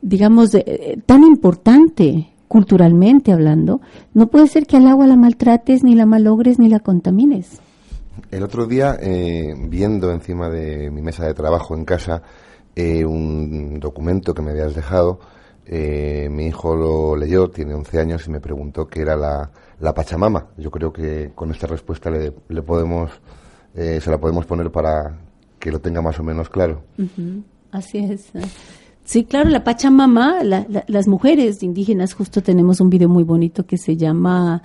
digamos, 0.00 0.56
tan 1.04 1.22
importante 1.24 2.30
culturalmente 2.48 3.30
hablando, 3.30 3.82
no 4.14 4.28
puede 4.28 4.46
ser 4.46 4.66
que 4.66 4.78
al 4.78 4.86
agua 4.86 5.06
la 5.06 5.16
maltrates, 5.16 5.84
ni 5.84 5.94
la 5.94 6.06
malogres, 6.06 6.58
ni 6.58 6.70
la 6.70 6.80
contamines. 6.80 7.60
El 8.30 8.42
otro 8.42 8.66
día, 8.66 8.96
eh, 9.00 9.54
viendo 9.56 10.10
encima 10.10 10.48
de 10.48 10.90
mi 10.90 11.02
mesa 11.02 11.26
de 11.26 11.34
trabajo 11.34 11.74
en 11.74 11.84
casa 11.84 12.22
eh, 12.74 13.04
un 13.04 13.78
documento 13.80 14.34
que 14.34 14.42
me 14.42 14.50
habías 14.50 14.74
dejado, 14.74 15.20
eh, 15.66 16.28
mi 16.30 16.46
hijo 16.46 16.74
lo 16.74 17.16
leyó, 17.16 17.48
tiene 17.48 17.74
11 17.74 18.00
años, 18.00 18.26
y 18.26 18.30
me 18.30 18.40
preguntó 18.40 18.86
qué 18.86 19.02
era 19.02 19.16
la, 19.16 19.50
la 19.80 19.94
Pachamama. 19.94 20.48
Yo 20.56 20.70
creo 20.70 20.92
que 20.92 21.32
con 21.34 21.50
esta 21.50 21.66
respuesta 21.66 22.10
le, 22.10 22.32
podemos, 22.62 23.10
se 23.74 24.10
la 24.10 24.18
podemos 24.18 24.46
poner 24.46 24.70
para 24.70 25.18
que 25.58 25.70
lo 25.70 25.80
tenga 25.80 26.02
más 26.02 26.18
o 26.18 26.22
menos 26.24 26.48
claro. 26.48 26.82
Así 27.70 27.98
es. 27.98 28.32
Sí, 29.04 29.24
claro, 29.24 29.50
la 29.50 29.64
Pachamama, 29.64 30.42
las 30.42 31.08
mujeres 31.08 31.62
indígenas, 31.62 32.14
justo 32.14 32.42
tenemos 32.42 32.80
un 32.80 32.90
video 32.90 33.08
muy 33.08 33.24
bonito 33.24 33.66
que 33.66 33.76
se 33.76 33.96
llama 33.96 34.62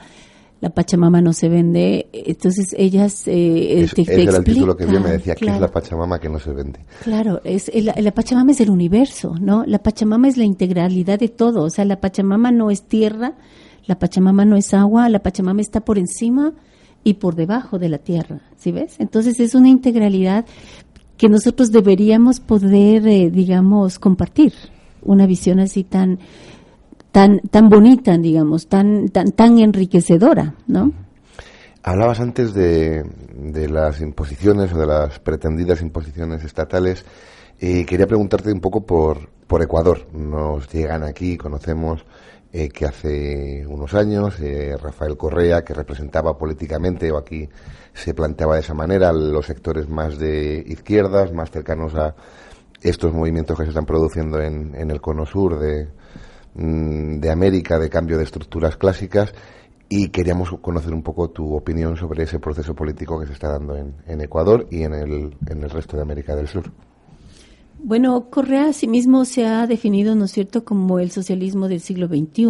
la 0.61 0.69
Pachamama 0.69 1.21
no 1.21 1.33
se 1.33 1.49
vende, 1.49 2.07
entonces 2.11 2.73
ellas 2.77 3.27
eh, 3.27 3.81
es, 3.81 3.93
te, 3.93 4.01
el 4.01 4.43
título 4.43 4.75
que 4.75 4.85
vi, 4.85 4.97
me 4.99 5.11
decía 5.11 5.35
que 5.35 5.45
es 5.45 5.59
la 5.59 5.69
Pachamama 5.69 6.19
que 6.19 6.29
no 6.29 6.39
se 6.39 6.51
vende. 6.51 6.79
Claro, 7.03 7.41
es 7.43 7.69
la, 7.73 7.93
la, 7.97 8.11
Pachamama 8.11 8.51
es 8.51 8.61
el 8.61 8.69
universo, 8.69 9.35
¿no? 9.39 9.63
La 9.65 9.79
Pachamama 9.79 10.27
es 10.27 10.37
la 10.37 10.45
integralidad 10.45 11.19
de 11.19 11.27
todo, 11.29 11.63
o 11.63 11.69
sea, 11.69 11.85
la 11.85 11.99
Pachamama 11.99 12.51
no 12.51 12.71
es 12.71 12.83
tierra, 12.83 13.33
la 13.85 13.99
Pachamama 13.99 14.45
no 14.45 14.55
es 14.55 14.73
agua, 14.73 15.09
la 15.09 15.19
Pachamama 15.19 15.61
está 15.61 15.81
por 15.81 15.97
encima 15.99 16.53
y 17.03 17.15
por 17.15 17.35
debajo 17.35 17.77
de 17.77 17.89
la 17.89 17.99
tierra, 17.99 18.39
¿sí 18.57 18.71
ves? 18.71 18.95
Entonces 18.99 19.39
es 19.39 19.55
una 19.55 19.69
integralidad 19.69 20.45
que 21.17 21.29
nosotros 21.29 21.71
deberíamos 21.71 22.39
poder, 22.39 23.07
eh, 23.07 23.29
digamos, 23.29 23.99
compartir, 23.99 24.53
una 25.01 25.27
visión 25.27 25.59
así 25.59 25.83
tan 25.83 26.19
tan, 27.15 27.39
tan 27.39 27.69
bonita, 27.69 28.17
digamos, 28.17 28.67
tan, 28.67 29.07
tan, 29.07 29.31
tan 29.31 29.57
enriquecedora, 29.57 30.53
¿no? 30.67 30.91
Hablabas 31.81 32.19
antes 32.19 32.53
de, 32.53 33.05
de, 33.33 33.69
las 33.69 34.01
imposiciones 34.01 34.73
o 34.73 34.77
de 34.77 34.85
las 34.85 35.19
pretendidas 35.19 35.81
imposiciones 35.81 36.43
estatales. 36.43 37.05
y 37.57 37.85
quería 37.85 38.05
preguntarte 38.05 38.51
un 38.51 38.59
poco 38.59 38.85
por, 38.85 39.29
por 39.47 39.61
Ecuador. 39.61 40.07
Nos 40.11 40.69
llegan 40.73 41.03
aquí, 41.03 41.37
conocemos 41.37 42.05
eh, 42.51 42.67
que 42.67 42.83
hace 42.85 43.65
unos 43.65 43.93
años 43.93 44.37
eh, 44.41 44.75
Rafael 44.75 45.15
Correa, 45.15 45.63
que 45.63 45.73
representaba 45.73 46.37
políticamente, 46.37 47.09
o 47.13 47.17
aquí 47.17 47.47
se 47.93 48.13
planteaba 48.13 48.55
de 48.55 48.59
esa 48.59 48.73
manera, 48.73 49.13
los 49.13 49.45
sectores 49.45 49.87
más 49.87 50.19
de 50.19 50.65
izquierdas, 50.67 51.31
más 51.31 51.49
cercanos 51.49 51.95
a 51.95 52.13
estos 52.81 53.13
movimientos 53.13 53.57
que 53.57 53.63
se 53.63 53.69
están 53.69 53.85
produciendo 53.85 54.41
en, 54.41 54.75
en 54.75 54.91
el 54.91 54.99
cono 54.99 55.25
sur 55.25 55.57
de, 55.57 55.87
de 56.55 57.29
América, 57.29 57.77
de 57.77 57.89
cambio 57.89 58.17
de 58.17 58.23
estructuras 58.23 58.77
clásicas, 58.77 59.33
y 59.89 60.09
queríamos 60.09 60.49
conocer 60.61 60.93
un 60.93 61.03
poco 61.03 61.29
tu 61.29 61.53
opinión 61.53 61.95
sobre 61.95 62.23
ese 62.23 62.39
proceso 62.39 62.73
político 62.73 63.19
que 63.19 63.27
se 63.27 63.33
está 63.33 63.49
dando 63.49 63.75
en, 63.75 64.21
Ecuador 64.21 64.67
y 64.71 64.83
en 64.83 64.93
el, 64.93 65.35
en 65.47 65.63
el 65.63 65.69
resto 65.69 65.95
de 65.95 66.03
América 66.03 66.35
del 66.35 66.47
Sur. 66.47 66.71
Bueno, 67.83 68.29
Correa 68.31 68.71
mismo 68.87 69.25
se 69.25 69.45
ha 69.45 69.67
definido, 69.67 70.15
¿no 70.15 70.25
es 70.25 70.31
cierto?, 70.31 70.65
como 70.65 70.97
el 70.99 71.11
socialismo 71.11 71.67
del 71.67 71.81
siglo 71.81 72.07
XXI, 72.07 72.47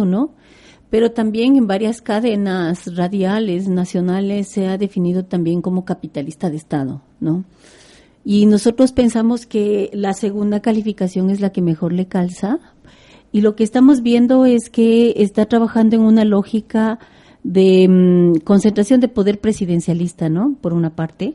pero 0.88 1.12
también 1.12 1.56
en 1.56 1.66
varias 1.66 2.00
cadenas 2.00 2.94
radiales 2.96 3.68
nacionales 3.68 4.48
se 4.48 4.68
ha 4.68 4.78
definido 4.78 5.24
también 5.24 5.60
como 5.60 5.84
capitalista 5.84 6.48
de 6.48 6.56
Estado, 6.56 7.02
¿no? 7.20 7.44
Y 8.24 8.46
nosotros 8.46 8.92
pensamos 8.92 9.46
que 9.46 9.90
la 9.92 10.12
segunda 10.12 10.60
calificación 10.60 11.30
es 11.30 11.40
la 11.40 11.50
que 11.50 11.62
mejor 11.62 11.92
le 11.92 12.08
calza. 12.08 12.58
Y 13.36 13.42
lo 13.42 13.54
que 13.54 13.64
estamos 13.64 14.00
viendo 14.00 14.46
es 14.46 14.70
que 14.70 15.12
está 15.18 15.44
trabajando 15.44 15.94
en 15.94 16.00
una 16.00 16.24
lógica 16.24 16.98
de 17.42 17.86
mm, 17.86 18.38
concentración 18.44 18.98
de 19.00 19.08
poder 19.08 19.40
presidencialista, 19.40 20.30
¿no? 20.30 20.56
Por 20.62 20.72
una 20.72 20.96
parte. 20.96 21.34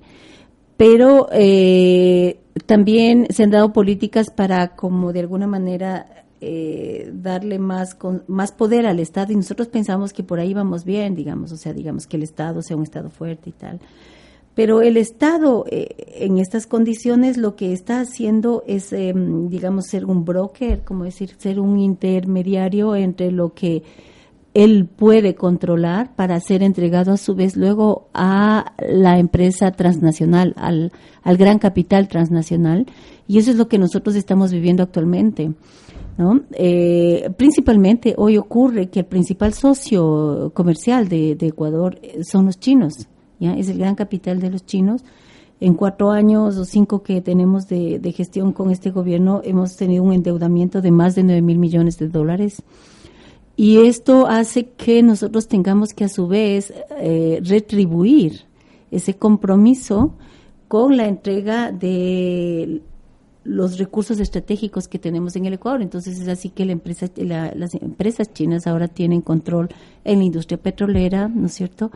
Pero 0.78 1.28
eh, 1.32 2.40
también 2.66 3.28
se 3.30 3.44
han 3.44 3.52
dado 3.52 3.72
políticas 3.72 4.32
para, 4.32 4.70
como 4.70 5.14
de 5.14 5.20
alguna 5.20 5.46
manera, 5.46 6.26
eh, 6.42 7.12
darle 7.14 7.60
más, 7.60 7.96
más 8.28 8.52
poder 8.52 8.88
al 8.88 9.00
Estado 9.00 9.34
y 9.34 9.36
nosotros 9.36 9.68
pensamos 9.68 10.12
que 10.12 10.24
por 10.24 10.40
ahí 10.40 10.56
vamos 10.56 10.86
bien, 10.86 11.14
digamos, 11.14 11.52
o 11.52 11.58
sea, 11.58 11.72
digamos 11.72 12.08
que 12.08 12.18
el 12.18 12.24
Estado 12.24 12.64
sea 12.64 12.78
un 12.78 12.82
Estado 12.82 13.12
fuerte 13.12 13.52
y 13.52 13.54
tal. 13.54 13.80
Pero 14.54 14.82
el 14.82 14.98
Estado 14.98 15.66
eh, 15.70 15.88
en 16.16 16.38
estas 16.38 16.68
condiciones 16.68 17.38
lo 17.38 17.56
que 17.56 17.72
está 17.72 18.02
haciendo 18.02 18.64
es, 18.68 18.92
em, 18.92 19.48
digamos, 19.50 19.88
ser 19.88 20.06
un 20.06 20.26
broker, 20.26 20.84
como 20.84 21.06
decir, 21.06 21.36
ser 21.38 21.60
un 21.60 21.80
intermediario 21.80 22.96
entre 22.96 23.32
lo 23.32 23.54
que 23.54 23.84
él 24.54 24.90
puede 24.94 25.36
controlar 25.36 26.14
para 26.16 26.40
ser 26.42 26.62
entregado 26.62 27.14
a 27.14 27.18
su 27.18 27.36
vez 27.36 27.56
luego 27.56 28.10
a 28.14 28.74
la 28.80 29.18
empresa 29.18 29.72
transnacional, 29.72 30.54
al, 30.58 30.92
al 31.24 31.38
gran 31.38 31.58
capital 31.58 32.10
transnacional. 32.10 32.86
Y 33.28 33.38
eso 33.38 33.52
es 33.52 33.58
lo 33.58 33.70
que 33.70 33.78
nosotros 33.78 34.16
estamos 34.16 34.52
viviendo 34.52 34.84
actualmente. 34.84 35.54
¿no? 36.18 36.42
Eh, 36.52 37.30
principalmente 37.38 38.14
hoy 38.18 38.38
ocurre 38.38 38.90
que 38.90 39.00
el 39.00 39.06
principal 39.06 39.54
socio 39.54 40.52
comercial 40.54 41.08
de, 41.08 41.38
Ecuador 41.40 41.98
eh, 42.02 42.24
son 42.24 42.46
los 42.46 42.60
chinos, 42.60 43.08
es 43.42 43.70
el 43.70 43.78
gran 43.78 43.96
capital 43.96 44.40
de 44.40 44.50
los 44.50 44.66
chinos. 44.66 45.04
En 45.60 45.76
cuatro 45.76 46.10
años 46.10 46.58
o 46.58 46.66
cinco 46.66 47.04
que 47.04 47.22
tenemos 47.22 47.68
de, 47.68 48.14
gestión 48.16 48.52
con 48.52 48.72
este 48.72 48.90
gobierno 48.90 49.42
hemos 49.44 49.76
tenido 49.76 50.04
un 50.04 50.14
endeudamiento 50.14 50.82
de 50.82 50.92
más 50.92 51.14
de 51.14 51.24
nueve 51.24 51.42
mil 51.42 51.60
millones 51.60 52.00
de 52.00 52.08
dólares 52.08 52.64
y 53.56 53.78
esto 53.86 54.26
hace 54.26 54.70
que 54.70 55.04
nosotros 55.04 55.48
tengamos 55.48 55.94
que 55.94 56.06
a 56.06 56.10
su 56.10 56.28
vez 56.28 56.74
eh, 57.00 57.42
retribuir 57.44 58.42
ese 58.90 59.16
compromiso 59.16 60.16
con 60.68 60.98
la 60.98 61.08
entrega 61.08 61.72
de 61.72 62.82
los 63.44 63.78
recursos 63.78 64.20
estratégicos 64.20 64.88
que 64.88 65.00
tenemos 65.00 65.36
en 65.36 65.46
el 65.46 65.54
Ecuador. 65.54 65.82
Entonces 65.82 66.20
es 66.20 66.28
así 66.28 66.50
que 66.50 66.66
la 66.66 66.72
empresa, 66.72 67.08
las 67.18 67.76
empresas 67.76 68.34
chinas 68.34 68.68
ahora 68.68 68.88
tienen 68.88 69.22
control 69.22 69.70
en 70.04 70.20
la 70.20 70.26
industria 70.26 70.58
petrolera, 70.58 71.28
¿no 71.28 71.48
es 71.48 71.54
cierto? 71.54 71.92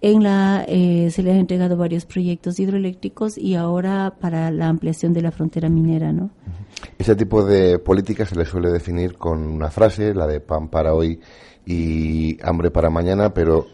En 0.00 0.22
la 0.22 0.64
eh, 0.68 1.10
se 1.10 1.22
le 1.22 1.32
han 1.32 1.38
entregado 1.38 1.76
varios 1.76 2.04
proyectos 2.04 2.60
hidroeléctricos 2.60 3.36
y 3.36 3.56
ahora 3.56 4.14
para 4.20 4.50
la 4.50 4.68
ampliación 4.68 5.12
de 5.12 5.22
la 5.22 5.32
frontera 5.32 5.68
minera, 5.68 6.12
¿no? 6.12 6.30
Ese 6.96 7.16
tipo 7.16 7.44
de 7.44 7.78
política 7.80 8.24
se 8.24 8.36
le 8.36 8.44
suele 8.44 8.70
definir 8.70 9.16
con 9.16 9.42
una 9.42 9.70
frase, 9.70 10.14
la 10.14 10.26
de 10.26 10.40
pan 10.40 10.68
para 10.68 10.94
hoy 10.94 11.20
y 11.66 12.38
hambre 12.42 12.70
para 12.70 12.90
mañana, 12.90 13.34
pero 13.34 13.66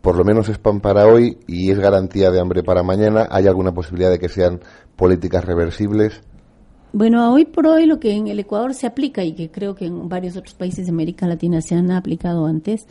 por 0.00 0.16
lo 0.16 0.24
menos 0.24 0.48
es 0.48 0.58
pan 0.58 0.80
para 0.80 1.06
hoy 1.06 1.38
y 1.46 1.70
es 1.70 1.78
garantía 1.78 2.30
de 2.30 2.40
hambre 2.40 2.62
para 2.62 2.82
mañana. 2.82 3.28
¿Hay 3.30 3.46
alguna 3.46 3.72
posibilidad 3.72 4.10
de 4.10 4.18
que 4.18 4.28
sean 4.28 4.60
políticas 4.94 5.44
reversibles? 5.44 6.22
Bueno, 6.92 7.32
hoy 7.32 7.46
por 7.46 7.66
hoy 7.66 7.86
lo 7.86 7.98
que 7.98 8.12
en 8.12 8.28
el 8.28 8.38
Ecuador 8.38 8.74
se 8.74 8.86
aplica 8.86 9.24
y 9.24 9.32
que 9.32 9.50
creo 9.50 9.74
que 9.74 9.86
en 9.86 10.08
varios 10.08 10.36
otros 10.36 10.54
países 10.54 10.86
de 10.86 10.92
América 10.92 11.26
Latina 11.26 11.62
se 11.62 11.74
han 11.74 11.90
aplicado 11.90 12.46
antes, 12.46 12.86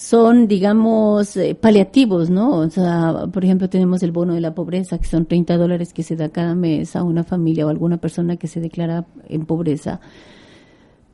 son, 0.00 0.48
digamos, 0.48 1.36
eh, 1.36 1.54
paliativos, 1.54 2.30
¿no? 2.30 2.52
O 2.52 2.70
sea, 2.70 3.26
por 3.30 3.44
ejemplo, 3.44 3.68
tenemos 3.68 4.02
el 4.02 4.12
bono 4.12 4.32
de 4.32 4.40
la 4.40 4.54
pobreza, 4.54 4.96
que 4.96 5.06
son 5.06 5.26
30 5.26 5.58
dólares 5.58 5.92
que 5.92 6.02
se 6.02 6.16
da 6.16 6.30
cada 6.30 6.54
mes 6.54 6.96
a 6.96 7.02
una 7.02 7.22
familia 7.22 7.66
o 7.66 7.68
alguna 7.68 7.98
persona 7.98 8.38
que 8.38 8.48
se 8.48 8.60
declara 8.60 9.04
en 9.28 9.44
pobreza. 9.44 10.00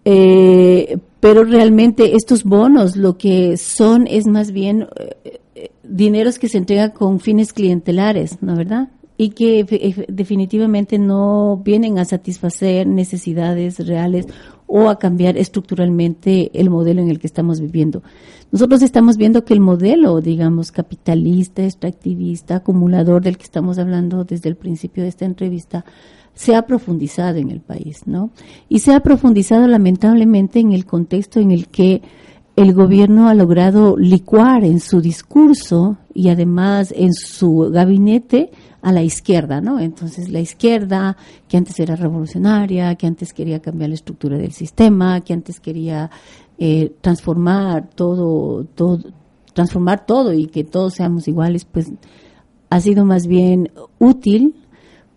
Eh, 0.04 0.98
pero 1.18 1.42
realmente 1.42 2.14
estos 2.14 2.44
bonos 2.44 2.94
lo 2.94 3.18
que 3.18 3.56
son 3.56 4.06
es 4.06 4.28
más 4.28 4.52
bien 4.52 4.86
eh, 4.94 5.70
dineros 5.82 6.38
que 6.38 6.48
se 6.48 6.58
entregan 6.58 6.92
con 6.92 7.18
fines 7.18 7.52
clientelares, 7.52 8.40
¿no 8.40 8.54
verdad? 8.54 8.88
y 9.18 9.30
que 9.30 9.64
definitivamente 10.08 10.98
no 10.98 11.62
vienen 11.64 11.98
a 11.98 12.04
satisfacer 12.04 12.86
necesidades 12.86 13.84
reales 13.86 14.26
o 14.66 14.88
a 14.88 14.98
cambiar 14.98 15.36
estructuralmente 15.36 16.50
el 16.54 16.70
modelo 16.70 17.02
en 17.02 17.10
el 17.10 17.18
que 17.18 17.26
estamos 17.26 17.60
viviendo. 17.60 18.02
Nosotros 18.52 18.82
estamos 18.82 19.16
viendo 19.16 19.44
que 19.44 19.54
el 19.54 19.60
modelo, 19.60 20.20
digamos, 20.20 20.72
capitalista, 20.72 21.64
extractivista, 21.64 22.56
acumulador 22.56 23.22
del 23.22 23.36
que 23.36 23.44
estamos 23.44 23.78
hablando 23.78 24.24
desde 24.24 24.48
el 24.48 24.56
principio 24.56 25.02
de 25.02 25.08
esta 25.08 25.24
entrevista, 25.24 25.84
se 26.34 26.54
ha 26.54 26.62
profundizado 26.62 27.38
en 27.38 27.50
el 27.50 27.60
país, 27.60 28.06
¿no? 28.06 28.30
Y 28.68 28.80
se 28.80 28.94
ha 28.94 29.00
profundizado 29.00 29.66
lamentablemente 29.66 30.60
en 30.60 30.72
el 30.72 30.84
contexto 30.84 31.40
en 31.40 31.50
el 31.50 31.68
que 31.68 32.02
el 32.56 32.72
gobierno 32.72 33.28
ha 33.28 33.34
logrado 33.34 33.96
licuar 33.96 34.64
en 34.64 34.80
su 34.80 35.00
discurso 35.00 35.98
y 36.16 36.30
además 36.30 36.94
en 36.96 37.12
su 37.12 37.70
gabinete 37.70 38.50
a 38.80 38.90
la 38.90 39.02
izquierda, 39.02 39.60
¿no? 39.60 39.78
Entonces 39.80 40.30
la 40.30 40.40
izquierda, 40.40 41.16
que 41.46 41.56
antes 41.58 41.78
era 41.78 41.94
revolucionaria, 41.94 42.94
que 42.94 43.06
antes 43.06 43.32
quería 43.32 43.60
cambiar 43.60 43.90
la 43.90 43.96
estructura 43.96 44.38
del 44.38 44.52
sistema, 44.52 45.20
que 45.20 45.34
antes 45.34 45.60
quería 45.60 46.10
eh, 46.58 46.94
transformar 47.02 47.90
todo, 47.94 48.64
todo, 48.64 49.00
transformar 49.52 50.06
todo 50.06 50.32
y 50.32 50.46
que 50.46 50.64
todos 50.64 50.94
seamos 50.94 51.28
iguales, 51.28 51.66
pues 51.66 51.92
ha 52.70 52.80
sido 52.80 53.04
más 53.04 53.26
bien 53.26 53.70
útil 53.98 54.54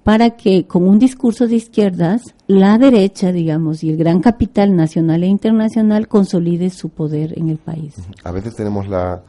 para 0.03 0.31
que 0.31 0.65
con 0.65 0.87
un 0.87 0.99
discurso 0.99 1.47
de 1.47 1.55
izquierdas, 1.55 2.33
la 2.47 2.77
derecha, 2.77 3.31
digamos, 3.31 3.83
y 3.83 3.89
el 3.89 3.97
gran 3.97 4.21
capital 4.21 4.75
nacional 4.75 5.23
e 5.23 5.27
internacional 5.27 6.07
consolide 6.07 6.71
su 6.71 6.89
poder 6.89 7.37
en 7.37 7.49
el 7.49 7.57
país. 7.57 7.95
A 8.23 8.31
veces 8.31 8.55
tenemos 8.55 8.87
la, 8.87 9.21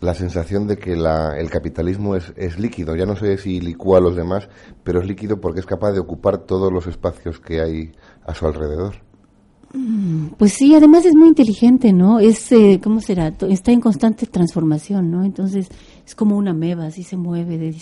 la 0.00 0.14
sensación 0.14 0.66
de 0.66 0.76
que 0.76 0.92
el 0.92 1.50
capitalismo 1.50 2.16
es, 2.16 2.32
es, 2.36 2.58
líquido. 2.58 2.94
Ya 2.96 3.06
no 3.06 3.16
sé 3.16 3.38
si 3.38 3.60
licúa 3.60 3.98
a 3.98 4.00
los 4.00 4.16
demás, 4.16 4.48
pero 4.84 5.00
es 5.00 5.06
líquido 5.06 5.40
porque 5.40 5.60
es 5.60 5.66
capaz 5.66 5.92
de 5.92 6.00
ocupar 6.00 6.38
todos 6.38 6.72
los 6.72 6.86
espacios 6.86 7.40
que 7.40 7.60
hay 7.60 7.92
a 8.24 8.34
su 8.34 8.46
alrededor. 8.46 9.06
Mm, 9.72 10.28
pues 10.38 10.52
sí, 10.52 10.74
además 10.74 11.04
es 11.04 11.14
muy 11.14 11.28
inteligente, 11.28 11.92
¿no? 11.92 12.18
Es, 12.18 12.50
eh, 12.52 12.80
¿cómo 12.82 13.00
será? 13.00 13.34
Está 13.48 13.72
en 13.72 13.80
constante 13.80 14.26
transformación, 14.26 15.10
¿no? 15.10 15.24
Entonces 15.24 15.68
es 16.06 16.14
como 16.14 16.36
una 16.36 16.54
meba, 16.54 16.86
así 16.86 17.02
se 17.02 17.16
mueve. 17.16 17.58
De 17.58 17.74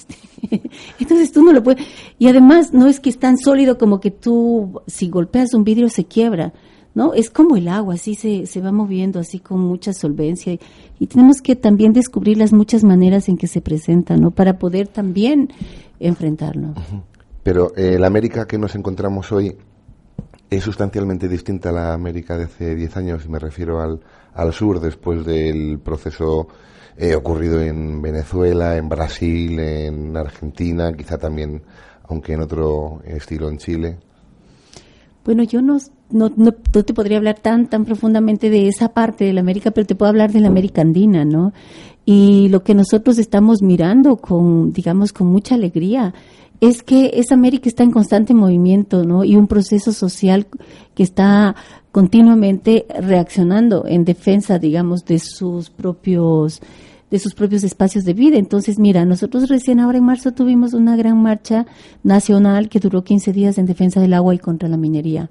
Entonces 0.98 1.32
tú 1.32 1.42
no 1.42 1.52
lo 1.52 1.62
puedes... 1.62 1.84
Y 2.18 2.28
además 2.28 2.72
no 2.72 2.86
es 2.86 3.00
que 3.00 3.10
es 3.10 3.18
tan 3.18 3.36
sólido 3.36 3.78
como 3.78 4.00
que 4.00 4.10
tú, 4.10 4.80
si 4.86 5.08
golpeas 5.08 5.54
un 5.54 5.64
vidrio, 5.64 5.88
se 5.88 6.04
quiebra 6.04 6.52
¿no? 6.94 7.12
Es 7.14 7.30
como 7.30 7.56
el 7.56 7.68
agua, 7.68 7.94
así 7.94 8.14
se, 8.14 8.46
se 8.46 8.60
va 8.60 8.72
moviendo, 8.72 9.20
así 9.20 9.40
con 9.40 9.60
mucha 9.60 9.92
solvencia. 9.92 10.56
Y, 10.98 11.06
tenemos 11.06 11.42
que 11.42 11.56
también 11.56 11.92
descubrir 11.92 12.38
las 12.38 12.52
muchas 12.52 12.84
maneras 12.84 13.28
en 13.28 13.36
que 13.36 13.46
se 13.46 13.60
presenta, 13.60 14.16
¿no? 14.16 14.30
Para 14.30 14.58
poder 14.58 14.88
también 14.88 15.52
enfrentarlo. 16.00 16.74
Pero 17.42 17.74
eh, 17.76 17.98
la 17.98 18.06
América 18.06 18.46
que 18.46 18.58
nos 18.58 18.74
encontramos 18.74 19.30
hoy 19.32 19.56
es 20.50 20.62
sustancialmente 20.62 21.28
distinta 21.28 21.70
a 21.70 21.72
la 21.72 21.92
América 21.94 22.38
de 22.38 22.44
hace 22.44 22.74
10 22.74 22.96
años, 22.96 23.24
y 23.26 23.28
me 23.28 23.38
refiero 23.38 23.80
al, 23.80 24.00
al 24.34 24.52
sur, 24.52 24.80
después 24.80 25.24
del 25.26 25.80
proceso 25.80 26.48
eh, 26.96 27.14
ocurrido 27.16 27.60
en 27.60 28.00
Venezuela, 28.00 28.76
en 28.76 28.88
Brasil, 28.88 29.58
en 29.58 30.16
Argentina, 30.16 30.92
quizá 30.92 31.18
también, 31.18 31.62
aunque 32.08 32.34
en 32.34 32.40
otro 32.40 33.02
estilo 33.04 33.48
en 33.48 33.58
Chile. 33.58 33.98
Bueno, 35.24 35.42
yo 35.42 35.60
no, 35.60 35.78
no, 36.14 36.32
no, 36.36 36.52
te 36.52 36.94
podría 36.94 37.18
hablar 37.18 37.40
tan, 37.40 37.66
tan 37.66 37.84
profundamente 37.84 38.48
de 38.48 38.68
esa 38.68 38.90
parte 38.90 39.24
de 39.24 39.32
la 39.32 39.40
América, 39.40 39.72
pero 39.72 39.86
te 39.86 39.96
puedo 39.96 40.08
hablar 40.08 40.32
de 40.32 40.40
la 40.40 40.48
América 40.48 40.80
Andina, 40.80 41.24
¿no? 41.24 41.52
Y 42.06 42.48
lo 42.50 42.62
que 42.62 42.74
nosotros 42.74 43.18
estamos 43.18 43.62
mirando 43.62 44.16
con, 44.16 44.72
digamos, 44.72 45.12
con 45.12 45.26
mucha 45.26 45.56
alegría 45.56 46.14
es 46.60 46.84
que 46.84 47.10
esa 47.14 47.34
América 47.34 47.68
está 47.68 47.82
en 47.82 47.90
constante 47.90 48.32
movimiento, 48.32 49.04
¿no? 49.04 49.24
Y 49.24 49.34
un 49.34 49.48
proceso 49.48 49.92
social 49.92 50.46
que 50.94 51.02
está 51.02 51.56
continuamente 51.90 52.86
reaccionando 52.88 53.84
en 53.86 54.04
defensa, 54.04 54.60
digamos, 54.60 55.04
de 55.04 55.18
sus 55.18 55.68
propios 55.70 56.60
de 57.10 57.18
sus 57.20 57.34
propios 57.34 57.62
espacios 57.62 58.04
de 58.04 58.12
vida. 58.12 58.38
Entonces, 58.38 58.78
mira, 58.78 59.04
nosotros 59.04 59.48
recién 59.48 59.78
ahora 59.78 59.98
en 59.98 60.04
marzo 60.04 60.32
tuvimos 60.32 60.74
una 60.74 60.96
gran 60.96 61.22
marcha 61.22 61.64
nacional 62.02 62.68
que 62.68 62.80
duró 62.80 63.04
15 63.04 63.32
días 63.32 63.58
en 63.58 63.66
defensa 63.66 64.00
del 64.00 64.14
agua 64.14 64.34
y 64.34 64.38
contra 64.38 64.68
la 64.68 64.76
minería. 64.76 65.30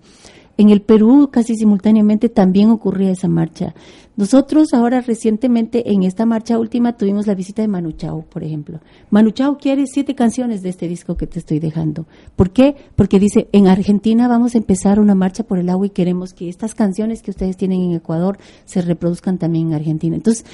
En 0.57 0.69
el 0.69 0.81
Perú, 0.81 1.29
casi 1.31 1.55
simultáneamente, 1.55 2.29
también 2.29 2.69
ocurría 2.69 3.11
esa 3.11 3.27
marcha. 3.27 3.73
Nosotros 4.15 4.73
ahora 4.75 5.01
recientemente 5.01 5.91
en 5.91 6.03
esta 6.03 6.27
marcha 6.27 6.59
última 6.59 6.95
tuvimos 6.95 7.25
la 7.25 7.33
visita 7.33 7.63
de 7.63 7.67
Manu 7.67 7.93
Chao, 7.93 8.21
por 8.21 8.43
ejemplo. 8.43 8.79
Manu 9.09 9.31
Chao 9.31 9.57
quiere 9.57 9.87
siete 9.87 10.13
canciones 10.13 10.61
de 10.61 10.69
este 10.69 10.87
disco 10.87 11.17
que 11.17 11.25
te 11.25 11.39
estoy 11.39 11.57
dejando. 11.57 12.05
¿Por 12.35 12.51
qué? 12.51 12.75
Porque 12.95 13.19
dice, 13.19 13.47
en 13.51 13.67
Argentina 13.67 14.27
vamos 14.27 14.53
a 14.53 14.59
empezar 14.59 14.99
una 14.99 15.15
marcha 15.15 15.43
por 15.43 15.57
el 15.57 15.67
agua 15.69 15.87
y 15.87 15.89
queremos 15.89 16.33
que 16.33 16.47
estas 16.47 16.75
canciones 16.75 17.23
que 17.23 17.31
ustedes 17.31 17.57
tienen 17.57 17.81
en 17.81 17.93
Ecuador 17.93 18.37
se 18.65 18.83
reproduzcan 18.83 19.39
también 19.39 19.69
en 19.69 19.73
Argentina. 19.73 20.15
Entonces, 20.15 20.45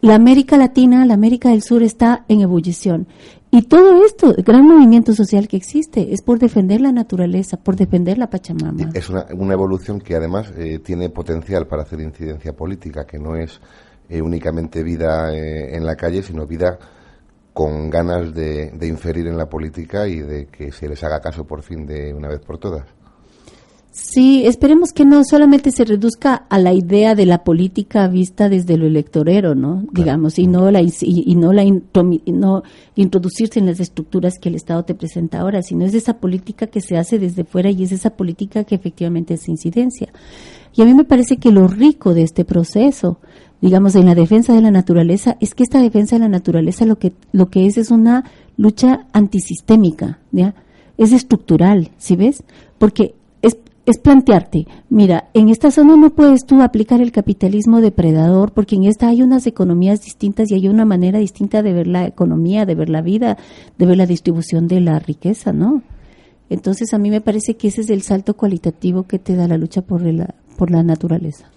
la 0.00 0.16
América 0.16 0.56
Latina, 0.56 1.06
la 1.06 1.14
América 1.14 1.50
del 1.50 1.62
Sur 1.62 1.84
está 1.84 2.24
en 2.28 2.40
ebullición. 2.40 3.06
Y 3.54 3.62
todo 3.62 4.04
esto, 4.04 4.34
el 4.36 4.42
gran 4.42 4.66
movimiento 4.66 5.12
social 5.12 5.46
que 5.46 5.56
existe, 5.56 6.12
es 6.12 6.22
por 6.22 6.40
defender 6.40 6.80
la 6.80 6.90
naturaleza, 6.90 7.56
por 7.56 7.76
defender 7.76 8.18
la 8.18 8.28
Pachamama. 8.28 8.90
Es 8.94 9.08
una, 9.08 9.26
evolución 9.52 10.00
que 10.00 10.16
además 10.16 10.52
eh, 10.58 10.80
tiene 10.80 11.08
potencial 11.08 11.68
para 11.68 11.82
hacer 11.82 12.00
incidencia 12.00 12.52
política, 12.52 13.06
que 13.06 13.20
no 13.20 13.36
es 13.36 13.60
eh, 14.08 14.20
únicamente 14.20 14.82
vida 14.82 15.32
eh, 15.32 15.76
en 15.76 15.86
la 15.86 15.94
calle, 15.94 16.24
sino 16.24 16.48
vida 16.48 16.80
con 17.52 17.90
ganas 17.90 18.34
de 18.34 18.88
inferir 18.88 19.28
en 19.28 19.38
la 19.38 19.48
política 19.48 20.08
y 20.08 20.18
de 20.18 20.46
que 20.46 20.72
se 20.72 20.88
les 20.88 21.04
haga 21.04 21.20
caso 21.20 21.46
por 21.46 21.62
fin 21.62 21.86
de 21.86 22.12
una 22.12 22.26
vez 22.26 22.40
por 22.40 22.58
todas. 22.58 22.82
Sí, 23.96 24.44
esperemos 24.44 24.92
que 24.92 25.04
no 25.04 25.22
solamente 25.22 25.70
se 25.70 25.84
reduzca 25.84 26.34
a 26.48 26.58
la 26.58 26.72
idea 26.72 27.14
de 27.14 27.26
la 27.26 27.44
política 27.44 28.08
vista 28.08 28.48
desde 28.48 28.76
lo 28.76 28.86
electorero, 28.86 29.54
¿no? 29.54 29.84
Digamos, 29.92 30.36
y 30.40 30.48
no 30.48 30.68
la 30.72 30.82
y, 30.82 31.34
no 31.36 31.52
la 31.52 31.62
no 31.64 32.64
introducirse 32.96 33.60
en 33.60 33.66
las 33.66 33.78
estructuras 33.78 34.40
que 34.40 34.48
el 34.48 34.56
Estado 34.56 34.84
te 34.84 34.96
presenta 34.96 35.38
ahora, 35.38 35.62
sino 35.62 35.84
es 35.84 35.94
esa 35.94 36.14
política 36.14 36.66
que 36.66 36.80
se 36.80 36.96
hace 36.96 37.20
desde 37.20 37.44
fuera 37.44 37.70
y 37.70 37.84
es 37.84 37.92
esa 37.92 38.10
política 38.10 38.64
que 38.64 38.74
efectivamente 38.74 39.34
es 39.34 39.48
incidencia. 39.48 40.12
Y 40.74 40.82
a 40.82 40.86
mí 40.86 40.92
me 40.92 41.04
parece 41.04 41.36
que 41.36 41.52
lo 41.52 41.68
rico 41.68 42.14
de 42.14 42.24
este 42.24 42.44
proceso, 42.44 43.20
digamos, 43.60 43.94
en 43.94 44.06
la 44.06 44.16
defensa 44.16 44.52
de 44.54 44.60
la 44.60 44.72
naturaleza, 44.72 45.36
es 45.38 45.54
que 45.54 45.62
esta 45.62 45.80
defensa 45.80 46.16
de 46.16 46.20
la 46.20 46.28
naturaleza 46.28 46.84
lo 46.84 46.98
que 46.98 47.12
lo 47.30 47.48
que 47.48 47.66
es 47.66 47.78
es 47.78 47.92
una 47.92 48.24
lucha 48.56 49.06
antisistémica, 49.12 50.18
¿ya? 50.32 50.56
Es 50.98 51.12
estructural, 51.12 51.92
¿sí 51.96 52.16
ves? 52.16 52.42
Porque 52.78 53.14
es 53.86 53.98
plantearte, 53.98 54.66
mira, 54.88 55.28
en 55.34 55.50
esta 55.50 55.70
zona 55.70 55.96
no 55.96 56.10
puedes 56.10 56.46
tú 56.46 56.62
aplicar 56.62 57.02
el 57.02 57.12
capitalismo 57.12 57.80
depredador 57.80 58.52
porque 58.52 58.76
en 58.76 58.84
esta 58.84 59.08
hay 59.08 59.22
unas 59.22 59.46
economías 59.46 60.02
distintas 60.02 60.50
y 60.50 60.54
hay 60.54 60.68
una 60.68 60.86
manera 60.86 61.18
distinta 61.18 61.62
de 61.62 61.72
ver 61.72 61.86
la 61.86 62.06
economía, 62.06 62.64
de 62.64 62.74
ver 62.74 62.88
la 62.88 63.02
vida, 63.02 63.36
de 63.76 63.86
ver 63.86 63.98
la 63.98 64.06
distribución 64.06 64.68
de 64.68 64.80
la 64.80 64.98
riqueza, 64.98 65.52
¿no? 65.52 65.82
Entonces 66.48 66.94
a 66.94 66.98
mí 66.98 67.10
me 67.10 67.20
parece 67.20 67.56
que 67.56 67.68
ese 67.68 67.82
es 67.82 67.90
el 67.90 68.02
salto 68.02 68.34
cualitativo 68.34 69.04
que 69.04 69.18
te 69.18 69.36
da 69.36 69.48
la 69.48 69.58
lucha 69.58 69.82
por 69.82 70.02
la, 70.02 70.34
por 70.56 70.70
la 70.70 70.82
naturaleza. 70.82 71.50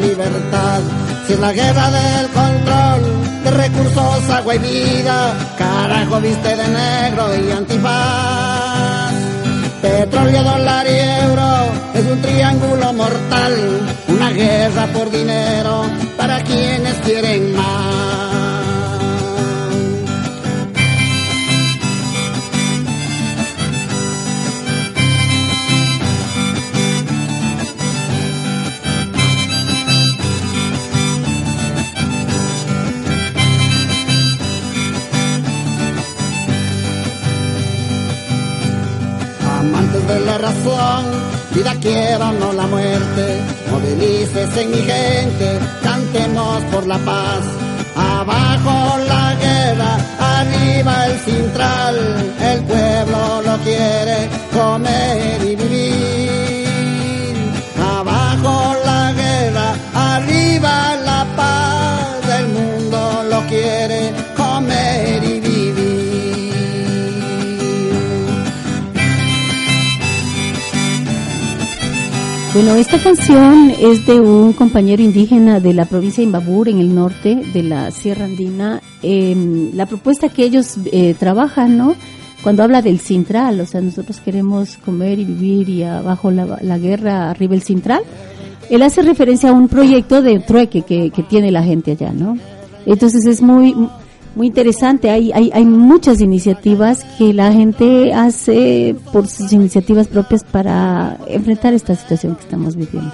Libertad, 0.00 0.80
si 1.26 1.32
es 1.32 1.40
la 1.40 1.52
guerra 1.52 1.90
del 1.90 2.26
control 2.28 3.00
de 3.44 3.50
recursos, 3.50 4.30
agua 4.30 4.54
y 4.54 4.58
vida, 4.58 5.34
carajo 5.56 6.20
viste 6.20 6.56
de 6.56 6.68
negro 6.68 7.24
y 7.34 7.52
antifaz. 7.52 9.12
Petróleo, 9.82 10.42
dólar 10.42 10.86
y 10.86 10.98
euro 11.24 11.50
es 11.94 12.04
un 12.04 12.20
triángulo 12.20 12.92
mortal, 12.92 13.54
una 14.08 14.30
guerra 14.30 14.86
por 14.88 15.10
dinero 15.10 15.84
para 16.16 16.42
quienes 16.42 16.94
quieren 16.96 17.56
más. 17.56 18.29
Razón, 40.40 41.04
vida 41.54 41.74
quiero 41.80 42.32
no 42.32 42.52
la 42.52 42.66
muerte, 42.66 43.40
movilícese 43.70 44.66
mi 44.66 44.78
gente, 44.78 45.58
cantemos 45.82 46.62
por 46.72 46.86
la 46.86 46.98
paz, 46.98 47.44
abajo 47.96 48.98
la 49.06 49.34
guerra, 49.34 49.96
arriba 50.18 51.06
el 51.06 51.18
cintral, 51.20 51.96
el 52.40 52.62
pueblo 52.62 53.42
lo 53.42 53.56
quiere 53.58 54.28
comer 54.52 55.42
y 55.42 55.56
vivir, 55.56 57.36
abajo 57.98 58.74
la 58.84 59.12
guerra, 59.12 59.74
arriba 59.94 60.96
la 60.96 60.99
Bueno, 72.52 72.74
esta 72.74 72.98
canción 72.98 73.70
es 73.78 74.06
de 74.06 74.18
un 74.18 74.52
compañero 74.54 75.00
indígena 75.04 75.60
de 75.60 75.72
la 75.72 75.84
provincia 75.84 76.20
de 76.20 76.26
Imbabur, 76.26 76.68
en 76.68 76.80
el 76.80 76.92
norte 76.92 77.36
de 77.36 77.62
la 77.62 77.92
Sierra 77.92 78.24
Andina. 78.24 78.82
Em, 79.04 79.70
la 79.72 79.86
propuesta 79.86 80.28
que 80.28 80.42
ellos 80.42 80.74
eh, 80.90 81.14
trabajan, 81.16 81.76
¿no? 81.76 81.94
Cuando 82.42 82.64
habla 82.64 82.82
del 82.82 82.98
Cintral, 82.98 83.60
o 83.60 83.66
sea, 83.66 83.80
nosotros 83.80 84.18
queremos 84.18 84.78
comer 84.78 85.20
y 85.20 85.26
vivir 85.26 85.68
y 85.68 85.84
abajo 85.84 86.32
la, 86.32 86.78
guerra, 86.78 87.30
arriba 87.30 87.54
el 87.54 87.62
Cintral. 87.62 88.02
Él 88.68 88.82
hace 88.82 89.02
referencia 89.02 89.50
a 89.50 89.52
un 89.52 89.68
proyecto 89.68 90.20
de 90.20 90.40
trueque 90.40 90.82
que, 90.82 91.10
que 91.10 91.22
tiene 91.22 91.52
la 91.52 91.62
gente 91.62 91.92
allá, 91.92 92.12
¿no? 92.12 92.36
Entonces 92.84 93.26
es 93.26 93.42
muy, 93.42 93.76
muy 94.40 94.46
interesante. 94.46 95.10
Hay, 95.10 95.30
hay, 95.32 95.50
hay 95.52 95.66
muchas 95.66 96.22
iniciativas 96.22 97.04
que 97.18 97.34
la 97.34 97.52
gente 97.52 98.14
hace 98.14 98.96
por 99.12 99.28
sus 99.28 99.52
iniciativas 99.52 100.08
propias 100.08 100.44
para 100.44 101.18
enfrentar 101.26 101.74
esta 101.74 101.94
situación 101.94 102.36
que 102.36 102.44
estamos 102.44 102.74
viviendo. 102.74 103.12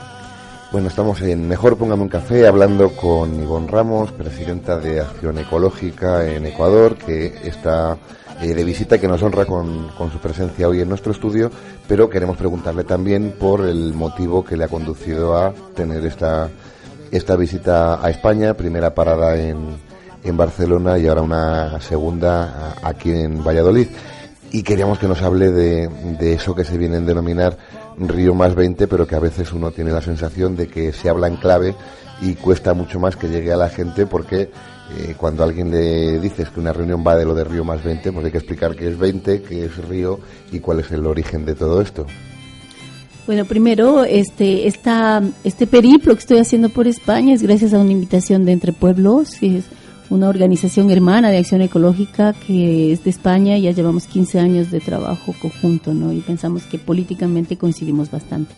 Bueno, 0.70 0.86
estamos 0.86 1.20
en 1.22 1.48
Mejor 1.48 1.76
Póngame 1.76 2.04
un 2.04 2.08
Café 2.08 2.46
hablando 2.46 2.90
con 2.90 3.42
Ivonne 3.42 3.66
Ramos, 3.66 4.12
presidenta 4.12 4.78
de 4.78 5.00
Acción 5.00 5.38
Ecológica 5.38 6.24
en 6.24 6.46
Ecuador, 6.46 6.94
que 6.94 7.34
está 7.42 7.98
eh, 8.40 8.54
de 8.54 8.62
visita, 8.62 8.98
que 8.98 9.08
nos 9.08 9.20
honra 9.20 9.46
con, 9.46 9.88
con, 9.98 10.12
su 10.12 10.18
presencia 10.18 10.68
hoy 10.68 10.80
en 10.80 10.88
nuestro 10.88 11.10
estudio, 11.10 11.50
pero 11.88 12.08
queremos 12.08 12.36
preguntarle 12.36 12.84
también 12.84 13.34
por 13.36 13.66
el 13.66 13.94
motivo 13.94 14.44
que 14.44 14.56
le 14.56 14.62
ha 14.62 14.68
conducido 14.68 15.36
a 15.36 15.52
tener 15.74 16.06
esta, 16.06 16.50
esta 17.10 17.34
visita 17.34 18.00
a 18.00 18.10
España, 18.10 18.54
primera 18.54 18.94
parada 18.94 19.36
en, 19.36 19.85
en 20.28 20.36
Barcelona 20.36 20.98
y 20.98 21.06
ahora 21.06 21.22
una 21.22 21.80
segunda 21.80 22.74
aquí 22.82 23.10
en 23.10 23.42
Valladolid. 23.42 23.88
Y 24.52 24.62
queríamos 24.62 24.98
que 24.98 25.08
nos 25.08 25.22
hable 25.22 25.50
de, 25.50 25.88
de 26.18 26.32
eso 26.32 26.54
que 26.54 26.64
se 26.64 26.78
viene 26.78 26.96
a 26.96 27.00
denominar 27.00 27.58
Río 27.98 28.34
más 28.34 28.54
20, 28.54 28.86
pero 28.86 29.06
que 29.06 29.16
a 29.16 29.20
veces 29.20 29.52
uno 29.52 29.70
tiene 29.70 29.90
la 29.90 30.02
sensación 30.02 30.56
de 30.56 30.68
que 30.68 30.92
se 30.92 31.08
habla 31.08 31.28
en 31.28 31.36
clave 31.36 31.74
y 32.20 32.34
cuesta 32.34 32.74
mucho 32.74 33.00
más 33.00 33.16
que 33.16 33.28
llegue 33.28 33.52
a 33.52 33.56
la 33.56 33.68
gente 33.68 34.06
porque 34.06 34.50
eh, 34.96 35.14
cuando 35.16 35.42
alguien 35.42 35.70
le 35.70 36.20
dices 36.20 36.48
que 36.50 36.60
una 36.60 36.72
reunión 36.72 37.04
va 37.06 37.16
de 37.16 37.24
lo 37.24 37.34
de 37.34 37.44
Río 37.44 37.64
más 37.64 37.82
20, 37.82 38.12
pues 38.12 38.24
hay 38.24 38.30
que 38.30 38.38
explicar 38.38 38.76
qué 38.76 38.88
es 38.88 38.98
20, 38.98 39.42
qué 39.42 39.64
es 39.64 39.76
Río 39.88 40.20
y 40.52 40.60
cuál 40.60 40.80
es 40.80 40.90
el 40.92 41.06
origen 41.06 41.44
de 41.44 41.54
todo 41.54 41.80
esto. 41.80 42.06
Bueno, 43.26 43.44
primero, 43.44 44.04
este, 44.04 44.68
esta, 44.68 45.20
este 45.42 45.66
periplo 45.66 46.14
que 46.14 46.20
estoy 46.20 46.38
haciendo 46.38 46.68
por 46.68 46.86
España 46.86 47.34
es 47.34 47.42
gracias 47.42 47.74
a 47.74 47.78
una 47.78 47.90
invitación 47.90 48.44
de 48.44 48.52
Entre 48.52 48.72
Pueblos, 48.72 49.42
es 49.42 49.64
una 50.10 50.28
organización 50.28 50.90
hermana 50.90 51.30
de 51.30 51.38
acción 51.38 51.62
ecológica 51.62 52.32
que 52.32 52.92
es 52.92 53.04
de 53.04 53.10
España, 53.10 53.58
ya 53.58 53.72
llevamos 53.72 54.06
15 54.06 54.38
años 54.38 54.70
de 54.70 54.80
trabajo 54.80 55.34
conjunto, 55.40 55.94
¿no? 55.94 56.12
Y 56.12 56.20
pensamos 56.20 56.64
que 56.64 56.78
políticamente 56.78 57.56
coincidimos 57.56 58.10
bastante. 58.10 58.54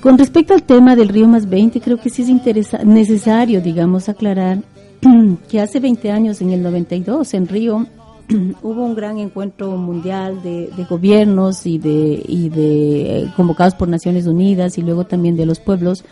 Con 0.00 0.18
respecto 0.18 0.54
al 0.54 0.62
tema 0.62 0.94
del 0.94 1.08
Río 1.08 1.26
Más 1.26 1.48
20, 1.48 1.80
creo 1.80 1.98
que 1.98 2.10
sí 2.10 2.22
es 2.22 2.84
necesario, 2.84 3.60
digamos, 3.60 4.08
aclarar 4.08 4.62
que 5.48 5.60
hace 5.60 5.80
20 5.80 6.10
años, 6.10 6.40
en 6.40 6.50
el 6.50 6.62
92, 6.62 7.34
en 7.34 7.48
Río, 7.48 7.86
hubo 8.62 8.84
un 8.84 8.94
gran 8.94 9.18
encuentro 9.18 9.76
mundial 9.76 10.42
de, 10.42 10.70
gobiernos 10.88 11.66
y 11.66 11.78
de, 11.78 12.22
y 12.26 12.48
de 12.48 13.18
eh, 13.18 13.32
convocados 13.36 13.74
por 13.74 13.88
Naciones 13.88 14.26
Unidas 14.26 14.78
y 14.78 14.82
luego 14.82 15.04
también 15.04 15.36
de 15.36 15.46
los 15.46 15.60
pueblos 15.60 16.04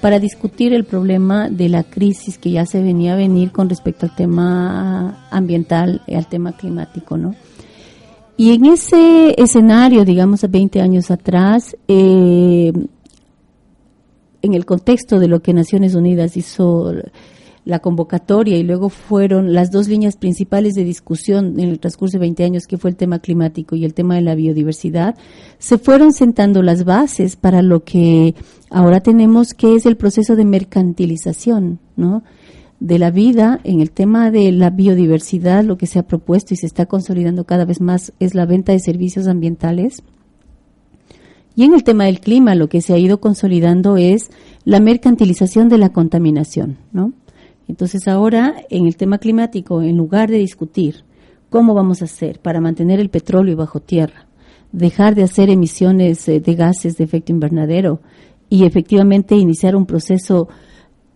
para 0.00 0.18
discutir 0.18 0.72
el 0.74 0.84
problema 0.84 1.48
de 1.48 1.68
la 1.68 1.84
crisis 1.84 2.36
que 2.36 2.50
ya 2.50 2.66
se 2.66 2.82
venía 2.82 3.14
a 3.14 3.16
venir 3.16 3.52
con 3.52 3.68
respecto 3.68 4.06
al 4.06 4.14
tema 4.16 5.26
ambiental, 5.30 6.02
al 6.08 6.26
tema 6.26 6.52
climático, 6.52 7.16
¿no? 7.16 7.34
Y 8.36 8.52
en 8.54 8.64
ese 8.64 9.40
escenario, 9.40 10.04
digamos, 10.04 10.42
a 10.42 10.48
20 10.48 10.80
años 10.80 11.10
atrás, 11.10 11.76
eh, 11.86 12.72
en 14.42 14.54
el 14.54 14.66
contexto 14.66 15.20
de 15.20 15.28
lo 15.28 15.40
que 15.40 15.52
Naciones 15.52 15.94
Unidas 15.94 16.36
hizo 16.36 16.92
la 17.64 17.78
convocatoria 17.78 18.56
y 18.56 18.64
luego 18.64 18.88
fueron 18.88 19.52
las 19.52 19.70
dos 19.70 19.88
líneas 19.88 20.16
principales 20.16 20.74
de 20.74 20.84
discusión 20.84 21.60
en 21.60 21.68
el 21.68 21.78
transcurso 21.78 22.18
de 22.18 22.20
20 22.20 22.44
años, 22.44 22.66
que 22.66 22.78
fue 22.78 22.90
el 22.90 22.96
tema 22.96 23.20
climático 23.20 23.76
y 23.76 23.84
el 23.84 23.94
tema 23.94 24.16
de 24.16 24.22
la 24.22 24.34
biodiversidad, 24.34 25.14
se 25.58 25.78
fueron 25.78 26.12
sentando 26.12 26.62
las 26.62 26.84
bases 26.84 27.36
para 27.36 27.62
lo 27.62 27.84
que 27.84 28.34
ahora 28.70 29.00
tenemos, 29.00 29.54
que 29.54 29.76
es 29.76 29.86
el 29.86 29.96
proceso 29.96 30.34
de 30.34 30.44
mercantilización, 30.44 31.78
¿no? 31.96 32.22
de 32.80 32.98
la 32.98 33.12
vida 33.12 33.60
en 33.62 33.80
el 33.80 33.92
tema 33.92 34.32
de 34.32 34.50
la 34.50 34.70
biodiversidad, 34.70 35.62
lo 35.62 35.78
que 35.78 35.86
se 35.86 36.00
ha 36.00 36.06
propuesto 36.08 36.52
y 36.52 36.56
se 36.56 36.66
está 36.66 36.86
consolidando 36.86 37.44
cada 37.44 37.64
vez 37.64 37.80
más 37.80 38.12
es 38.18 38.34
la 38.34 38.44
venta 38.44 38.72
de 38.72 38.80
servicios 38.80 39.28
ambientales. 39.28 40.02
Y 41.54 41.62
en 41.62 41.74
el 41.74 41.84
tema 41.84 42.06
del 42.06 42.18
clima, 42.18 42.56
lo 42.56 42.68
que 42.68 42.80
se 42.80 42.92
ha 42.92 42.98
ido 42.98 43.20
consolidando 43.20 43.98
es 43.98 44.32
la 44.64 44.80
mercantilización 44.80 45.68
de 45.68 45.78
la 45.78 45.90
contaminación, 45.90 46.78
¿no? 46.92 47.12
Entonces 47.68 48.08
ahora, 48.08 48.54
en 48.70 48.86
el 48.86 48.96
tema 48.96 49.18
climático, 49.18 49.82
en 49.82 49.96
lugar 49.96 50.30
de 50.30 50.38
discutir 50.38 51.04
cómo 51.50 51.74
vamos 51.74 52.02
a 52.02 52.06
hacer 52.06 52.40
para 52.40 52.60
mantener 52.60 52.98
el 53.00 53.10
petróleo 53.10 53.56
bajo 53.56 53.80
tierra, 53.80 54.26
dejar 54.72 55.14
de 55.14 55.22
hacer 55.22 55.50
emisiones 55.50 56.26
eh, 56.28 56.40
de 56.40 56.54
gases 56.54 56.96
de 56.96 57.04
efecto 57.04 57.32
invernadero 57.32 58.00
y 58.48 58.64
efectivamente 58.64 59.36
iniciar 59.36 59.76
un 59.76 59.86
proceso 59.86 60.48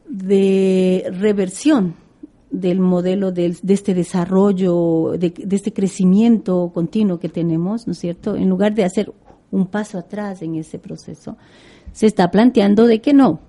de 0.09 1.07
reversión 1.18 1.94
del 2.51 2.80
modelo 2.80 3.32
de, 3.32 3.55
este 3.68 3.92
desarrollo, 3.92 5.12
de, 5.18 5.30
de, 5.30 5.57
este 5.57 5.72
crecimiento 5.72 6.70
continuo 6.72 7.18
que 7.18 7.28
tenemos, 7.28 7.86
¿no 7.86 7.92
es 7.92 7.99
cierto? 7.99 8.36
En 8.36 8.49
lugar 8.49 8.74
de 8.74 8.84
hacer 8.84 9.12
un 9.51 9.66
paso 9.66 9.99
atrás 9.99 10.42
en 10.42 10.55
ese 10.55 10.78
proceso, 10.78 11.36
se 11.92 12.07
está 12.07 12.30
planteando 12.30 12.86
de 12.86 13.01
que 13.01 13.12
no, 13.12 13.40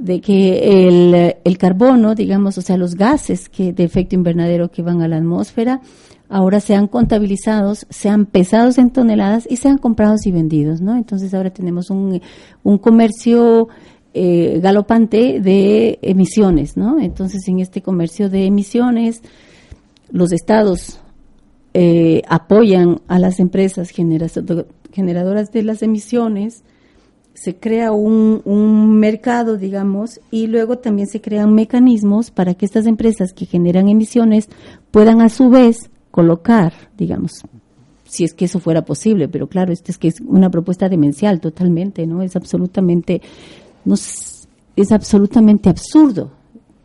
de 0.00 0.20
que 0.20 0.88
el, 0.88 1.36
el, 1.44 1.58
carbono, 1.58 2.14
digamos, 2.14 2.56
o 2.58 2.62
sea, 2.62 2.76
los 2.76 2.94
gases 2.94 3.48
que 3.48 3.72
de 3.72 3.84
efecto 3.84 4.14
invernadero 4.14 4.70
que 4.70 4.82
van 4.82 5.02
a 5.02 5.08
la 5.08 5.18
atmósfera, 5.18 5.80
ahora 6.28 6.60
sean 6.60 6.86
contabilizados, 6.86 7.86
sean 7.90 8.24
pesados 8.24 8.78
en 8.78 8.90
toneladas 8.90 9.46
y 9.50 9.56
sean 9.56 9.78
comprados 9.78 10.26
y 10.26 10.32
vendidos, 10.32 10.80
¿no? 10.80 10.96
Entonces 10.96 11.34
ahora 11.34 11.50
tenemos 11.50 11.90
un, 11.90 12.22
un 12.62 12.78
comercio 12.78 13.68
eh, 14.14 14.58
galopante 14.62 15.40
de 15.40 15.98
emisiones, 16.02 16.76
¿no? 16.76 16.98
Entonces 16.98 17.46
en 17.46 17.60
este 17.60 17.82
comercio 17.82 18.30
de 18.30 18.46
emisiones, 18.46 19.22
los 20.10 20.32
estados 20.32 21.00
eh, 21.74 22.22
apoyan 22.28 23.00
a 23.06 23.18
las 23.18 23.38
empresas 23.38 23.90
generadoras 23.90 25.52
de 25.52 25.62
las 25.62 25.82
emisiones, 25.82 26.64
se 27.40 27.56
crea 27.56 27.90
un, 27.90 28.42
un, 28.44 28.98
mercado, 28.98 29.56
digamos, 29.56 30.20
y 30.30 30.46
luego 30.46 30.76
también 30.76 31.08
se 31.08 31.22
crean 31.22 31.54
mecanismos 31.54 32.30
para 32.30 32.52
que 32.52 32.66
estas 32.66 32.84
empresas 32.84 33.32
que 33.32 33.46
generan 33.46 33.88
emisiones 33.88 34.50
puedan 34.90 35.22
a 35.22 35.30
su 35.30 35.48
vez 35.48 35.88
colocar, 36.10 36.74
digamos, 36.98 37.40
si 38.04 38.24
es 38.24 38.34
que 38.34 38.44
eso 38.44 38.60
fuera 38.60 38.84
posible, 38.84 39.26
pero 39.26 39.46
claro, 39.46 39.72
esto 39.72 39.90
es 39.90 39.96
que 39.96 40.08
es 40.08 40.20
una 40.20 40.50
propuesta 40.50 40.90
demencial 40.90 41.40
totalmente, 41.40 42.06
¿no? 42.06 42.20
Es 42.20 42.36
absolutamente, 42.36 43.22
no, 43.86 43.94
es 43.94 44.92
absolutamente 44.92 45.70
absurdo 45.70 46.32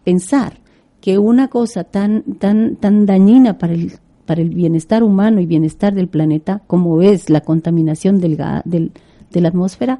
pensar 0.05 0.61
que 1.01 1.17
una 1.17 1.49
cosa 1.49 1.83
tan, 1.83 2.23
tan, 2.39 2.77
tan 2.77 3.05
dañina 3.05 3.57
para 3.57 3.73
el, 3.73 3.91
para 4.25 4.41
el 4.41 4.51
bienestar 4.51 5.03
humano 5.03 5.41
y 5.41 5.47
bienestar 5.47 5.93
del 5.93 6.07
planeta, 6.07 6.61
como 6.65 7.01
es 7.01 7.29
la 7.29 7.41
contaminación 7.41 8.21
del, 8.21 8.41
del, 8.63 8.93
de 9.31 9.41
la 9.41 9.49
atmósfera, 9.49 9.99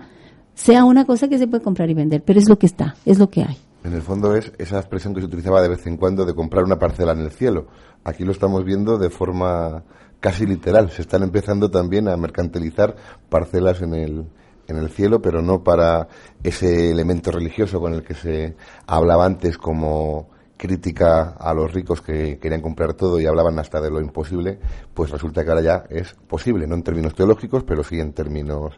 sea 0.55 0.85
una 0.85 1.05
cosa 1.05 1.27
que 1.27 1.37
se 1.37 1.47
puede 1.47 1.63
comprar 1.63 1.89
y 1.89 1.93
vender, 1.93 2.23
pero 2.23 2.39
es 2.39 2.49
lo 2.49 2.57
que 2.57 2.65
está, 2.65 2.95
es 3.05 3.19
lo 3.19 3.29
que 3.29 3.43
hay. 3.43 3.57
En 3.83 3.93
el 3.93 4.01
fondo 4.01 4.35
es 4.35 4.51
esa 4.57 4.79
expresión 4.79 5.13
que 5.13 5.19
se 5.21 5.27
utilizaba 5.27 5.61
de 5.61 5.69
vez 5.69 5.85
en 5.85 5.97
cuando 5.97 6.25
de 6.25 6.33
comprar 6.33 6.63
una 6.63 6.79
parcela 6.79 7.11
en 7.11 7.19
el 7.19 7.31
cielo. 7.31 7.67
Aquí 8.03 8.23
lo 8.23 8.31
estamos 8.31 8.65
viendo 8.65 8.97
de 8.97 9.11
forma 9.11 9.83
casi 10.19 10.47
literal. 10.47 10.89
Se 10.89 11.03
están 11.03 11.21
empezando 11.21 11.69
también 11.69 12.07
a 12.07 12.17
mercantilizar 12.17 12.95
parcelas 13.29 13.83
en 13.83 13.93
el, 13.93 14.25
en 14.67 14.77
el 14.77 14.89
cielo, 14.89 15.21
pero 15.21 15.43
no 15.43 15.63
para 15.63 16.07
ese 16.41 16.89
elemento 16.89 17.31
religioso 17.31 17.79
con 17.79 17.93
el 17.93 18.01
que 18.01 18.15
se 18.15 18.55
hablaba 18.87 19.25
antes 19.25 19.59
como 19.59 20.29
crítica 20.57 21.35
a 21.37 21.53
los 21.53 21.71
ricos 21.73 22.01
que 22.01 22.39
querían 22.39 22.61
comprar 22.61 22.93
todo 22.93 23.19
y 23.19 23.25
hablaban 23.25 23.59
hasta 23.59 23.81
de 23.81 23.91
lo 23.91 24.01
imposible, 24.01 24.57
pues 24.93 25.11
resulta 25.11 25.43
que 25.43 25.49
ahora 25.49 25.61
ya 25.61 25.83
es 25.89 26.13
posible, 26.27 26.65
no 26.65 26.75
en 26.75 26.83
términos 26.83 27.13
teológicos, 27.13 27.63
pero 27.63 27.83
sí 27.83 27.99
en 27.99 28.13
términos 28.13 28.73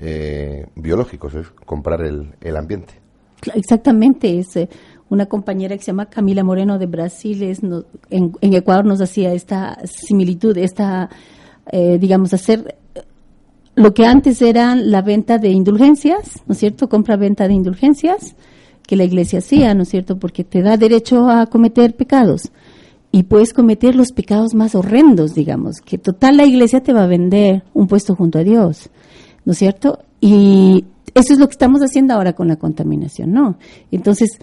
eh, 0.00 0.66
biológicos, 0.74 1.34
es 1.34 1.48
comprar 1.50 2.02
el, 2.02 2.34
el 2.40 2.56
ambiente. 2.56 2.94
Exactamente, 3.54 4.38
es 4.38 4.56
eh, 4.56 4.68
una 5.08 5.26
compañera 5.26 5.76
que 5.76 5.82
se 5.82 5.88
llama 5.88 6.06
Camila 6.06 6.44
Moreno 6.44 6.78
de 6.78 6.86
Brasil, 6.86 7.42
es, 7.42 7.60
en, 8.10 8.32
Ecuador 8.40 8.84
nos 8.84 9.00
hacía 9.00 9.32
esta 9.32 9.78
similitud, 9.84 10.56
esta, 10.56 11.10
eh, 11.70 11.98
digamos, 11.98 12.32
hacer 12.32 12.76
lo 13.74 13.94
que 13.94 14.06
antes 14.06 14.40
era 14.42 14.74
la 14.74 15.02
venta 15.02 15.38
de 15.38 15.48
indulgencias, 15.50 16.42
¿no 16.46 16.52
es 16.52 16.58
cierto? 16.58 16.88
Compra-venta 16.88 17.48
de 17.48 17.54
indulgencias 17.54 18.36
que 18.86 18.96
la 18.96 19.04
iglesia 19.04 19.38
hacía, 19.38 19.74
¿no 19.74 19.82
es 19.82 19.88
cierto? 19.88 20.18
Porque 20.18 20.44
te 20.44 20.62
da 20.62 20.76
derecho 20.76 21.28
a 21.28 21.46
cometer 21.46 21.94
pecados 21.94 22.50
y 23.12 23.24
puedes 23.24 23.52
cometer 23.52 23.94
los 23.94 24.12
pecados 24.12 24.54
más 24.54 24.74
horrendos, 24.74 25.34
digamos, 25.34 25.80
que 25.80 25.98
total 25.98 26.36
la 26.36 26.44
iglesia 26.44 26.82
te 26.82 26.92
va 26.92 27.04
a 27.04 27.08
vender 27.08 27.62
un 27.74 27.86
puesto 27.86 28.14
junto 28.14 28.38
a 28.38 28.44
Dios. 28.44 28.90
¿No 29.44 29.52
es 29.52 29.58
cierto? 29.58 30.00
Y 30.20 30.84
eso 31.14 31.32
es 31.32 31.38
lo 31.38 31.46
que 31.46 31.52
estamos 31.52 31.80
haciendo 31.80 32.14
ahora 32.14 32.34
con 32.34 32.48
la 32.48 32.56
contaminación, 32.56 33.32
¿no? 33.32 33.56
Entonces, 33.90 34.38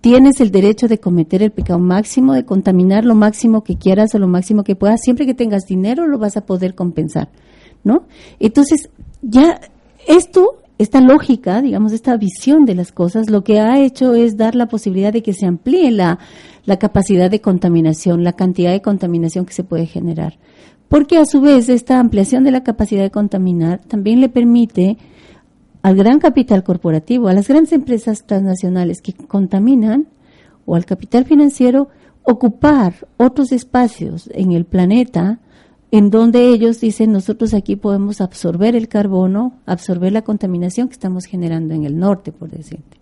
tienes 0.00 0.40
el 0.40 0.50
derecho 0.50 0.88
de 0.88 0.98
cometer 0.98 1.42
el 1.42 1.52
pecado 1.52 1.78
máximo, 1.78 2.34
de 2.34 2.44
contaminar 2.44 3.04
lo 3.04 3.14
máximo 3.14 3.62
que 3.64 3.76
quieras 3.76 4.14
o 4.14 4.18
lo 4.18 4.28
máximo 4.28 4.64
que 4.64 4.76
puedas, 4.76 5.00
siempre 5.00 5.26
que 5.26 5.34
tengas 5.34 5.64
dinero 5.64 6.06
lo 6.06 6.18
vas 6.18 6.36
a 6.36 6.44
poder 6.44 6.74
compensar, 6.74 7.30
¿no? 7.84 8.04
Entonces, 8.40 8.90
ya 9.22 9.60
esto, 10.06 10.58
esta 10.78 11.00
lógica, 11.00 11.62
digamos, 11.62 11.92
esta 11.92 12.16
visión 12.16 12.64
de 12.64 12.74
las 12.74 12.90
cosas, 12.90 13.30
lo 13.30 13.44
que 13.44 13.60
ha 13.60 13.78
hecho 13.80 14.14
es 14.14 14.36
dar 14.36 14.56
la 14.56 14.66
posibilidad 14.66 15.12
de 15.12 15.22
que 15.22 15.32
se 15.32 15.46
amplíe 15.46 15.92
la, 15.92 16.18
la 16.64 16.78
capacidad 16.78 17.30
de 17.30 17.40
contaminación, 17.40 18.24
la 18.24 18.32
cantidad 18.32 18.72
de 18.72 18.82
contaminación 18.82 19.46
que 19.46 19.54
se 19.54 19.64
puede 19.64 19.86
generar 19.86 20.34
porque 20.92 21.16
a 21.16 21.24
su 21.24 21.40
vez 21.40 21.70
esta 21.70 21.98
ampliación 21.98 22.44
de 22.44 22.50
la 22.50 22.64
capacidad 22.64 23.00
de 23.00 23.10
contaminar 23.10 23.80
también 23.88 24.20
le 24.20 24.28
permite 24.28 24.98
al 25.80 25.96
gran 25.96 26.20
capital 26.20 26.62
corporativo, 26.64 27.28
a 27.28 27.32
las 27.32 27.48
grandes 27.48 27.72
empresas 27.72 28.26
transnacionales 28.26 29.00
que 29.00 29.14
contaminan, 29.14 30.06
o 30.66 30.74
al 30.76 30.84
capital 30.84 31.24
financiero, 31.24 31.88
ocupar 32.24 33.08
otros 33.16 33.52
espacios 33.52 34.28
en 34.34 34.52
el 34.52 34.66
planeta 34.66 35.38
en 35.92 36.10
donde 36.10 36.50
ellos 36.50 36.78
dicen 36.78 37.10
nosotros 37.10 37.54
aquí 37.54 37.76
podemos 37.76 38.20
absorber 38.20 38.76
el 38.76 38.88
carbono, 38.88 39.54
absorber 39.64 40.12
la 40.12 40.20
contaminación 40.20 40.88
que 40.88 40.92
estamos 40.92 41.24
generando 41.24 41.72
en 41.72 41.84
el 41.84 41.98
norte, 41.98 42.32
por 42.32 42.50
decirte. 42.50 42.98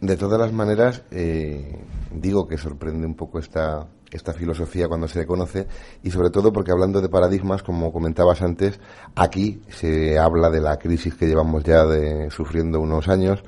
De 0.00 0.16
todas 0.16 0.38
las 0.38 0.52
maneras, 0.52 1.02
eh, 1.10 1.80
digo 2.14 2.46
que 2.46 2.56
sorprende 2.56 3.04
un 3.04 3.14
poco 3.14 3.40
esta 3.40 3.88
esta 4.12 4.32
filosofía 4.32 4.88
cuando 4.88 5.08
se 5.08 5.20
le 5.20 5.26
conoce 5.26 5.66
y 6.02 6.10
sobre 6.10 6.30
todo 6.30 6.52
porque 6.52 6.70
hablando 6.70 7.00
de 7.00 7.08
paradigmas, 7.08 7.62
como 7.62 7.92
comentabas 7.92 8.42
antes, 8.42 8.78
aquí 9.14 9.62
se 9.70 10.18
habla 10.18 10.50
de 10.50 10.60
la 10.60 10.78
crisis 10.78 11.14
que 11.14 11.26
llevamos 11.26 11.64
ya 11.64 11.84
de, 11.86 12.30
sufriendo 12.30 12.80
unos 12.80 13.08
años, 13.08 13.42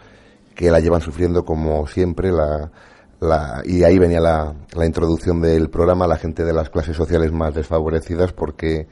que 0.54 0.70
la 0.70 0.80
llevan 0.80 1.00
sufriendo 1.00 1.44
como 1.44 1.86
siempre 1.86 2.30
la, 2.32 2.70
y 3.64 3.82
ahí 3.82 3.98
venía 3.98 4.20
la, 4.20 4.54
introducción 4.84 5.40
del 5.40 5.70
programa, 5.70 6.06
la 6.06 6.16
gente 6.16 6.44
de 6.44 6.52
las 6.52 6.70
clases 6.70 6.96
sociales 6.96 7.32
más 7.32 7.54
desfavorecidas, 7.54 8.32
porque 8.32 8.86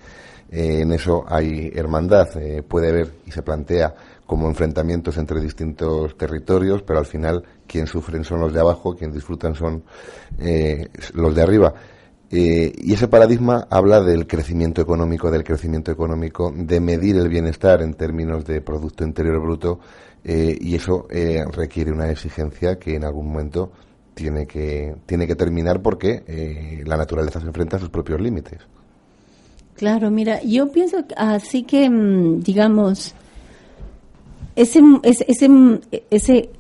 eh, 0.51 0.81
en 0.81 0.93
eso 0.93 1.25
hay 1.29 1.71
hermandad. 1.75 2.29
Eh, 2.37 2.63
puede 2.63 2.91
haber 2.91 3.13
y 3.27 3.31
se 3.31 3.43
plantea 3.43 3.95
como 4.27 4.49
enfrentamientos 4.49 5.19
entre 5.19 5.41
distintos 5.41 6.17
territorios, 6.17 6.83
pero 6.83 6.99
al 6.99 7.07
final 7.07 7.45
quien 7.73 7.87
sufren 7.87 8.23
son 8.23 8.41
los 8.41 8.53
de 8.53 8.61
abajo, 8.61 8.95
quien 8.95 9.11
disfrutan 9.11 9.55
son 9.55 9.83
eh, 10.39 10.89
los 11.15 11.35
de 11.35 11.43
arriba. 11.43 11.75
y 12.31 12.93
ese 12.93 13.09
paradigma 13.09 13.67
habla 13.71 14.01
del 14.01 14.27
crecimiento 14.27 14.81
económico, 14.83 15.31
del 15.31 15.45
crecimiento 15.45 15.91
económico, 15.91 16.53
de 16.55 16.81
medir 16.81 17.17
el 17.17 17.29
bienestar 17.29 17.83
en 17.83 17.95
términos 17.95 18.45
de 18.45 18.61
Producto 18.61 19.05
Interior 19.05 19.41
Bruto, 19.41 19.81
y 20.25 20.75
eso 20.75 21.07
requiere 21.53 21.93
una 21.93 22.11
exigencia 22.11 22.79
que 22.79 22.95
en 22.95 23.05
algún 23.05 23.27
momento 23.27 23.73
tiene 24.15 24.47
que, 24.47 24.95
tiene 25.07 25.27
que 25.27 25.35
terminar 25.35 25.81
porque 25.81 26.23
eh, 26.27 26.83
la 26.87 26.97
naturaleza 26.97 27.41
se 27.41 27.47
enfrenta 27.47 27.77
a 27.77 27.81
sus 27.81 27.91
propios 27.91 28.21
límites. 28.21 28.61
Claro, 29.77 30.11
mira, 30.11 30.43
yo 30.43 30.71
pienso 30.71 30.99
así 31.17 31.63
que, 31.65 31.89
mm, 31.89 32.41
digamos, 32.41 33.15
ese, 34.55 34.81
ese, 35.03 35.47
ese 36.11 36.51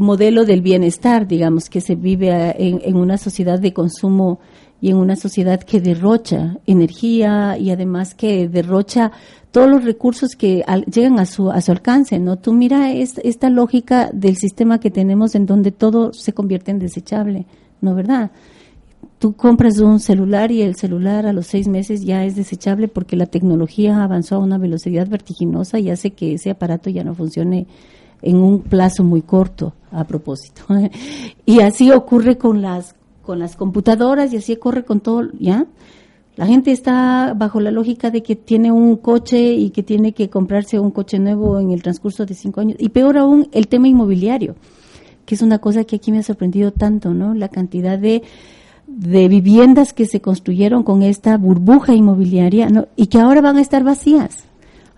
modelo 0.00 0.44
del 0.44 0.62
bienestar, 0.62 1.28
digamos, 1.28 1.68
que 1.68 1.80
se 1.80 1.94
vive 1.94 2.30
en, 2.58 2.80
en 2.84 2.96
una 2.96 3.18
sociedad 3.18 3.58
de 3.58 3.72
consumo 3.72 4.40
y 4.80 4.88
en 4.90 4.96
una 4.96 5.14
sociedad 5.14 5.60
que 5.60 5.80
derrocha 5.80 6.56
energía 6.66 7.58
y 7.58 7.70
además 7.70 8.14
que 8.14 8.48
derrocha 8.48 9.12
todos 9.50 9.68
los 9.68 9.84
recursos 9.84 10.36
que 10.36 10.64
llegan 10.90 11.18
a 11.18 11.26
su, 11.26 11.50
a 11.50 11.60
su 11.60 11.72
alcance, 11.72 12.18
¿no? 12.18 12.38
Tú 12.38 12.52
mira 12.52 12.92
esta 12.92 13.50
lógica 13.50 14.10
del 14.12 14.36
sistema 14.36 14.80
que 14.80 14.90
tenemos 14.90 15.34
en 15.34 15.44
donde 15.44 15.70
todo 15.70 16.12
se 16.12 16.32
convierte 16.32 16.70
en 16.70 16.78
desechable, 16.78 17.46
¿no 17.80 17.94
verdad? 17.94 18.30
Tú 19.18 19.34
compras 19.34 19.78
un 19.80 20.00
celular 20.00 20.50
y 20.50 20.62
el 20.62 20.76
celular 20.76 21.26
a 21.26 21.34
los 21.34 21.46
seis 21.46 21.68
meses 21.68 22.02
ya 22.04 22.24
es 22.24 22.36
desechable 22.36 22.88
porque 22.88 23.16
la 23.16 23.26
tecnología 23.26 24.02
avanzó 24.02 24.36
a 24.36 24.38
una 24.38 24.56
velocidad 24.56 25.08
vertiginosa 25.08 25.78
y 25.78 25.90
hace 25.90 26.12
que 26.12 26.34
ese 26.34 26.48
aparato 26.48 26.88
ya 26.88 27.04
no 27.04 27.14
funcione 27.14 27.66
en 28.22 28.36
un 28.36 28.60
plazo 28.60 29.04
muy 29.04 29.22
corto 29.22 29.74
a 29.90 30.04
propósito. 30.04 30.62
y 31.46 31.60
así 31.60 31.90
ocurre 31.90 32.38
con 32.38 32.62
las 32.62 32.94
con 33.22 33.38
las 33.38 33.54
computadoras 33.54 34.32
y 34.32 34.38
así 34.38 34.54
ocurre 34.54 34.84
con 34.84 35.00
todo, 35.00 35.28
¿ya? 35.38 35.66
La 36.36 36.46
gente 36.46 36.72
está 36.72 37.34
bajo 37.36 37.60
la 37.60 37.70
lógica 37.70 38.10
de 38.10 38.22
que 38.22 38.34
tiene 38.34 38.72
un 38.72 38.96
coche 38.96 39.52
y 39.52 39.70
que 39.70 39.82
tiene 39.82 40.12
que 40.12 40.30
comprarse 40.30 40.80
un 40.80 40.90
coche 40.90 41.18
nuevo 41.18 41.60
en 41.60 41.70
el 41.70 41.82
transcurso 41.82 42.24
de 42.24 42.34
cinco 42.34 42.60
años. 42.60 42.76
Y 42.80 42.88
peor 42.88 43.18
aún, 43.18 43.48
el 43.52 43.68
tema 43.68 43.88
inmobiliario, 43.88 44.56
que 45.26 45.34
es 45.34 45.42
una 45.42 45.58
cosa 45.58 45.84
que 45.84 45.96
aquí 45.96 46.10
me 46.10 46.18
ha 46.18 46.22
sorprendido 46.22 46.72
tanto, 46.72 47.12
¿no? 47.14 47.34
La 47.34 47.48
cantidad 47.48 47.98
de, 47.98 48.22
de 48.86 49.28
viviendas 49.28 49.92
que 49.92 50.06
se 50.06 50.20
construyeron 50.20 50.82
con 50.82 51.02
esta 51.02 51.36
burbuja 51.36 51.94
inmobiliaria 51.94 52.68
¿no? 52.70 52.88
y 52.96 53.06
que 53.06 53.20
ahora 53.20 53.40
van 53.40 53.56
a 53.56 53.60
estar 53.60 53.84
vacías. 53.84 54.44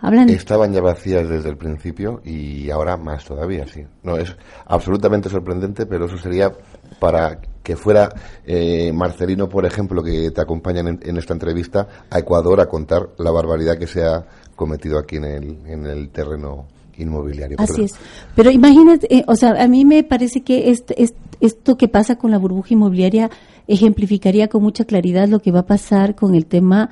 Hablan... 0.02 0.28
Estaban 0.30 0.72
ya 0.72 0.80
vacías 0.80 1.28
desde 1.28 1.48
el 1.48 1.56
principio 1.56 2.20
y 2.24 2.68
ahora 2.70 2.96
más 2.96 3.24
todavía, 3.24 3.66
sí. 3.68 3.84
No, 4.02 4.16
es 4.16 4.36
absolutamente 4.66 5.28
sorprendente, 5.28 5.86
pero 5.86 6.06
eso 6.06 6.18
sería 6.18 6.52
para 6.98 7.40
que 7.62 7.76
fuera 7.76 8.12
eh, 8.44 8.92
Marcelino, 8.92 9.48
por 9.48 9.64
ejemplo, 9.64 10.02
que 10.02 10.32
te 10.32 10.40
acompaña 10.40 10.80
en, 10.80 11.16
esta 11.16 11.34
entrevista, 11.34 11.86
a 12.10 12.18
Ecuador 12.18 12.60
a 12.60 12.66
contar 12.66 13.10
la 13.18 13.30
barbaridad 13.30 13.78
que 13.78 13.86
se 13.86 14.04
ha 14.04 14.26
cometido 14.56 14.98
aquí 14.98 15.16
en 15.16 15.24
el, 15.24 15.58
en 15.66 15.86
el 15.86 16.10
terreno 16.10 16.66
inmobiliario. 16.98 17.56
Así 17.60 17.84
es. 17.84 17.92
Pero 18.34 18.50
imagínate, 18.50 19.06
eh, 19.14 19.24
o 19.28 19.36
sea, 19.36 19.50
a 19.62 19.68
mí 19.68 19.84
me 19.84 20.02
parece 20.02 20.42
que 20.42 20.70
este, 20.70 20.96
esto 21.40 21.76
que 21.76 21.86
pasa 21.86 22.16
con 22.16 22.32
la 22.32 22.38
burbuja 22.38 22.74
inmobiliaria 22.74 23.30
ejemplificaría 23.68 24.48
con 24.48 24.62
mucha 24.62 24.84
claridad 24.84 25.28
lo 25.28 25.40
que 25.40 25.52
va 25.52 25.60
a 25.60 25.66
pasar 25.66 26.16
con 26.16 26.34
el 26.34 26.46
tema 26.46 26.90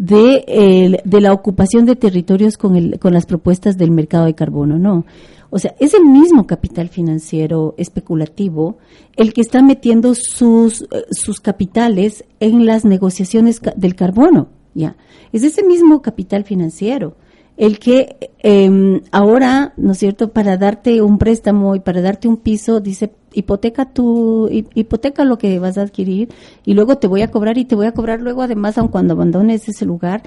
de, 0.00 1.02
de 1.04 1.20
la 1.20 1.34
ocupación 1.34 1.84
de 1.84 1.94
territorios 1.94 2.56
con, 2.56 2.74
el, 2.74 2.98
con 2.98 3.12
las 3.12 3.26
propuestas 3.26 3.76
del 3.76 3.90
mercado 3.90 4.24
de 4.24 4.34
carbono, 4.34 4.78
¿no? 4.78 5.04
O 5.50 5.58
sea, 5.58 5.74
es 5.78 5.92
el 5.92 6.06
mismo 6.06 6.46
capital 6.46 6.88
financiero 6.88 7.74
especulativo 7.76 8.78
el 9.16 9.34
que 9.34 9.42
está 9.42 9.60
metiendo 9.62 10.14
sus, 10.14 10.82
eh, 10.82 11.04
sus 11.10 11.40
capitales 11.40 12.24
en 12.38 12.64
las 12.64 12.86
negociaciones 12.86 13.60
del 13.76 13.94
carbono, 13.94 14.48
¿ya? 14.74 14.96
Es 15.32 15.42
ese 15.42 15.62
mismo 15.62 16.00
capital 16.00 16.44
financiero 16.44 17.16
el 17.58 17.78
que 17.78 18.30
em, 18.38 19.02
ahora, 19.12 19.74
¿no 19.76 19.92
es 19.92 19.98
cierto?, 19.98 20.32
para 20.32 20.56
darte 20.56 21.02
un 21.02 21.18
préstamo 21.18 21.76
y 21.76 21.80
para 21.80 22.00
darte 22.00 22.26
un 22.26 22.38
piso, 22.38 22.80
dice, 22.80 23.12
hipoteca 23.32 23.86
tu, 23.86 24.48
hipoteca 24.50 25.24
lo 25.24 25.38
que 25.38 25.58
vas 25.58 25.78
a 25.78 25.82
adquirir 25.82 26.28
y 26.64 26.74
luego 26.74 26.98
te 26.98 27.06
voy 27.06 27.22
a 27.22 27.30
cobrar 27.30 27.58
y 27.58 27.64
te 27.64 27.74
voy 27.74 27.86
a 27.86 27.92
cobrar 27.92 28.20
luego 28.20 28.42
además 28.42 28.78
aun 28.78 28.88
cuando 28.88 29.14
abandones 29.14 29.68
ese 29.68 29.84
lugar 29.84 30.22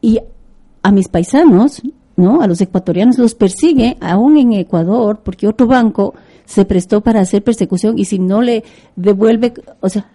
y 0.00 0.18
a 0.82 0.92
mis 0.92 1.08
paisanos 1.08 1.82
¿no? 2.18 2.40
A 2.40 2.48
los 2.48 2.60
ecuatorianos 2.60 3.16
los 3.16 3.36
persigue 3.36 3.96
aún 4.00 4.36
en 4.38 4.52
Ecuador 4.52 5.20
porque 5.22 5.46
otro 5.46 5.68
banco 5.68 6.14
se 6.44 6.64
prestó 6.64 7.00
para 7.00 7.20
hacer 7.20 7.44
persecución 7.44 7.96
y 7.96 8.06
si 8.06 8.18
no 8.18 8.42
le 8.42 8.64
devuelve, 8.96 9.54
o 9.80 9.88
sea, 9.88 10.10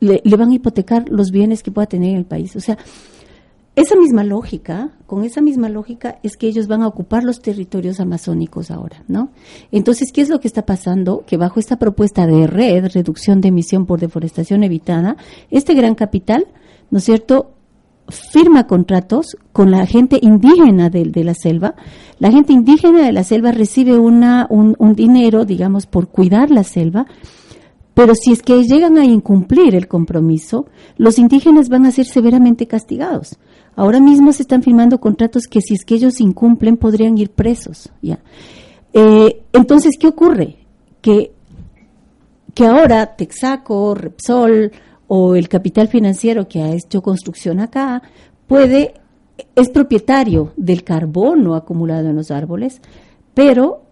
le, 0.00 0.20
van 0.36 0.50
a 0.50 0.54
hipotecar 0.54 1.08
los 1.08 1.30
bienes 1.30 1.62
que 1.62 1.70
pueda 1.70 1.86
tener 1.86 2.10
en 2.10 2.16
el 2.16 2.24
país. 2.24 2.56
O 2.56 2.60
sea, 2.60 2.76
esa 3.76 3.96
misma 3.96 4.22
lógica, 4.22 4.90
con 5.06 5.24
esa 5.24 5.40
misma 5.40 5.68
lógica 5.68 6.18
es 6.22 6.36
que 6.36 6.46
ellos 6.46 6.68
van 6.68 6.82
a 6.82 6.86
ocupar 6.86 7.24
los 7.24 7.40
territorios 7.40 7.98
amazónicos 7.98 8.70
ahora, 8.70 9.02
¿no? 9.08 9.30
Entonces, 9.72 10.12
¿qué 10.12 10.20
es 10.20 10.28
lo 10.28 10.38
que 10.38 10.46
está 10.46 10.64
pasando? 10.64 11.24
Que 11.26 11.36
bajo 11.36 11.58
esta 11.58 11.76
propuesta 11.76 12.26
de 12.26 12.46
red, 12.46 12.86
reducción 12.92 13.40
de 13.40 13.48
emisión 13.48 13.84
por 13.84 13.98
deforestación 13.98 14.62
evitada, 14.62 15.16
este 15.50 15.74
gran 15.74 15.96
capital, 15.96 16.46
¿no 16.90 16.98
es 16.98 17.04
cierto?, 17.04 17.50
firma 18.08 18.66
contratos 18.66 19.36
con 19.52 19.70
la 19.70 19.86
gente 19.86 20.18
indígena 20.20 20.90
de, 20.90 21.24
la 21.24 21.34
selva. 21.34 21.74
La 22.18 22.30
gente 22.30 22.52
indígena 22.52 23.04
de 23.04 23.12
la 23.12 23.24
selva 23.24 23.50
recibe 23.50 23.98
una, 23.98 24.46
un, 24.50 24.94
dinero, 24.94 25.44
digamos, 25.44 25.86
por 25.86 26.08
cuidar 26.08 26.50
la 26.50 26.64
selva, 26.64 27.06
pero 27.94 28.14
si 28.14 28.32
es 28.32 28.42
que 28.42 28.62
llegan 28.64 28.98
a 28.98 29.04
incumplir 29.04 29.74
el 29.74 29.88
compromiso, 29.88 30.66
los 30.96 31.18
indígenas 31.18 31.68
van 31.68 31.86
a 31.86 31.92
ser 31.92 32.06
severamente 32.06 32.66
castigados. 32.66 33.38
Ahora 33.76 34.00
mismo 34.00 34.32
se 34.32 34.42
están 34.42 34.62
firmando 34.62 35.00
contratos 35.00 35.46
que 35.46 35.60
si 35.60 35.74
es 35.74 35.84
que 35.84 35.96
ellos 35.96 36.20
incumplen 36.20 36.76
podrían 36.76 37.18
ir 37.18 37.30
presos. 37.30 37.90
¿ya? 38.02 38.18
Eh, 38.92 39.42
entonces, 39.52 39.96
¿qué 39.98 40.06
ocurre? 40.06 40.56
Que, 41.00 41.32
que 42.54 42.66
ahora 42.66 43.16
Texaco, 43.16 43.94
Repsol, 43.94 44.72
o 45.06 45.34
el 45.34 45.48
capital 45.48 45.88
financiero 45.88 46.48
que 46.48 46.62
ha 46.62 46.72
hecho 46.72 47.02
construcción 47.02 47.60
acá 47.60 48.02
puede 48.46 48.94
es 49.54 49.68
propietario 49.70 50.52
del 50.56 50.84
carbono 50.84 51.54
acumulado 51.54 52.08
en 52.08 52.16
los 52.16 52.30
árboles, 52.30 52.80
pero 53.34 53.83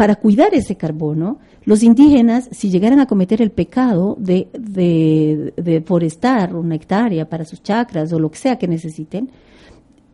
para 0.00 0.16
cuidar 0.16 0.54
ese 0.54 0.76
carbono, 0.76 1.40
los 1.66 1.82
indígenas, 1.82 2.48
si 2.52 2.70
llegaran 2.70 3.00
a 3.00 3.06
cometer 3.06 3.42
el 3.42 3.50
pecado 3.50 4.16
de, 4.18 4.48
de, 4.58 5.52
de 5.58 5.82
forestar 5.82 6.56
una 6.56 6.76
hectárea 6.76 7.28
para 7.28 7.44
sus 7.44 7.62
chacras 7.62 8.10
o 8.14 8.18
lo 8.18 8.30
que 8.30 8.38
sea 8.38 8.56
que 8.56 8.66
necesiten, 8.66 9.30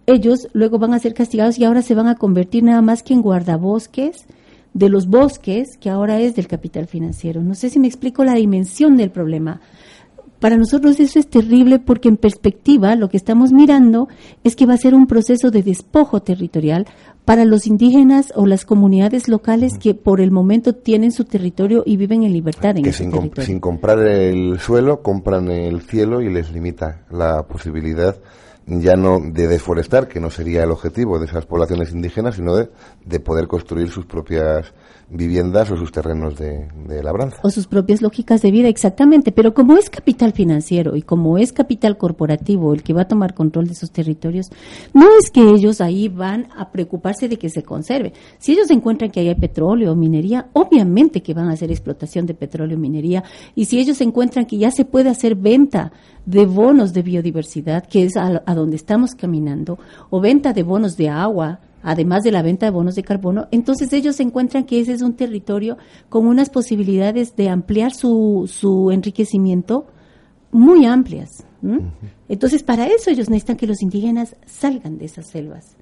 ellos 0.04 0.48
luego 0.54 0.80
van 0.80 0.92
a 0.92 0.98
ser 0.98 1.14
castigados 1.14 1.56
y 1.60 1.64
ahora 1.64 1.82
se 1.82 1.94
van 1.94 2.08
a 2.08 2.16
convertir 2.16 2.64
nada 2.64 2.82
más 2.82 3.04
que 3.04 3.14
en 3.14 3.22
guardabosques 3.22 4.26
de 4.74 4.88
los 4.88 5.06
bosques 5.06 5.76
que 5.76 5.88
ahora 5.88 6.18
es 6.18 6.34
del 6.34 6.48
capital 6.48 6.88
financiero. 6.88 7.40
No 7.40 7.54
sé 7.54 7.70
si 7.70 7.78
me 7.78 7.86
explico 7.86 8.24
la 8.24 8.34
dimensión 8.34 8.96
del 8.96 9.12
problema. 9.12 9.60
Para 10.40 10.56
nosotros 10.56 11.00
eso 11.00 11.18
es 11.18 11.28
terrible 11.28 11.78
porque 11.78 12.08
en 12.08 12.16
perspectiva 12.16 12.94
lo 12.94 13.08
que 13.08 13.16
estamos 13.16 13.52
mirando 13.52 14.08
es 14.44 14.54
que 14.54 14.66
va 14.66 14.74
a 14.74 14.78
ser 14.78 14.94
un 14.94 15.06
proceso 15.06 15.50
de 15.50 15.62
despojo 15.62 16.20
territorial 16.20 16.86
para 17.24 17.44
los 17.44 17.66
indígenas 17.66 18.32
o 18.36 18.46
las 18.46 18.64
comunidades 18.64 19.28
locales 19.28 19.78
que 19.78 19.94
por 19.94 20.20
el 20.20 20.30
momento 20.30 20.74
tienen 20.74 21.10
su 21.10 21.24
territorio 21.24 21.82
y 21.86 21.96
viven 21.96 22.22
en 22.22 22.32
libertad 22.32 22.76
en 22.76 22.84
que 22.84 22.92
sin, 22.92 23.12
sin 23.38 23.60
comprar 23.60 23.98
el 24.00 24.58
suelo 24.60 25.02
compran 25.02 25.50
el 25.50 25.80
cielo 25.80 26.20
y 26.20 26.30
les 26.30 26.52
limita 26.52 27.04
la 27.10 27.42
posibilidad 27.46 28.16
ya 28.66 28.96
no 28.96 29.20
de 29.20 29.46
deforestar, 29.46 30.08
que 30.08 30.20
no 30.20 30.30
sería 30.30 30.64
el 30.64 30.72
objetivo 30.72 31.18
de 31.18 31.26
esas 31.26 31.46
poblaciones 31.46 31.92
indígenas, 31.92 32.34
sino 32.34 32.56
de, 32.56 32.68
de 33.04 33.20
poder 33.20 33.46
construir 33.46 33.90
sus 33.90 34.06
propias 34.06 34.72
viviendas 35.08 35.70
o 35.70 35.76
sus 35.76 35.92
terrenos 35.92 36.36
de, 36.36 36.68
labranza. 37.02 37.38
O 37.42 37.50
sus 37.50 37.66
propias 37.66 38.02
lógicas 38.02 38.42
de 38.42 38.50
vida, 38.50 38.68
exactamente. 38.68 39.30
Pero 39.32 39.54
como 39.54 39.76
es 39.76 39.88
capital 39.88 40.32
financiero 40.32 40.96
y 40.96 41.02
como 41.02 41.38
es 41.38 41.52
capital 41.52 41.96
corporativo 41.96 42.74
el 42.74 42.82
que 42.82 42.92
va 42.92 43.02
a 43.02 43.08
tomar 43.08 43.34
control 43.34 43.66
de 43.66 43.74
esos 43.74 43.92
territorios, 43.92 44.50
no 44.92 45.06
es 45.18 45.30
que 45.30 45.48
ellos 45.48 45.80
ahí 45.80 46.08
van 46.08 46.48
a 46.56 46.70
preocuparse 46.70 47.28
de 47.28 47.38
que 47.38 47.50
se 47.50 47.62
conserve. 47.62 48.12
Si 48.38 48.52
ellos 48.52 48.70
encuentran 48.70 49.10
que 49.10 49.20
hay 49.20 49.34
petróleo 49.34 49.92
o 49.92 49.96
minería, 49.96 50.48
obviamente 50.52 51.22
que 51.22 51.34
van 51.34 51.48
a 51.48 51.52
hacer 51.52 51.70
explotación 51.70 52.26
de 52.26 52.34
petróleo 52.34 52.76
o 52.76 52.80
minería. 52.80 53.22
Y 53.54 53.66
si 53.66 53.78
ellos 53.78 54.00
encuentran 54.00 54.46
que 54.46 54.58
ya 54.58 54.70
se 54.70 54.84
puede 54.84 55.10
hacer 55.10 55.36
venta 55.36 55.92
de 56.24 56.46
bonos 56.46 56.92
de 56.92 57.02
biodiversidad, 57.02 57.86
que 57.86 58.04
es 58.04 58.16
a, 58.16 58.42
a 58.44 58.54
donde 58.54 58.76
estamos 58.76 59.14
caminando, 59.14 59.78
o 60.10 60.20
venta 60.20 60.52
de 60.52 60.64
bonos 60.64 60.96
de 60.96 61.08
agua, 61.08 61.60
además 61.86 62.24
de 62.24 62.32
la 62.32 62.42
venta 62.42 62.66
de 62.66 62.72
bonos 62.72 62.96
de 62.96 63.04
carbono, 63.04 63.46
entonces 63.52 63.92
ellos 63.92 64.18
encuentran 64.18 64.64
que 64.64 64.80
ese 64.80 64.92
es 64.92 65.02
un 65.02 65.14
territorio 65.14 65.78
con 66.08 66.26
unas 66.26 66.50
posibilidades 66.50 67.36
de 67.36 67.48
ampliar 67.48 67.94
su, 67.94 68.50
su 68.52 68.90
enriquecimiento 68.90 69.86
muy 70.50 70.84
amplias. 70.84 71.46
Entonces, 72.28 72.62
para 72.62 72.86
eso 72.86 73.10
ellos 73.10 73.30
necesitan 73.30 73.56
que 73.56 73.66
los 73.68 73.82
indígenas 73.82 74.36
salgan 74.46 74.98
de 74.98 75.04
esas 75.04 75.28
selvas. 75.28 75.76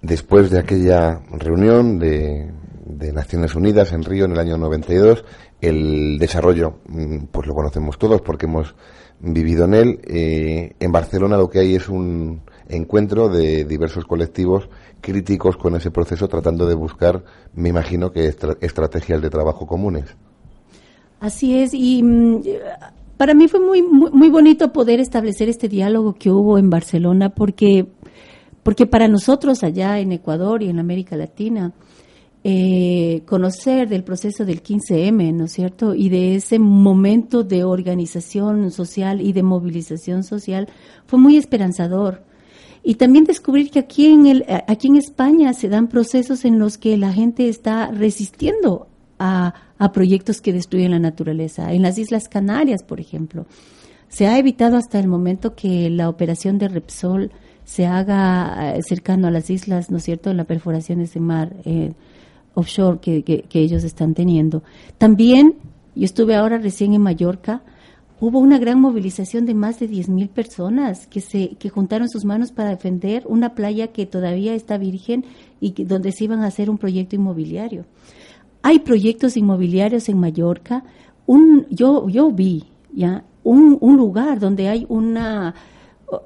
Después 0.00 0.50
de 0.50 0.58
aquella 0.58 1.20
reunión 1.30 1.98
de, 2.00 2.50
de 2.84 3.12
Naciones 3.12 3.54
Unidas 3.54 3.92
en 3.92 4.02
Río 4.02 4.24
en 4.24 4.32
el 4.32 4.38
año 4.38 4.56
92, 4.56 5.24
el 5.60 6.18
desarrollo, 6.18 6.78
mm, 6.88 7.26
pues 7.30 7.46
lo 7.46 7.54
conocemos 7.54 7.98
todos 7.98 8.20
porque 8.20 8.46
hemos 8.46 8.74
vivido 9.20 9.64
en 9.64 9.74
él. 9.74 10.00
Eh, 10.08 10.72
en 10.80 10.92
Barcelona 10.92 11.36
lo 11.36 11.48
que 11.48 11.60
hay 11.60 11.76
es 11.76 11.88
un 11.88 12.42
encuentro 12.72 13.28
de 13.28 13.64
diversos 13.64 14.04
colectivos 14.04 14.68
críticos 15.00 15.56
con 15.56 15.76
ese 15.76 15.90
proceso, 15.90 16.28
tratando 16.28 16.66
de 16.66 16.74
buscar, 16.74 17.24
me 17.54 17.68
imagino 17.68 18.12
que 18.12 18.26
estrategias 18.60 19.20
de 19.20 19.30
trabajo 19.30 19.66
comunes. 19.66 20.04
Así 21.20 21.58
es, 21.58 21.72
y 21.72 22.02
mm, 22.02 22.42
para 23.16 23.34
mí 23.34 23.46
fue 23.46 23.60
muy, 23.60 23.82
muy, 23.82 24.28
bonito 24.28 24.72
poder 24.72 24.98
establecer 24.98 25.48
este 25.48 25.68
diálogo 25.68 26.14
que 26.14 26.30
hubo 26.30 26.58
en 26.58 26.70
Barcelona, 26.70 27.30
porque, 27.30 27.86
porque 28.62 28.86
para 28.86 29.06
nosotros 29.06 29.62
allá 29.62 30.00
en 30.00 30.12
Ecuador 30.12 30.62
y 30.62 30.68
en 30.68 30.80
América 30.80 31.16
Latina, 31.16 31.72
eh, 32.44 33.22
conocer 33.24 33.88
del 33.88 34.02
proceso 34.02 34.44
del 34.44 34.64
15M, 34.64 35.32
¿no 35.32 35.44
es 35.44 35.52
cierto? 35.52 35.94
Y 35.94 36.08
de 36.08 36.34
ese 36.34 36.58
momento 36.58 37.44
de 37.44 37.62
organización 37.62 38.72
social 38.72 39.20
y 39.20 39.32
de 39.32 39.44
movilización 39.44 40.24
social 40.24 40.68
fue 41.06 41.20
muy 41.20 41.36
esperanzador. 41.36 42.24
Y 42.84 42.96
también 42.96 43.24
descubrir 43.24 43.70
que 43.70 43.78
aquí 43.78 44.06
en, 44.06 44.26
el, 44.26 44.44
aquí 44.66 44.88
en 44.88 44.96
España 44.96 45.52
se 45.52 45.68
dan 45.68 45.88
procesos 45.88 46.44
en 46.44 46.58
los 46.58 46.78
que 46.78 46.96
la 46.96 47.12
gente 47.12 47.48
está 47.48 47.90
resistiendo 47.90 48.88
a, 49.18 49.54
a 49.78 49.92
proyectos 49.92 50.40
que 50.40 50.52
destruyen 50.52 50.90
la 50.90 50.98
naturaleza. 50.98 51.72
En 51.72 51.82
las 51.82 51.98
Islas 51.98 52.28
Canarias, 52.28 52.82
por 52.82 52.98
ejemplo, 52.98 53.46
se 54.08 54.26
ha 54.26 54.38
evitado 54.38 54.76
hasta 54.76 54.98
el 54.98 55.06
momento 55.06 55.54
que 55.54 55.90
la 55.90 56.08
operación 56.08 56.58
de 56.58 56.68
Repsol 56.68 57.30
se 57.64 57.86
haga 57.86 58.74
eh, 58.74 58.82
cercano 58.82 59.28
a 59.28 59.30
las 59.30 59.48
islas, 59.48 59.90
¿no 59.90 59.98
es 59.98 60.02
cierto?, 60.02 60.30
en 60.30 60.36
la 60.36 60.44
perforación 60.44 60.98
de 60.98 61.04
ese 61.04 61.20
mar. 61.20 61.54
Eh, 61.64 61.92
offshore 62.54 62.98
que, 63.00 63.22
que, 63.22 63.60
ellos 63.60 63.84
están 63.84 64.14
teniendo. 64.14 64.62
También, 64.98 65.54
yo 65.94 66.04
estuve 66.04 66.34
ahora 66.34 66.58
recién 66.58 66.94
en 66.94 67.02
Mallorca, 67.02 67.62
hubo 68.22 68.38
una 68.38 68.60
gran 68.60 68.80
movilización 68.80 69.46
de 69.46 69.54
más 69.54 69.80
de 69.80 69.90
10.000 69.90 70.28
personas 70.28 71.08
que 71.08 71.20
se 71.20 71.56
que 71.56 71.68
juntaron 71.68 72.08
sus 72.08 72.24
manos 72.24 72.52
para 72.52 72.70
defender 72.70 73.24
una 73.26 73.56
playa 73.56 73.88
que 73.88 74.06
todavía 74.06 74.54
está 74.54 74.78
virgen 74.78 75.24
y 75.60 75.72
donde 75.82 76.12
se 76.12 76.22
iban 76.24 76.38
a 76.38 76.46
hacer 76.46 76.70
un 76.70 76.78
proyecto 76.78 77.16
inmobiliario. 77.16 77.84
Hay 78.62 78.78
proyectos 78.78 79.36
inmobiliarios 79.36 80.08
en 80.08 80.20
Mallorca. 80.20 80.84
Un, 81.26 81.66
yo, 81.68 82.08
yo 82.08 82.30
vi 82.30 82.62
ya 82.92 83.24
un, 83.42 83.76
un 83.80 83.96
lugar 83.96 84.38
donde 84.38 84.68
hay 84.68 84.86
una 84.88 85.56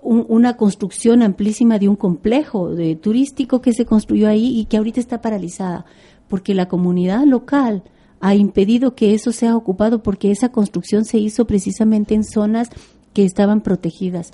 una 0.02 0.56
construcción 0.56 1.22
amplísima 1.22 1.78
de 1.78 1.88
un 1.88 1.96
complejo 1.96 2.74
turístico 3.00 3.62
que 3.62 3.72
se 3.72 3.86
construyó 3.86 4.28
ahí 4.28 4.58
y 4.58 4.64
que 4.66 4.76
ahorita 4.76 5.00
está 5.00 5.22
paralizada 5.22 5.86
porque 6.28 6.54
la 6.54 6.66
comunidad 6.66 7.24
local 7.24 7.84
ha 8.20 8.34
impedido 8.34 8.94
que 8.94 9.14
eso 9.14 9.32
sea 9.32 9.56
ocupado 9.56 10.02
porque 10.02 10.30
esa 10.30 10.50
construcción 10.50 11.04
se 11.04 11.18
hizo 11.18 11.46
precisamente 11.46 12.14
en 12.14 12.24
zonas 12.24 12.70
que 13.12 13.24
estaban 13.24 13.60
protegidas. 13.60 14.32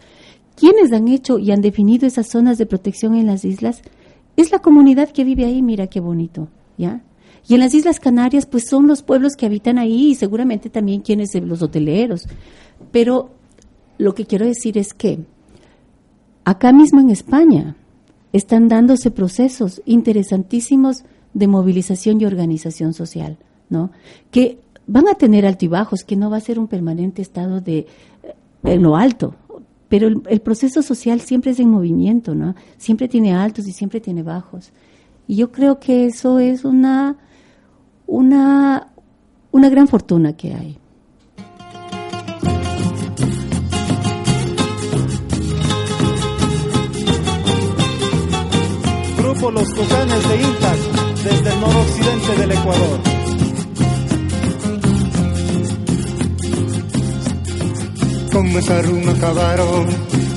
¿Quiénes 0.57 0.93
han 0.93 1.09
hecho 1.09 1.39
y 1.39 1.51
han 1.51 1.61
definido 1.61 2.07
esas 2.07 2.29
zonas 2.29 2.59
de 2.59 2.67
protección 2.67 3.15
en 3.17 3.27
las 3.27 3.45
islas? 3.45 3.83
Es 4.37 4.51
la 4.53 4.61
comunidad 4.61 5.11
que 5.11 5.25
vive 5.25 5.45
ahí, 5.45 5.63
mira 5.63 5.87
qué 5.87 6.01
bonito, 6.01 6.49
¿ya? 6.79 7.03
Y 7.49 7.55
en 7.55 7.61
las 7.61 7.75
Islas 7.75 7.99
Canarias, 7.99 8.47
pues 8.47 8.69
son 8.69 8.87
los 8.87 9.03
pueblos 9.03 9.35
que 9.35 9.47
habitan 9.47 9.79
ahí 9.79 10.11
y 10.11 10.15
seguramente 10.15 10.71
también 10.71 11.01
quienes 11.01 11.35
los 11.35 11.63
hoteleros. 11.63 12.29
Pero 12.93 13.31
lo 13.99 14.15
que 14.15 14.27
quiero 14.27 14.47
decir 14.47 14.79
es 14.79 14.95
que 14.95 15.19
acá 16.45 16.73
mismo 16.73 17.01
en 17.01 17.11
España 17.11 17.77
están 18.33 18.69
dándose 18.69 19.11
procesos 19.11 19.83
interesantísimos 19.85 21.05
de 21.35 21.49
movilización 21.49 22.21
y 22.21 22.25
organización 22.25 22.95
social, 22.95 23.39
¿no? 23.73 23.91
Que 24.31 24.59
van 24.87 25.09
a 25.09 25.15
tener 25.15 25.47
altibajos, 25.47 26.05
que 26.05 26.17
no 26.17 26.31
va 26.31 26.37
a 26.37 26.41
ser 26.41 26.59
un 26.59 26.69
permanente 26.69 27.23
estado 27.23 27.61
de 27.61 27.79
eh, 27.79 28.35
en 28.65 28.83
lo 28.83 28.97
alto, 28.97 29.35
pero 29.89 30.09
el, 30.09 30.41
proceso 30.41 30.81
social 30.83 31.21
siempre 31.21 31.51
es 31.51 31.61
en 31.61 31.69
movimiento, 31.69 32.35
¿no? 32.35 32.55
Siempre 32.79 33.09
tiene 33.09 33.35
altos 33.35 33.67
y 33.67 33.73
siempre 33.73 34.01
tiene 34.01 34.23
bajos. 34.23 34.73
Y 35.27 35.37
yo 35.37 35.53
creo 35.53 35.81
que 35.81 36.07
eso 36.07 36.39
es 36.39 36.65
una 36.65 37.17
una 38.07 38.89
una 39.51 39.69
gran 39.69 39.89
fortuna 39.89 40.35
que 40.35 40.55
hay. 40.55 40.79
Grupo 49.19 49.51
Los 49.51 49.69
Tucanes 49.75 50.29
de 50.29 50.37
Intac 50.43 50.79
desde 51.23 51.53
el 51.53 51.61
noroccidente 51.61 52.37
del 52.41 52.53
Ecuador. 52.53 53.22
Como 58.33 58.59
esa 58.59 58.83
ruma 58.83 59.13
acabaron 59.13 59.87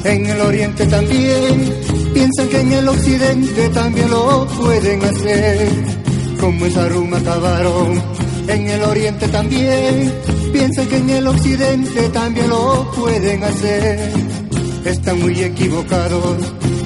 en 0.04 0.26
el 0.26 0.42
oriente 0.42 0.86
también, 0.86 1.74
piensan 2.14 2.48
que 2.50 2.60
en 2.60 2.72
el 2.74 2.88
occidente 2.88 3.70
también 3.70 4.10
lo 4.10 4.48
pueden 4.48 5.04
hacer. 5.04 5.70
Como 6.40 6.66
esa 6.66 6.88
ruma 6.90 7.18
acabaron 7.18 8.02
en 8.48 8.68
el 8.68 8.84
oriente 8.84 9.28
también, 9.30 10.14
piensan 10.52 10.88
que 10.88 10.98
en 10.98 11.10
el 11.10 11.28
occidente 11.28 12.10
también 12.10 12.50
lo 12.50 12.92
pueden 12.92 13.44
hacer. 13.44 14.12
Están 14.86 15.20
muy 15.22 15.42
equivocados, 15.42 16.38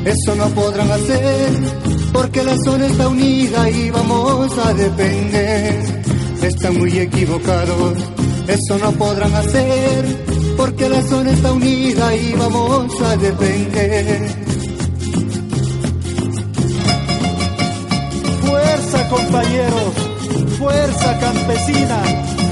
eso 0.05 0.35
no 0.35 0.47
podrán 0.49 0.91
hacer 0.91 1.89
porque 2.13 2.43
la 2.43 2.55
zona 2.57 2.87
está 2.87 3.07
unida 3.07 3.69
y 3.69 3.89
vamos 3.91 4.57
a 4.57 4.73
depender. 4.73 6.03
Están 6.41 6.77
muy 6.77 6.97
equivocados, 6.99 7.97
eso 8.47 8.77
no 8.79 8.91
podrán 8.93 9.33
hacer, 9.35 10.05
porque 10.59 10.89
la 10.89 11.01
zona 11.03 11.31
está 11.31 11.53
unida 11.53 12.13
y 12.17 12.33
vamos 12.33 13.01
a 13.01 13.15
depender. 13.15 14.27
Fuerza 18.41 19.09
compañeros, 19.09 19.93
fuerza 20.57 21.19
campesina, 21.19 22.03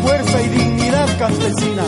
fuerza 0.04 0.42
y 0.42 0.48
dignidad 0.48 1.20
campesina. 1.20 1.84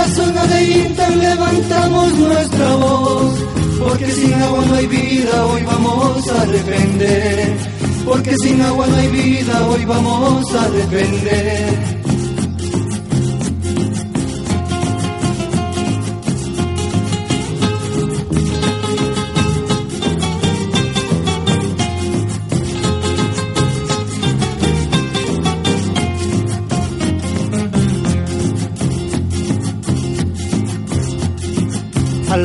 La 0.00 0.08
zona 0.14 0.46
de 0.46 0.62
Inter 0.64 1.16
levantamos 1.16 2.12
nuestra 2.14 2.76
voz. 2.76 3.34
Porque 3.80 4.10
sin 4.10 4.34
agua 4.34 4.64
no 4.66 4.74
hay 4.74 4.86
vida, 4.86 5.46
hoy 5.46 5.62
vamos 5.62 6.28
a 6.28 6.44
defender. 6.46 7.56
Porque 8.04 8.34
sin 8.42 8.60
agua 8.62 8.86
no 8.86 8.96
hay 8.96 9.08
vida, 9.08 9.66
hoy 9.68 9.84
vamos 9.84 10.54
a 10.54 10.68
defender. 10.70 11.89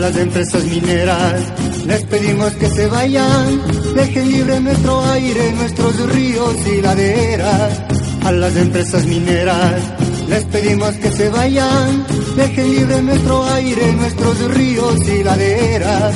Las 0.05 0.17
empresas 0.17 0.63
mineras. 0.65 1.41
Les 1.87 2.03
pedimos 2.03 2.51
que 2.53 2.69
se 2.69 2.85
vayan, 2.87 3.61
dejen 3.95 4.31
libre 4.31 4.59
nuestro 4.59 5.03
aire, 5.05 5.51
nuestros 5.53 6.13
ríos 6.13 6.55
y 6.67 6.81
laderas. 6.81 7.81
A 8.23 8.31
las 8.31 8.55
empresas 8.55 9.05
mineras 9.05 9.81
les 10.27 10.43
pedimos 10.45 10.91
que 10.95 11.11
se 11.11 11.29
vayan, 11.29 12.05
dejen 12.35 12.75
libre 12.75 13.01
nuestro 13.01 13.45
aire, 13.45 13.93
nuestros 13.93 14.55
ríos 14.55 15.07
y 15.07 15.23
laderas. 15.23 16.13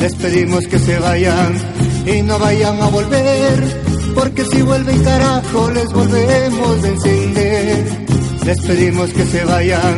Les 0.00 0.14
pedimos 0.14 0.66
que 0.66 0.78
se 0.78 0.98
vayan 0.98 1.52
y 2.06 2.22
no 2.22 2.38
vayan 2.38 2.80
a 2.80 2.86
volver, 2.88 3.82
porque 4.14 4.44
si 4.46 4.62
vuelven 4.62 5.02
carajo 5.04 5.70
les 5.72 5.92
volvemos 5.92 6.84
a 6.84 6.88
encender. 6.88 7.84
Les 8.46 8.60
pedimos 8.62 9.10
que 9.10 9.24
se 9.26 9.44
vayan 9.44 9.96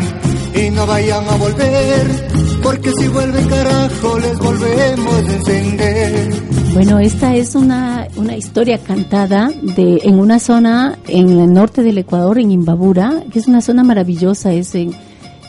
y 0.54 0.70
no 0.70 0.86
vayan 0.86 1.28
a 1.28 1.36
volver, 1.36 2.27
porque 2.62 2.90
si 2.98 3.08
vuelve 3.08 3.46
carajo 3.46 4.18
les 4.18 4.38
volvemos 4.38 5.14
a 5.14 5.34
encender. 5.34 6.48
Bueno, 6.74 6.98
esta 6.98 7.34
es 7.34 7.54
una, 7.54 8.06
una 8.16 8.36
historia 8.36 8.78
cantada 8.78 9.50
de 9.62 10.00
en 10.04 10.18
una 10.18 10.38
zona 10.38 10.98
en 11.08 11.30
el 11.30 11.52
norte 11.52 11.82
del 11.82 11.98
Ecuador, 11.98 12.38
en 12.38 12.50
Imbabura, 12.50 13.24
que 13.32 13.38
es 13.38 13.48
una 13.48 13.60
zona 13.60 13.82
maravillosa, 13.82 14.52
es, 14.52 14.74
en, 14.74 14.92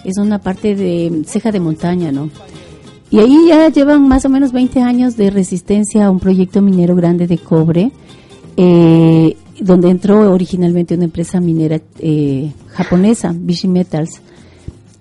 es 0.03 0.17
una 0.17 0.39
parte 0.39 0.75
de 0.75 1.23
ceja 1.25 1.51
de 1.51 1.59
montaña, 1.59 2.11
¿no? 2.11 2.29
Y 3.11 3.19
ahí 3.19 3.47
ya 3.47 3.69
llevan 3.69 4.07
más 4.07 4.25
o 4.25 4.29
menos 4.29 4.51
20 4.51 4.81
años 4.81 5.17
de 5.17 5.31
resistencia 5.31 6.05
a 6.05 6.11
un 6.11 6.19
proyecto 6.19 6.61
minero 6.61 6.95
grande 6.95 7.25
de 7.27 7.37
cobre, 7.39 7.91
eh, 8.55 9.35
donde 9.59 9.89
entró 9.89 10.31
originalmente 10.31 10.95
una 10.95 11.05
empresa 11.05 11.39
minera 11.39 11.81
eh, 11.99 12.51
japonesa, 12.67 13.33
Bishi 13.35 13.67
Metals. 13.67 14.21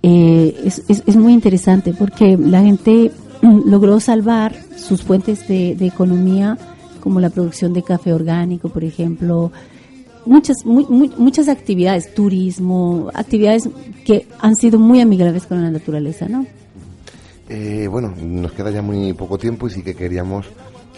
Eh, 0.02 0.60
es, 0.64 0.82
es, 0.88 1.02
es 1.06 1.16
muy 1.16 1.32
interesante 1.32 1.92
porque 1.92 2.36
la 2.36 2.62
gente 2.62 3.10
mm, 3.42 3.68
logró 3.68 3.98
salvar 4.00 4.54
sus 4.76 5.02
fuentes 5.02 5.46
de, 5.48 5.74
de 5.74 5.86
economía, 5.86 6.56
como 7.00 7.20
la 7.20 7.30
producción 7.30 7.72
de 7.72 7.82
café 7.82 8.12
orgánico, 8.12 8.68
por 8.68 8.84
ejemplo, 8.84 9.50
muchas 10.28 10.64
muchas 10.64 11.48
actividades, 11.48 12.14
turismo, 12.14 13.10
actividades 13.14 13.68
que 14.04 14.26
han 14.40 14.56
sido 14.56 14.78
muy 14.78 15.00
amigables 15.00 15.46
con 15.46 15.62
la 15.62 15.70
naturaleza, 15.70 16.28
¿no? 16.28 16.46
Eh, 17.48 17.88
bueno, 17.90 18.14
nos 18.20 18.52
queda 18.52 18.70
ya 18.70 18.82
muy 18.82 19.14
poco 19.14 19.38
tiempo 19.38 19.66
y 19.66 19.70
sí 19.70 19.82
que 19.82 19.94
queríamos 19.94 20.46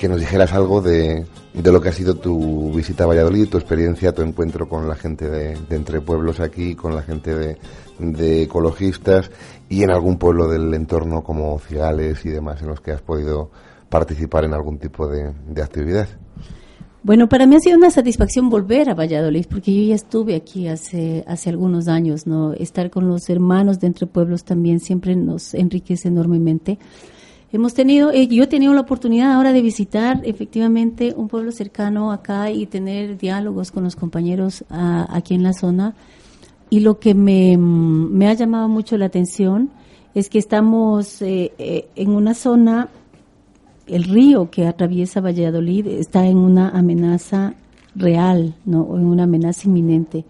que 0.01 0.09
nos 0.09 0.19
dijeras 0.19 0.55
algo 0.55 0.81
de, 0.81 1.27
de 1.53 1.73
lo 1.73 1.83
que 1.83 1.91
ha 1.91 1.93
sido 1.93 2.15
tu 2.15 2.73
visita 2.73 3.05
a 3.05 3.07
Valladolid, 3.07 3.49
tu 3.49 3.59
experiencia, 3.59 4.13
tu 4.13 4.23
encuentro 4.23 4.67
con 4.67 4.89
la 4.89 4.95
gente 4.95 5.29
de, 5.29 5.59
de 5.69 5.77
Entre 5.77 6.01
Pueblos 6.01 6.41
aquí, 6.41 6.75
con 6.75 6.95
la 6.95 7.03
gente 7.03 7.37
de, 7.37 7.59
de 7.99 8.45
ecologistas 8.45 9.31
y 9.69 9.83
en 9.83 9.91
algún 9.91 10.17
pueblo 10.17 10.49
del 10.49 10.73
entorno 10.73 11.23
como 11.23 11.59
Cigales 11.59 12.25
y 12.25 12.31
demás 12.31 12.63
en 12.63 12.69
los 12.69 12.81
que 12.81 12.93
has 12.93 13.03
podido 13.03 13.51
participar 13.91 14.47
en 14.47 14.55
algún 14.55 14.79
tipo 14.79 15.07
de, 15.07 15.35
actividad. 15.63 16.09
Bueno, 17.03 17.29
para 17.29 17.47
mí 17.47 17.57
ha 17.57 17.61
sido 17.61 17.77
una 17.77 17.91
satisfacción 17.91 18.49
volver 18.49 18.89
a 18.89 18.95
Valladolid, 18.95 19.45
porque 19.51 19.75
yo 19.75 19.89
ya 19.91 19.97
estuve 19.97 20.35
aquí 20.35 20.67
hace, 20.67 21.25
hace 21.27 21.51
algunos 21.51 21.89
años, 21.89 22.27
¿no? 22.27 22.55
Estar 22.55 22.89
con 22.89 23.07
los 23.07 23.29
hermanos 23.29 23.81
de 23.81 23.89
Entre 23.89 24.07
Pueblos 24.07 24.45
también 24.45 24.81
siempre 24.81 25.15
nos 25.15 25.53
enriquece 25.53 26.09
enormemente. 26.09 26.79
Hemos 27.53 27.75
tenido, 27.75 28.13
eh, 28.13 28.29
yo 28.29 28.45
he 28.45 28.47
tenido 28.47 28.73
la 28.75 28.83
oportunidad 28.83 29.33
ahora 29.33 29.53
de 29.53 29.61
visitar 29.61 30.21
efectivamente 30.25 31.15
un 31.17 31.27
pueblo 31.27 31.51
cercano 31.51 32.13
acá 32.13 32.53
y 32.53 32.67
tener 32.67 33.19
diálogos 33.19 33.73
con 33.73 33.83
los 33.83 33.97
compañeros 33.97 34.65
ah, 34.71 35.09
aquí 35.11 35.35
en 35.35 35.43
la 35.43 35.53
zona. 35.53 35.95
Y 36.69 36.81
lo 36.81 37.01
que 37.01 37.13
me, 37.13 37.57
mm, 37.57 38.13
me 38.13 38.29
ha 38.29 38.35
llamado 38.35 38.69
mucho 38.69 38.97
la 38.97 39.07
atención 39.07 39.71
es 40.15 40.29
que 40.29 40.39
estamos 40.39 41.21
eh, 41.23 41.53
eh, 41.59 41.89
en 41.97 42.11
una 42.11 42.35
zona 42.35 42.89
el 43.89 44.05
río 44.05 44.49
que 44.49 44.69
atraviesa 44.69 45.21
Valladolid 45.21 45.89
está 45.89 46.25
en 46.27 46.37
una 46.37 46.69
amenaza 46.69 47.55
real, 47.97 48.55
¿no? 48.65 48.97
En 48.97 49.05
una 49.05 49.25
amenaza 49.25 49.67
inminente, 49.67 50.25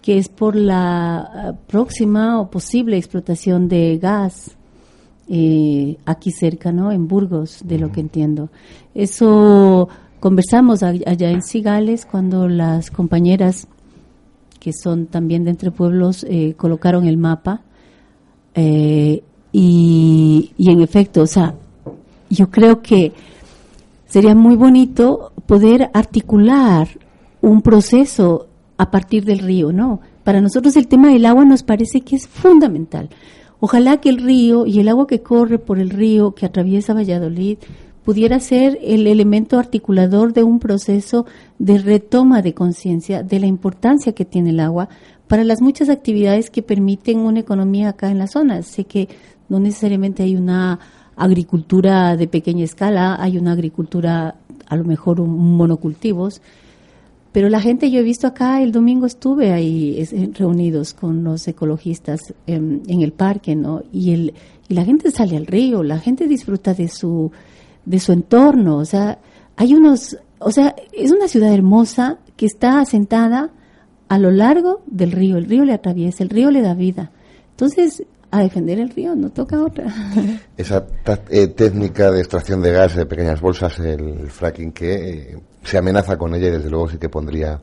que 0.00 0.16
es 0.16 0.28
por 0.28 0.54
la 0.54 1.18
ah, 1.18 1.54
próxima 1.66 2.40
o 2.40 2.48
posible 2.48 2.96
explotación 2.96 3.68
de 3.68 3.98
gas 3.98 4.56
eh, 5.34 5.96
aquí 6.04 6.30
cerca, 6.30 6.72
¿no? 6.72 6.92
En 6.92 7.08
Burgos, 7.08 7.62
de 7.64 7.78
lo 7.78 7.90
que 7.90 8.00
entiendo. 8.00 8.50
Eso 8.94 9.88
conversamos 10.20 10.82
allá 10.82 11.30
en 11.30 11.40
Cigales 11.40 12.04
cuando 12.04 12.48
las 12.48 12.90
compañeras 12.90 13.66
que 14.60 14.74
son 14.74 15.06
también 15.06 15.44
de 15.44 15.50
entre 15.50 15.70
pueblos 15.70 16.26
eh, 16.28 16.52
colocaron 16.54 17.06
el 17.06 17.16
mapa 17.16 17.62
eh, 18.54 19.22
y, 19.52 20.52
y 20.58 20.70
en 20.70 20.82
efecto, 20.82 21.22
o 21.22 21.26
sea, 21.26 21.54
yo 22.28 22.50
creo 22.50 22.82
que 22.82 23.14
sería 24.06 24.34
muy 24.34 24.56
bonito 24.56 25.32
poder 25.46 25.90
articular 25.94 26.88
un 27.40 27.62
proceso 27.62 28.48
a 28.76 28.90
partir 28.90 29.24
del 29.24 29.38
río, 29.38 29.72
¿no? 29.72 30.00
Para 30.24 30.42
nosotros 30.42 30.76
el 30.76 30.88
tema 30.88 31.08
del 31.08 31.24
agua 31.24 31.46
nos 31.46 31.62
parece 31.62 32.02
que 32.02 32.16
es 32.16 32.28
fundamental. 32.28 33.08
Ojalá 33.64 33.98
que 33.98 34.08
el 34.08 34.18
río 34.18 34.66
y 34.66 34.80
el 34.80 34.88
agua 34.88 35.06
que 35.06 35.22
corre 35.22 35.56
por 35.56 35.78
el 35.78 35.90
río 35.90 36.34
que 36.34 36.46
atraviesa 36.46 36.94
Valladolid 36.94 37.58
pudiera 38.04 38.40
ser 38.40 38.76
el 38.82 39.06
elemento 39.06 39.56
articulador 39.56 40.32
de 40.32 40.42
un 40.42 40.58
proceso 40.58 41.26
de 41.60 41.78
retoma 41.78 42.42
de 42.42 42.54
conciencia 42.54 43.22
de 43.22 43.38
la 43.38 43.46
importancia 43.46 44.16
que 44.16 44.24
tiene 44.24 44.50
el 44.50 44.58
agua 44.58 44.88
para 45.28 45.44
las 45.44 45.62
muchas 45.62 45.90
actividades 45.90 46.50
que 46.50 46.64
permiten 46.64 47.20
una 47.20 47.38
economía 47.38 47.90
acá 47.90 48.10
en 48.10 48.18
la 48.18 48.26
zona. 48.26 48.62
Sé 48.62 48.82
que 48.82 49.08
no 49.48 49.60
necesariamente 49.60 50.24
hay 50.24 50.34
una 50.34 50.80
agricultura 51.14 52.16
de 52.16 52.26
pequeña 52.26 52.64
escala, 52.64 53.14
hay 53.20 53.38
una 53.38 53.52
agricultura 53.52 54.34
a 54.66 54.76
lo 54.76 54.82
mejor 54.82 55.20
un 55.20 55.56
monocultivos, 55.56 56.42
pero 57.32 57.48
la 57.48 57.60
gente, 57.60 57.90
yo 57.90 58.00
he 58.00 58.02
visto 58.02 58.26
acá, 58.26 58.62
el 58.62 58.72
domingo 58.72 59.06
estuve 59.06 59.52
ahí 59.52 59.96
es- 59.98 60.12
eh, 60.12 60.30
reunidos 60.34 60.92
con 60.94 61.24
los 61.24 61.48
ecologistas 61.48 62.20
em, 62.46 62.80
en 62.86 63.00
el 63.02 63.12
parque, 63.12 63.56
¿no? 63.56 63.82
Y, 63.92 64.12
el, 64.12 64.34
y 64.68 64.74
la 64.74 64.84
gente 64.84 65.10
sale 65.10 65.36
al 65.36 65.46
río, 65.46 65.82
la 65.82 65.98
gente 65.98 66.26
disfruta 66.28 66.74
de 66.74 66.88
su, 66.88 67.30
de 67.84 67.98
su 68.00 68.12
entorno, 68.12 68.76
o 68.78 68.84
sea, 68.84 69.18
hay 69.56 69.74
unos, 69.74 70.16
o 70.38 70.50
sea, 70.50 70.74
es 70.92 71.10
una 71.10 71.26
ciudad 71.28 71.52
hermosa 71.52 72.18
que 72.36 72.46
está 72.46 72.80
asentada 72.80 73.50
a 74.08 74.18
lo 74.18 74.30
largo 74.30 74.82
del 74.86 75.12
río, 75.12 75.36
el 75.38 75.46
río 75.46 75.64
le 75.64 75.72
atraviesa, 75.72 76.22
el 76.22 76.28
río 76.30 76.50
le 76.50 76.60
da 76.60 76.74
vida. 76.74 77.10
Entonces, 77.52 78.02
a 78.30 78.40
defender 78.42 78.78
el 78.78 78.90
río, 78.90 79.14
no 79.14 79.30
toca 79.30 79.62
otra. 79.62 79.86
Esa 80.56 80.86
ta- 80.86 81.20
eh, 81.30 81.48
técnica 81.48 82.10
de 82.10 82.20
extracción 82.20 82.60
de 82.62 82.72
gas 82.72 82.96
de 82.96 83.06
pequeñas 83.06 83.40
bolsas, 83.40 83.78
el 83.78 84.28
fracking, 84.30 84.72
que 84.72 84.94
eh, 84.94 85.38
se 85.62 85.78
amenaza 85.78 86.16
con 86.16 86.34
ella 86.34 86.48
y 86.48 86.50
desde 86.52 86.70
luego 86.70 86.88
sí 86.88 86.98
que 86.98 87.08
pondría, 87.08 87.60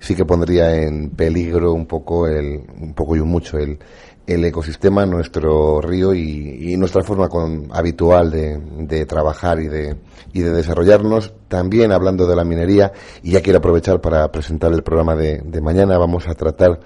sí 0.00 0.14
que 0.14 0.24
pondría 0.24 0.74
en 0.76 1.10
peligro 1.10 1.72
un 1.72 1.86
poco 1.86 2.26
el, 2.26 2.62
un 2.80 2.94
poco 2.94 3.16
y 3.16 3.20
un 3.20 3.28
mucho 3.28 3.58
el, 3.58 3.78
el 4.26 4.44
ecosistema, 4.44 5.06
nuestro 5.06 5.80
río 5.80 6.12
y, 6.14 6.76
nuestra 6.76 7.02
forma 7.02 7.28
con- 7.28 7.68
habitual 7.72 8.30
de, 8.30 8.58
de 8.80 9.06
trabajar 9.06 9.58
y 9.60 9.68
de, 9.68 9.96
y 10.32 10.40
de 10.40 10.50
desarrollarnos. 10.52 11.32
También 11.48 11.92
hablando 11.92 12.26
de 12.26 12.36
la 12.36 12.44
minería, 12.44 12.92
y 13.22 13.30
ya 13.32 13.40
quiero 13.40 13.58
aprovechar 13.58 14.00
para 14.00 14.30
presentar 14.30 14.72
el 14.72 14.82
programa 14.82 15.16
de, 15.16 15.38
de 15.38 15.60
mañana, 15.62 15.96
vamos 15.96 16.28
a 16.28 16.34
tratar 16.34 16.78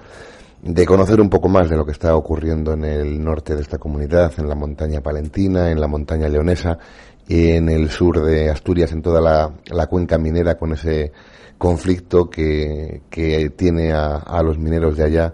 de 0.61 0.85
conocer 0.85 1.19
un 1.19 1.29
poco 1.29 1.49
más 1.49 1.69
de 1.69 1.75
lo 1.75 1.85
que 1.85 1.91
está 1.91 2.15
ocurriendo 2.15 2.71
en 2.71 2.85
el 2.85 3.21
norte 3.21 3.53
de 3.53 3.61
esta 3.61 3.77
comunidad, 3.77 4.31
en 4.37 4.47
la 4.47 4.55
montaña 4.55 5.01
palentina, 5.01 5.69
en 5.69 5.81
la 5.81 5.87
montaña 5.87 6.29
leonesa, 6.29 6.77
en 7.27 7.69
el 7.69 7.89
sur 7.89 8.23
de 8.23 8.49
Asturias, 8.49 8.91
en 8.91 9.01
toda 9.01 9.21
la, 9.21 9.53
la 9.71 9.87
cuenca 9.87 10.17
minera, 10.17 10.57
con 10.57 10.73
ese 10.73 11.11
conflicto 11.57 12.29
que, 12.29 13.01
que 13.09 13.49
tiene 13.51 13.93
a, 13.93 14.17
a 14.17 14.43
los 14.43 14.57
mineros 14.57 14.97
de 14.97 15.03
allá 15.03 15.33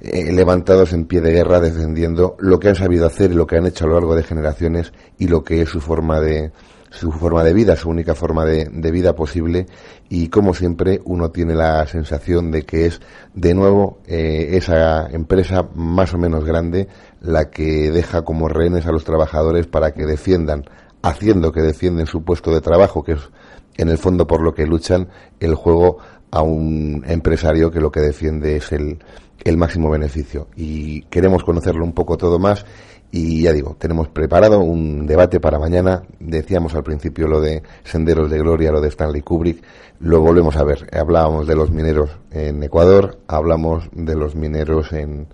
eh, 0.00 0.32
levantados 0.32 0.92
en 0.92 1.06
pie 1.06 1.20
de 1.20 1.32
guerra 1.32 1.60
defendiendo 1.60 2.36
lo 2.38 2.60
que 2.60 2.68
han 2.68 2.76
sabido 2.76 3.06
hacer 3.06 3.32
y 3.32 3.34
lo 3.34 3.46
que 3.46 3.56
han 3.56 3.66
hecho 3.66 3.84
a 3.84 3.88
lo 3.88 3.94
largo 3.94 4.14
de 4.14 4.22
generaciones 4.22 4.92
y 5.18 5.26
lo 5.26 5.42
que 5.42 5.62
es 5.62 5.68
su 5.68 5.80
forma 5.80 6.20
de 6.20 6.52
su 6.90 7.12
forma 7.12 7.44
de 7.44 7.52
vida, 7.52 7.76
su 7.76 7.90
única 7.90 8.14
forma 8.14 8.44
de, 8.44 8.66
de 8.72 8.90
vida 8.90 9.14
posible. 9.14 9.66
Y 10.08 10.28
como 10.28 10.54
siempre 10.54 11.00
uno 11.04 11.30
tiene 11.30 11.54
la 11.54 11.86
sensación 11.86 12.50
de 12.50 12.62
que 12.62 12.86
es 12.86 13.00
de 13.34 13.54
nuevo 13.54 14.00
eh, 14.06 14.50
esa 14.52 15.08
empresa 15.10 15.68
más 15.74 16.14
o 16.14 16.18
menos 16.18 16.44
grande 16.44 16.88
la 17.20 17.50
que 17.50 17.90
deja 17.90 18.22
como 18.22 18.48
rehenes 18.48 18.86
a 18.86 18.92
los 18.92 19.04
trabajadores 19.04 19.66
para 19.66 19.92
que 19.92 20.06
defiendan, 20.06 20.64
haciendo 21.02 21.52
que 21.52 21.62
defienden 21.62 22.06
su 22.06 22.22
puesto 22.22 22.52
de 22.52 22.60
trabajo, 22.60 23.02
que 23.02 23.12
es 23.12 23.30
en 23.76 23.88
el 23.88 23.98
fondo 23.98 24.26
por 24.26 24.42
lo 24.42 24.54
que 24.54 24.66
luchan, 24.66 25.08
el 25.40 25.54
juego 25.54 25.98
a 26.30 26.42
un 26.42 27.04
empresario 27.06 27.70
que 27.70 27.80
lo 27.80 27.90
que 27.90 28.00
defiende 28.00 28.56
es 28.56 28.72
el, 28.72 28.98
el 29.44 29.56
máximo 29.56 29.90
beneficio. 29.90 30.48
Y 30.56 31.02
queremos 31.02 31.44
conocerlo 31.44 31.84
un 31.84 31.92
poco 31.92 32.16
todo 32.16 32.38
más. 32.38 32.64
Y 33.10 33.42
ya 33.42 33.52
digo, 33.52 33.74
tenemos 33.78 34.08
preparado 34.08 34.60
un 34.60 35.06
debate 35.06 35.40
para 35.40 35.58
mañana. 35.58 36.02
Decíamos 36.20 36.74
al 36.74 36.82
principio 36.82 37.26
lo 37.26 37.40
de 37.40 37.62
Senderos 37.84 38.30
de 38.30 38.38
Gloria, 38.38 38.70
lo 38.70 38.82
de 38.82 38.88
Stanley 38.88 39.22
Kubrick. 39.22 39.64
Lo 40.00 40.20
volvemos 40.20 40.56
a 40.56 40.64
ver. 40.64 40.90
Hablábamos 40.92 41.46
de 41.46 41.56
los 41.56 41.70
mineros 41.70 42.10
en 42.30 42.62
Ecuador, 42.62 43.18
hablamos 43.26 43.88
de 43.92 44.14
los 44.14 44.34
mineros 44.34 44.92
en, 44.92 45.26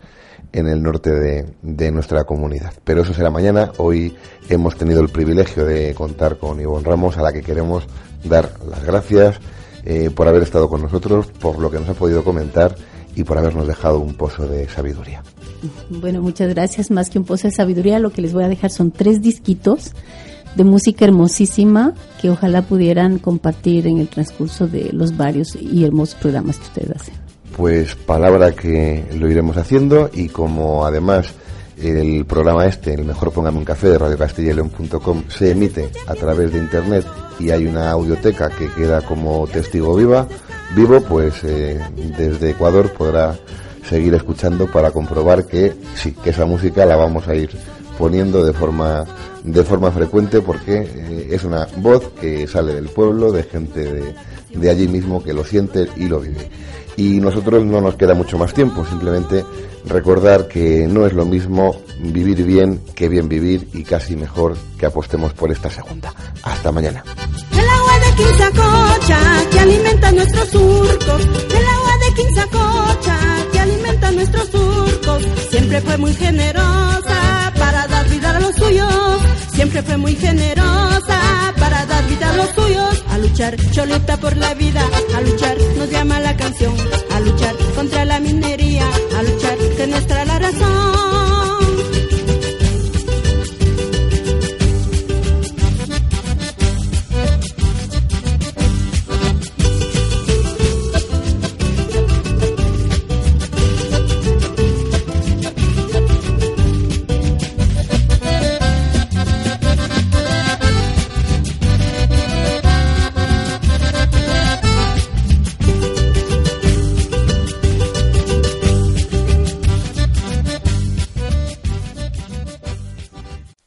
en 0.55 0.69
el 0.69 0.83
norte 0.83 1.11
de, 1.11 1.91
nuestra 1.91 2.23
comunidad. 2.25 2.73
Pero 2.85 3.03
eso 3.03 3.13
será 3.13 3.29
mañana. 3.29 3.73
Hoy 3.79 4.15
hemos 4.49 4.77
tenido 4.77 5.01
el 5.01 5.09
privilegio 5.09 5.65
de 5.65 5.93
contar 5.95 6.39
con 6.39 6.61
Ivonne 6.61 6.87
Ramos, 6.87 7.19
a 7.19 7.23
la 7.23 7.33
que 7.33 7.43
queremos 7.43 7.85
dar 8.23 8.53
las 8.71 8.85
gracias 8.85 9.41
eh, 9.85 10.11
por 10.15 10.29
haber 10.29 10.45
estado 10.45 10.69
con 10.69 10.81
nosotros, 10.81 11.27
por 11.27 11.59
lo 11.59 11.71
que 11.73 11.81
nos 11.81 11.89
ha 11.89 11.95
podido 11.95 12.23
comentar 12.23 12.77
y 13.17 13.25
por 13.25 13.37
habernos 13.37 13.67
dejado 13.67 13.99
un 13.99 14.15
pozo 14.15 14.47
de 14.47 14.69
sabiduría. 14.69 15.25
Bueno, 15.91 16.23
muchas 16.23 16.49
gracias. 16.55 16.91
Más 16.93 17.11
que 17.11 17.19
un 17.19 17.25
pozo 17.25 17.49
de 17.49 17.55
sabiduría, 17.55 17.99
lo 17.99 18.11
que 18.11 18.23
les 18.23 18.33
voy 18.33 18.45
a 18.45 18.49
dejar 18.49 18.71
son 18.71 18.93
tres 18.93 19.21
disquitos 19.21 19.93
de 20.55 20.63
música 20.63 21.05
hermosísima 21.05 21.95
que 22.23 22.31
ojalá 22.31 22.63
pudieran 22.63 23.19
compartir 23.19 23.89
en 23.89 23.99
el 23.99 24.09
transcurso 24.09 24.69
de 24.69 24.93
los 24.93 25.17
varios 25.17 25.57
y 25.57 25.85
hermosos 25.85 26.15
programas 26.15 26.59
que 26.59 26.65
ustedes 26.65 26.91
hacen. 26.93 27.24
Pues 27.57 27.95
palabra 27.95 28.53
que 28.53 29.05
lo 29.15 29.31
iremos 29.31 29.57
haciendo 29.57 30.11
y 30.13 30.29
como 30.29 30.85
además 30.85 31.33
el 31.81 32.25
programa 32.25 32.67
este, 32.67 32.95
el 32.95 33.05
mejor 33.05 33.33
póngame 33.33 33.59
un 33.59 33.65
café 33.65 33.89
de 33.89 33.99
Radio 33.99 34.19
Castilla 34.19 34.51
y 34.51 34.55
León.com, 34.55 35.25
se 35.29 35.53
emite 35.53 35.89
a 36.07 36.15
través 36.15 36.53
de 36.53 36.59
internet 36.59 37.05
y 37.39 37.51
hay 37.51 37.67
una 37.67 37.91
audioteca 37.91 38.51
que 38.51 38.69
queda 38.69 39.03
como 39.03 39.47
testigo 39.47 39.95
viva, 39.95 40.27
vivo, 40.75 41.01
pues 41.03 41.45
eh, 41.45 41.81
desde 42.17 42.51
Ecuador 42.51 42.93
podrá 42.93 43.37
seguir 43.89 44.15
escuchando 44.15 44.67
para 44.67 44.91
comprobar 44.91 45.47
que 45.47 45.75
sí, 45.95 46.13
que 46.13 46.31
esa 46.31 46.47
música 46.47 46.87
la 46.87 46.97
vamos 46.97 47.29
a 47.29 47.35
ir 47.35 47.51
poniendo 47.99 48.45
de 48.45 48.53
forma 48.53 49.05
de 49.45 49.63
forma 49.63 49.91
frecuente 49.93 50.41
porque 50.41 50.79
eh, 50.79 51.29
es 51.31 51.45
una 51.45 51.69
voz 51.77 52.09
que 52.21 52.49
sale 52.49 52.75
del 52.75 52.89
pueblo, 52.89 53.31
de 53.31 53.43
gente 53.43 53.93
de, 53.93 54.15
de 54.55 54.71
allí 54.71 54.89
mismo 54.89 55.23
que 55.23 55.35
lo 55.35 55.45
siente 55.45 55.87
y 55.97 56.09
lo 56.09 56.21
vive. 56.21 56.51
Y 56.97 57.21
nosotros 57.21 57.65
no 57.65 57.81
nos 57.81 57.97
queda 57.97 58.15
mucho 58.15 58.39
más 58.39 58.55
tiempo, 58.55 58.85
simplemente 58.85 59.45
recordar 59.87 60.49
que 60.49 60.87
no 60.89 61.07
es 61.07 61.13
lo 61.13 61.25
mismo 61.25 61.77
vivir 62.01 62.45
bien 62.45 62.81
que 62.95 63.09
bien 63.09 63.29
vivir 63.29 63.69
y 63.73 63.85
casi 63.85 64.17
mejor 64.17 64.57
que 64.79 64.87
apostemos 64.87 65.33
por 65.33 65.51
esta 65.51 65.71
segunda. 65.71 66.13
Hasta 66.43 66.73
mañana. 66.73 67.05
El 67.53 67.69
agua 67.69 67.99
de 67.99 68.17
Quinzacocha 68.17 69.21
que 69.51 69.61
alimenta 69.61 70.13
nuestros 70.13 70.49
surcos. 70.49 71.23
El 71.25 71.67
agua 71.67 71.93
de 72.07 72.15
Quinzacocha 72.15 73.19
que 73.53 73.61
alimenta 73.61 74.11
nuestros 74.13 74.49
surcos. 74.49 75.23
Siempre 75.51 75.81
fue 75.81 75.97
muy 75.99 76.15
generosa 76.15 77.53
para 77.59 77.87
dar 77.89 78.09
vida 78.09 78.37
a 78.37 78.41
los 78.41 78.55
suyos. 78.57 79.23
Siempre 79.53 79.83
fue 79.83 79.97
muy 79.97 80.15
generosa 80.17 81.21
para 81.59 81.84
a 82.23 82.33
los 82.37 82.49
suyos. 82.51 83.05
A 83.11 83.19
luchar, 83.19 83.57
Cholita 83.71 84.17
por 84.17 84.37
la 84.37 84.55
vida. 84.55 84.83
A 85.17 85.21
luchar, 85.21 85.57
nos 85.77 85.91
llama 85.91 86.21
la 86.21 86.37
canción. 86.37 86.75
A 87.13 87.21
luchar 87.21 87.55
contra 87.75 88.05
la 88.05 88.21
minería. 88.21 88.87
A 89.19 89.23
luchar, 89.23 89.57
que 89.77 89.87
nuestra 89.87 90.25
la 90.25 90.39
razón. 90.39 91.34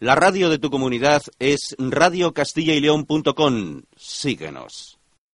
La 0.07 0.15
radio 0.15 0.49
de 0.49 0.57
tu 0.57 0.69
comunidad 0.69 1.21
es 1.37 1.75
radiocastilla 1.77 2.73
y 2.73 2.79
León.com. 2.79 3.81
Síguenos. 3.97 4.96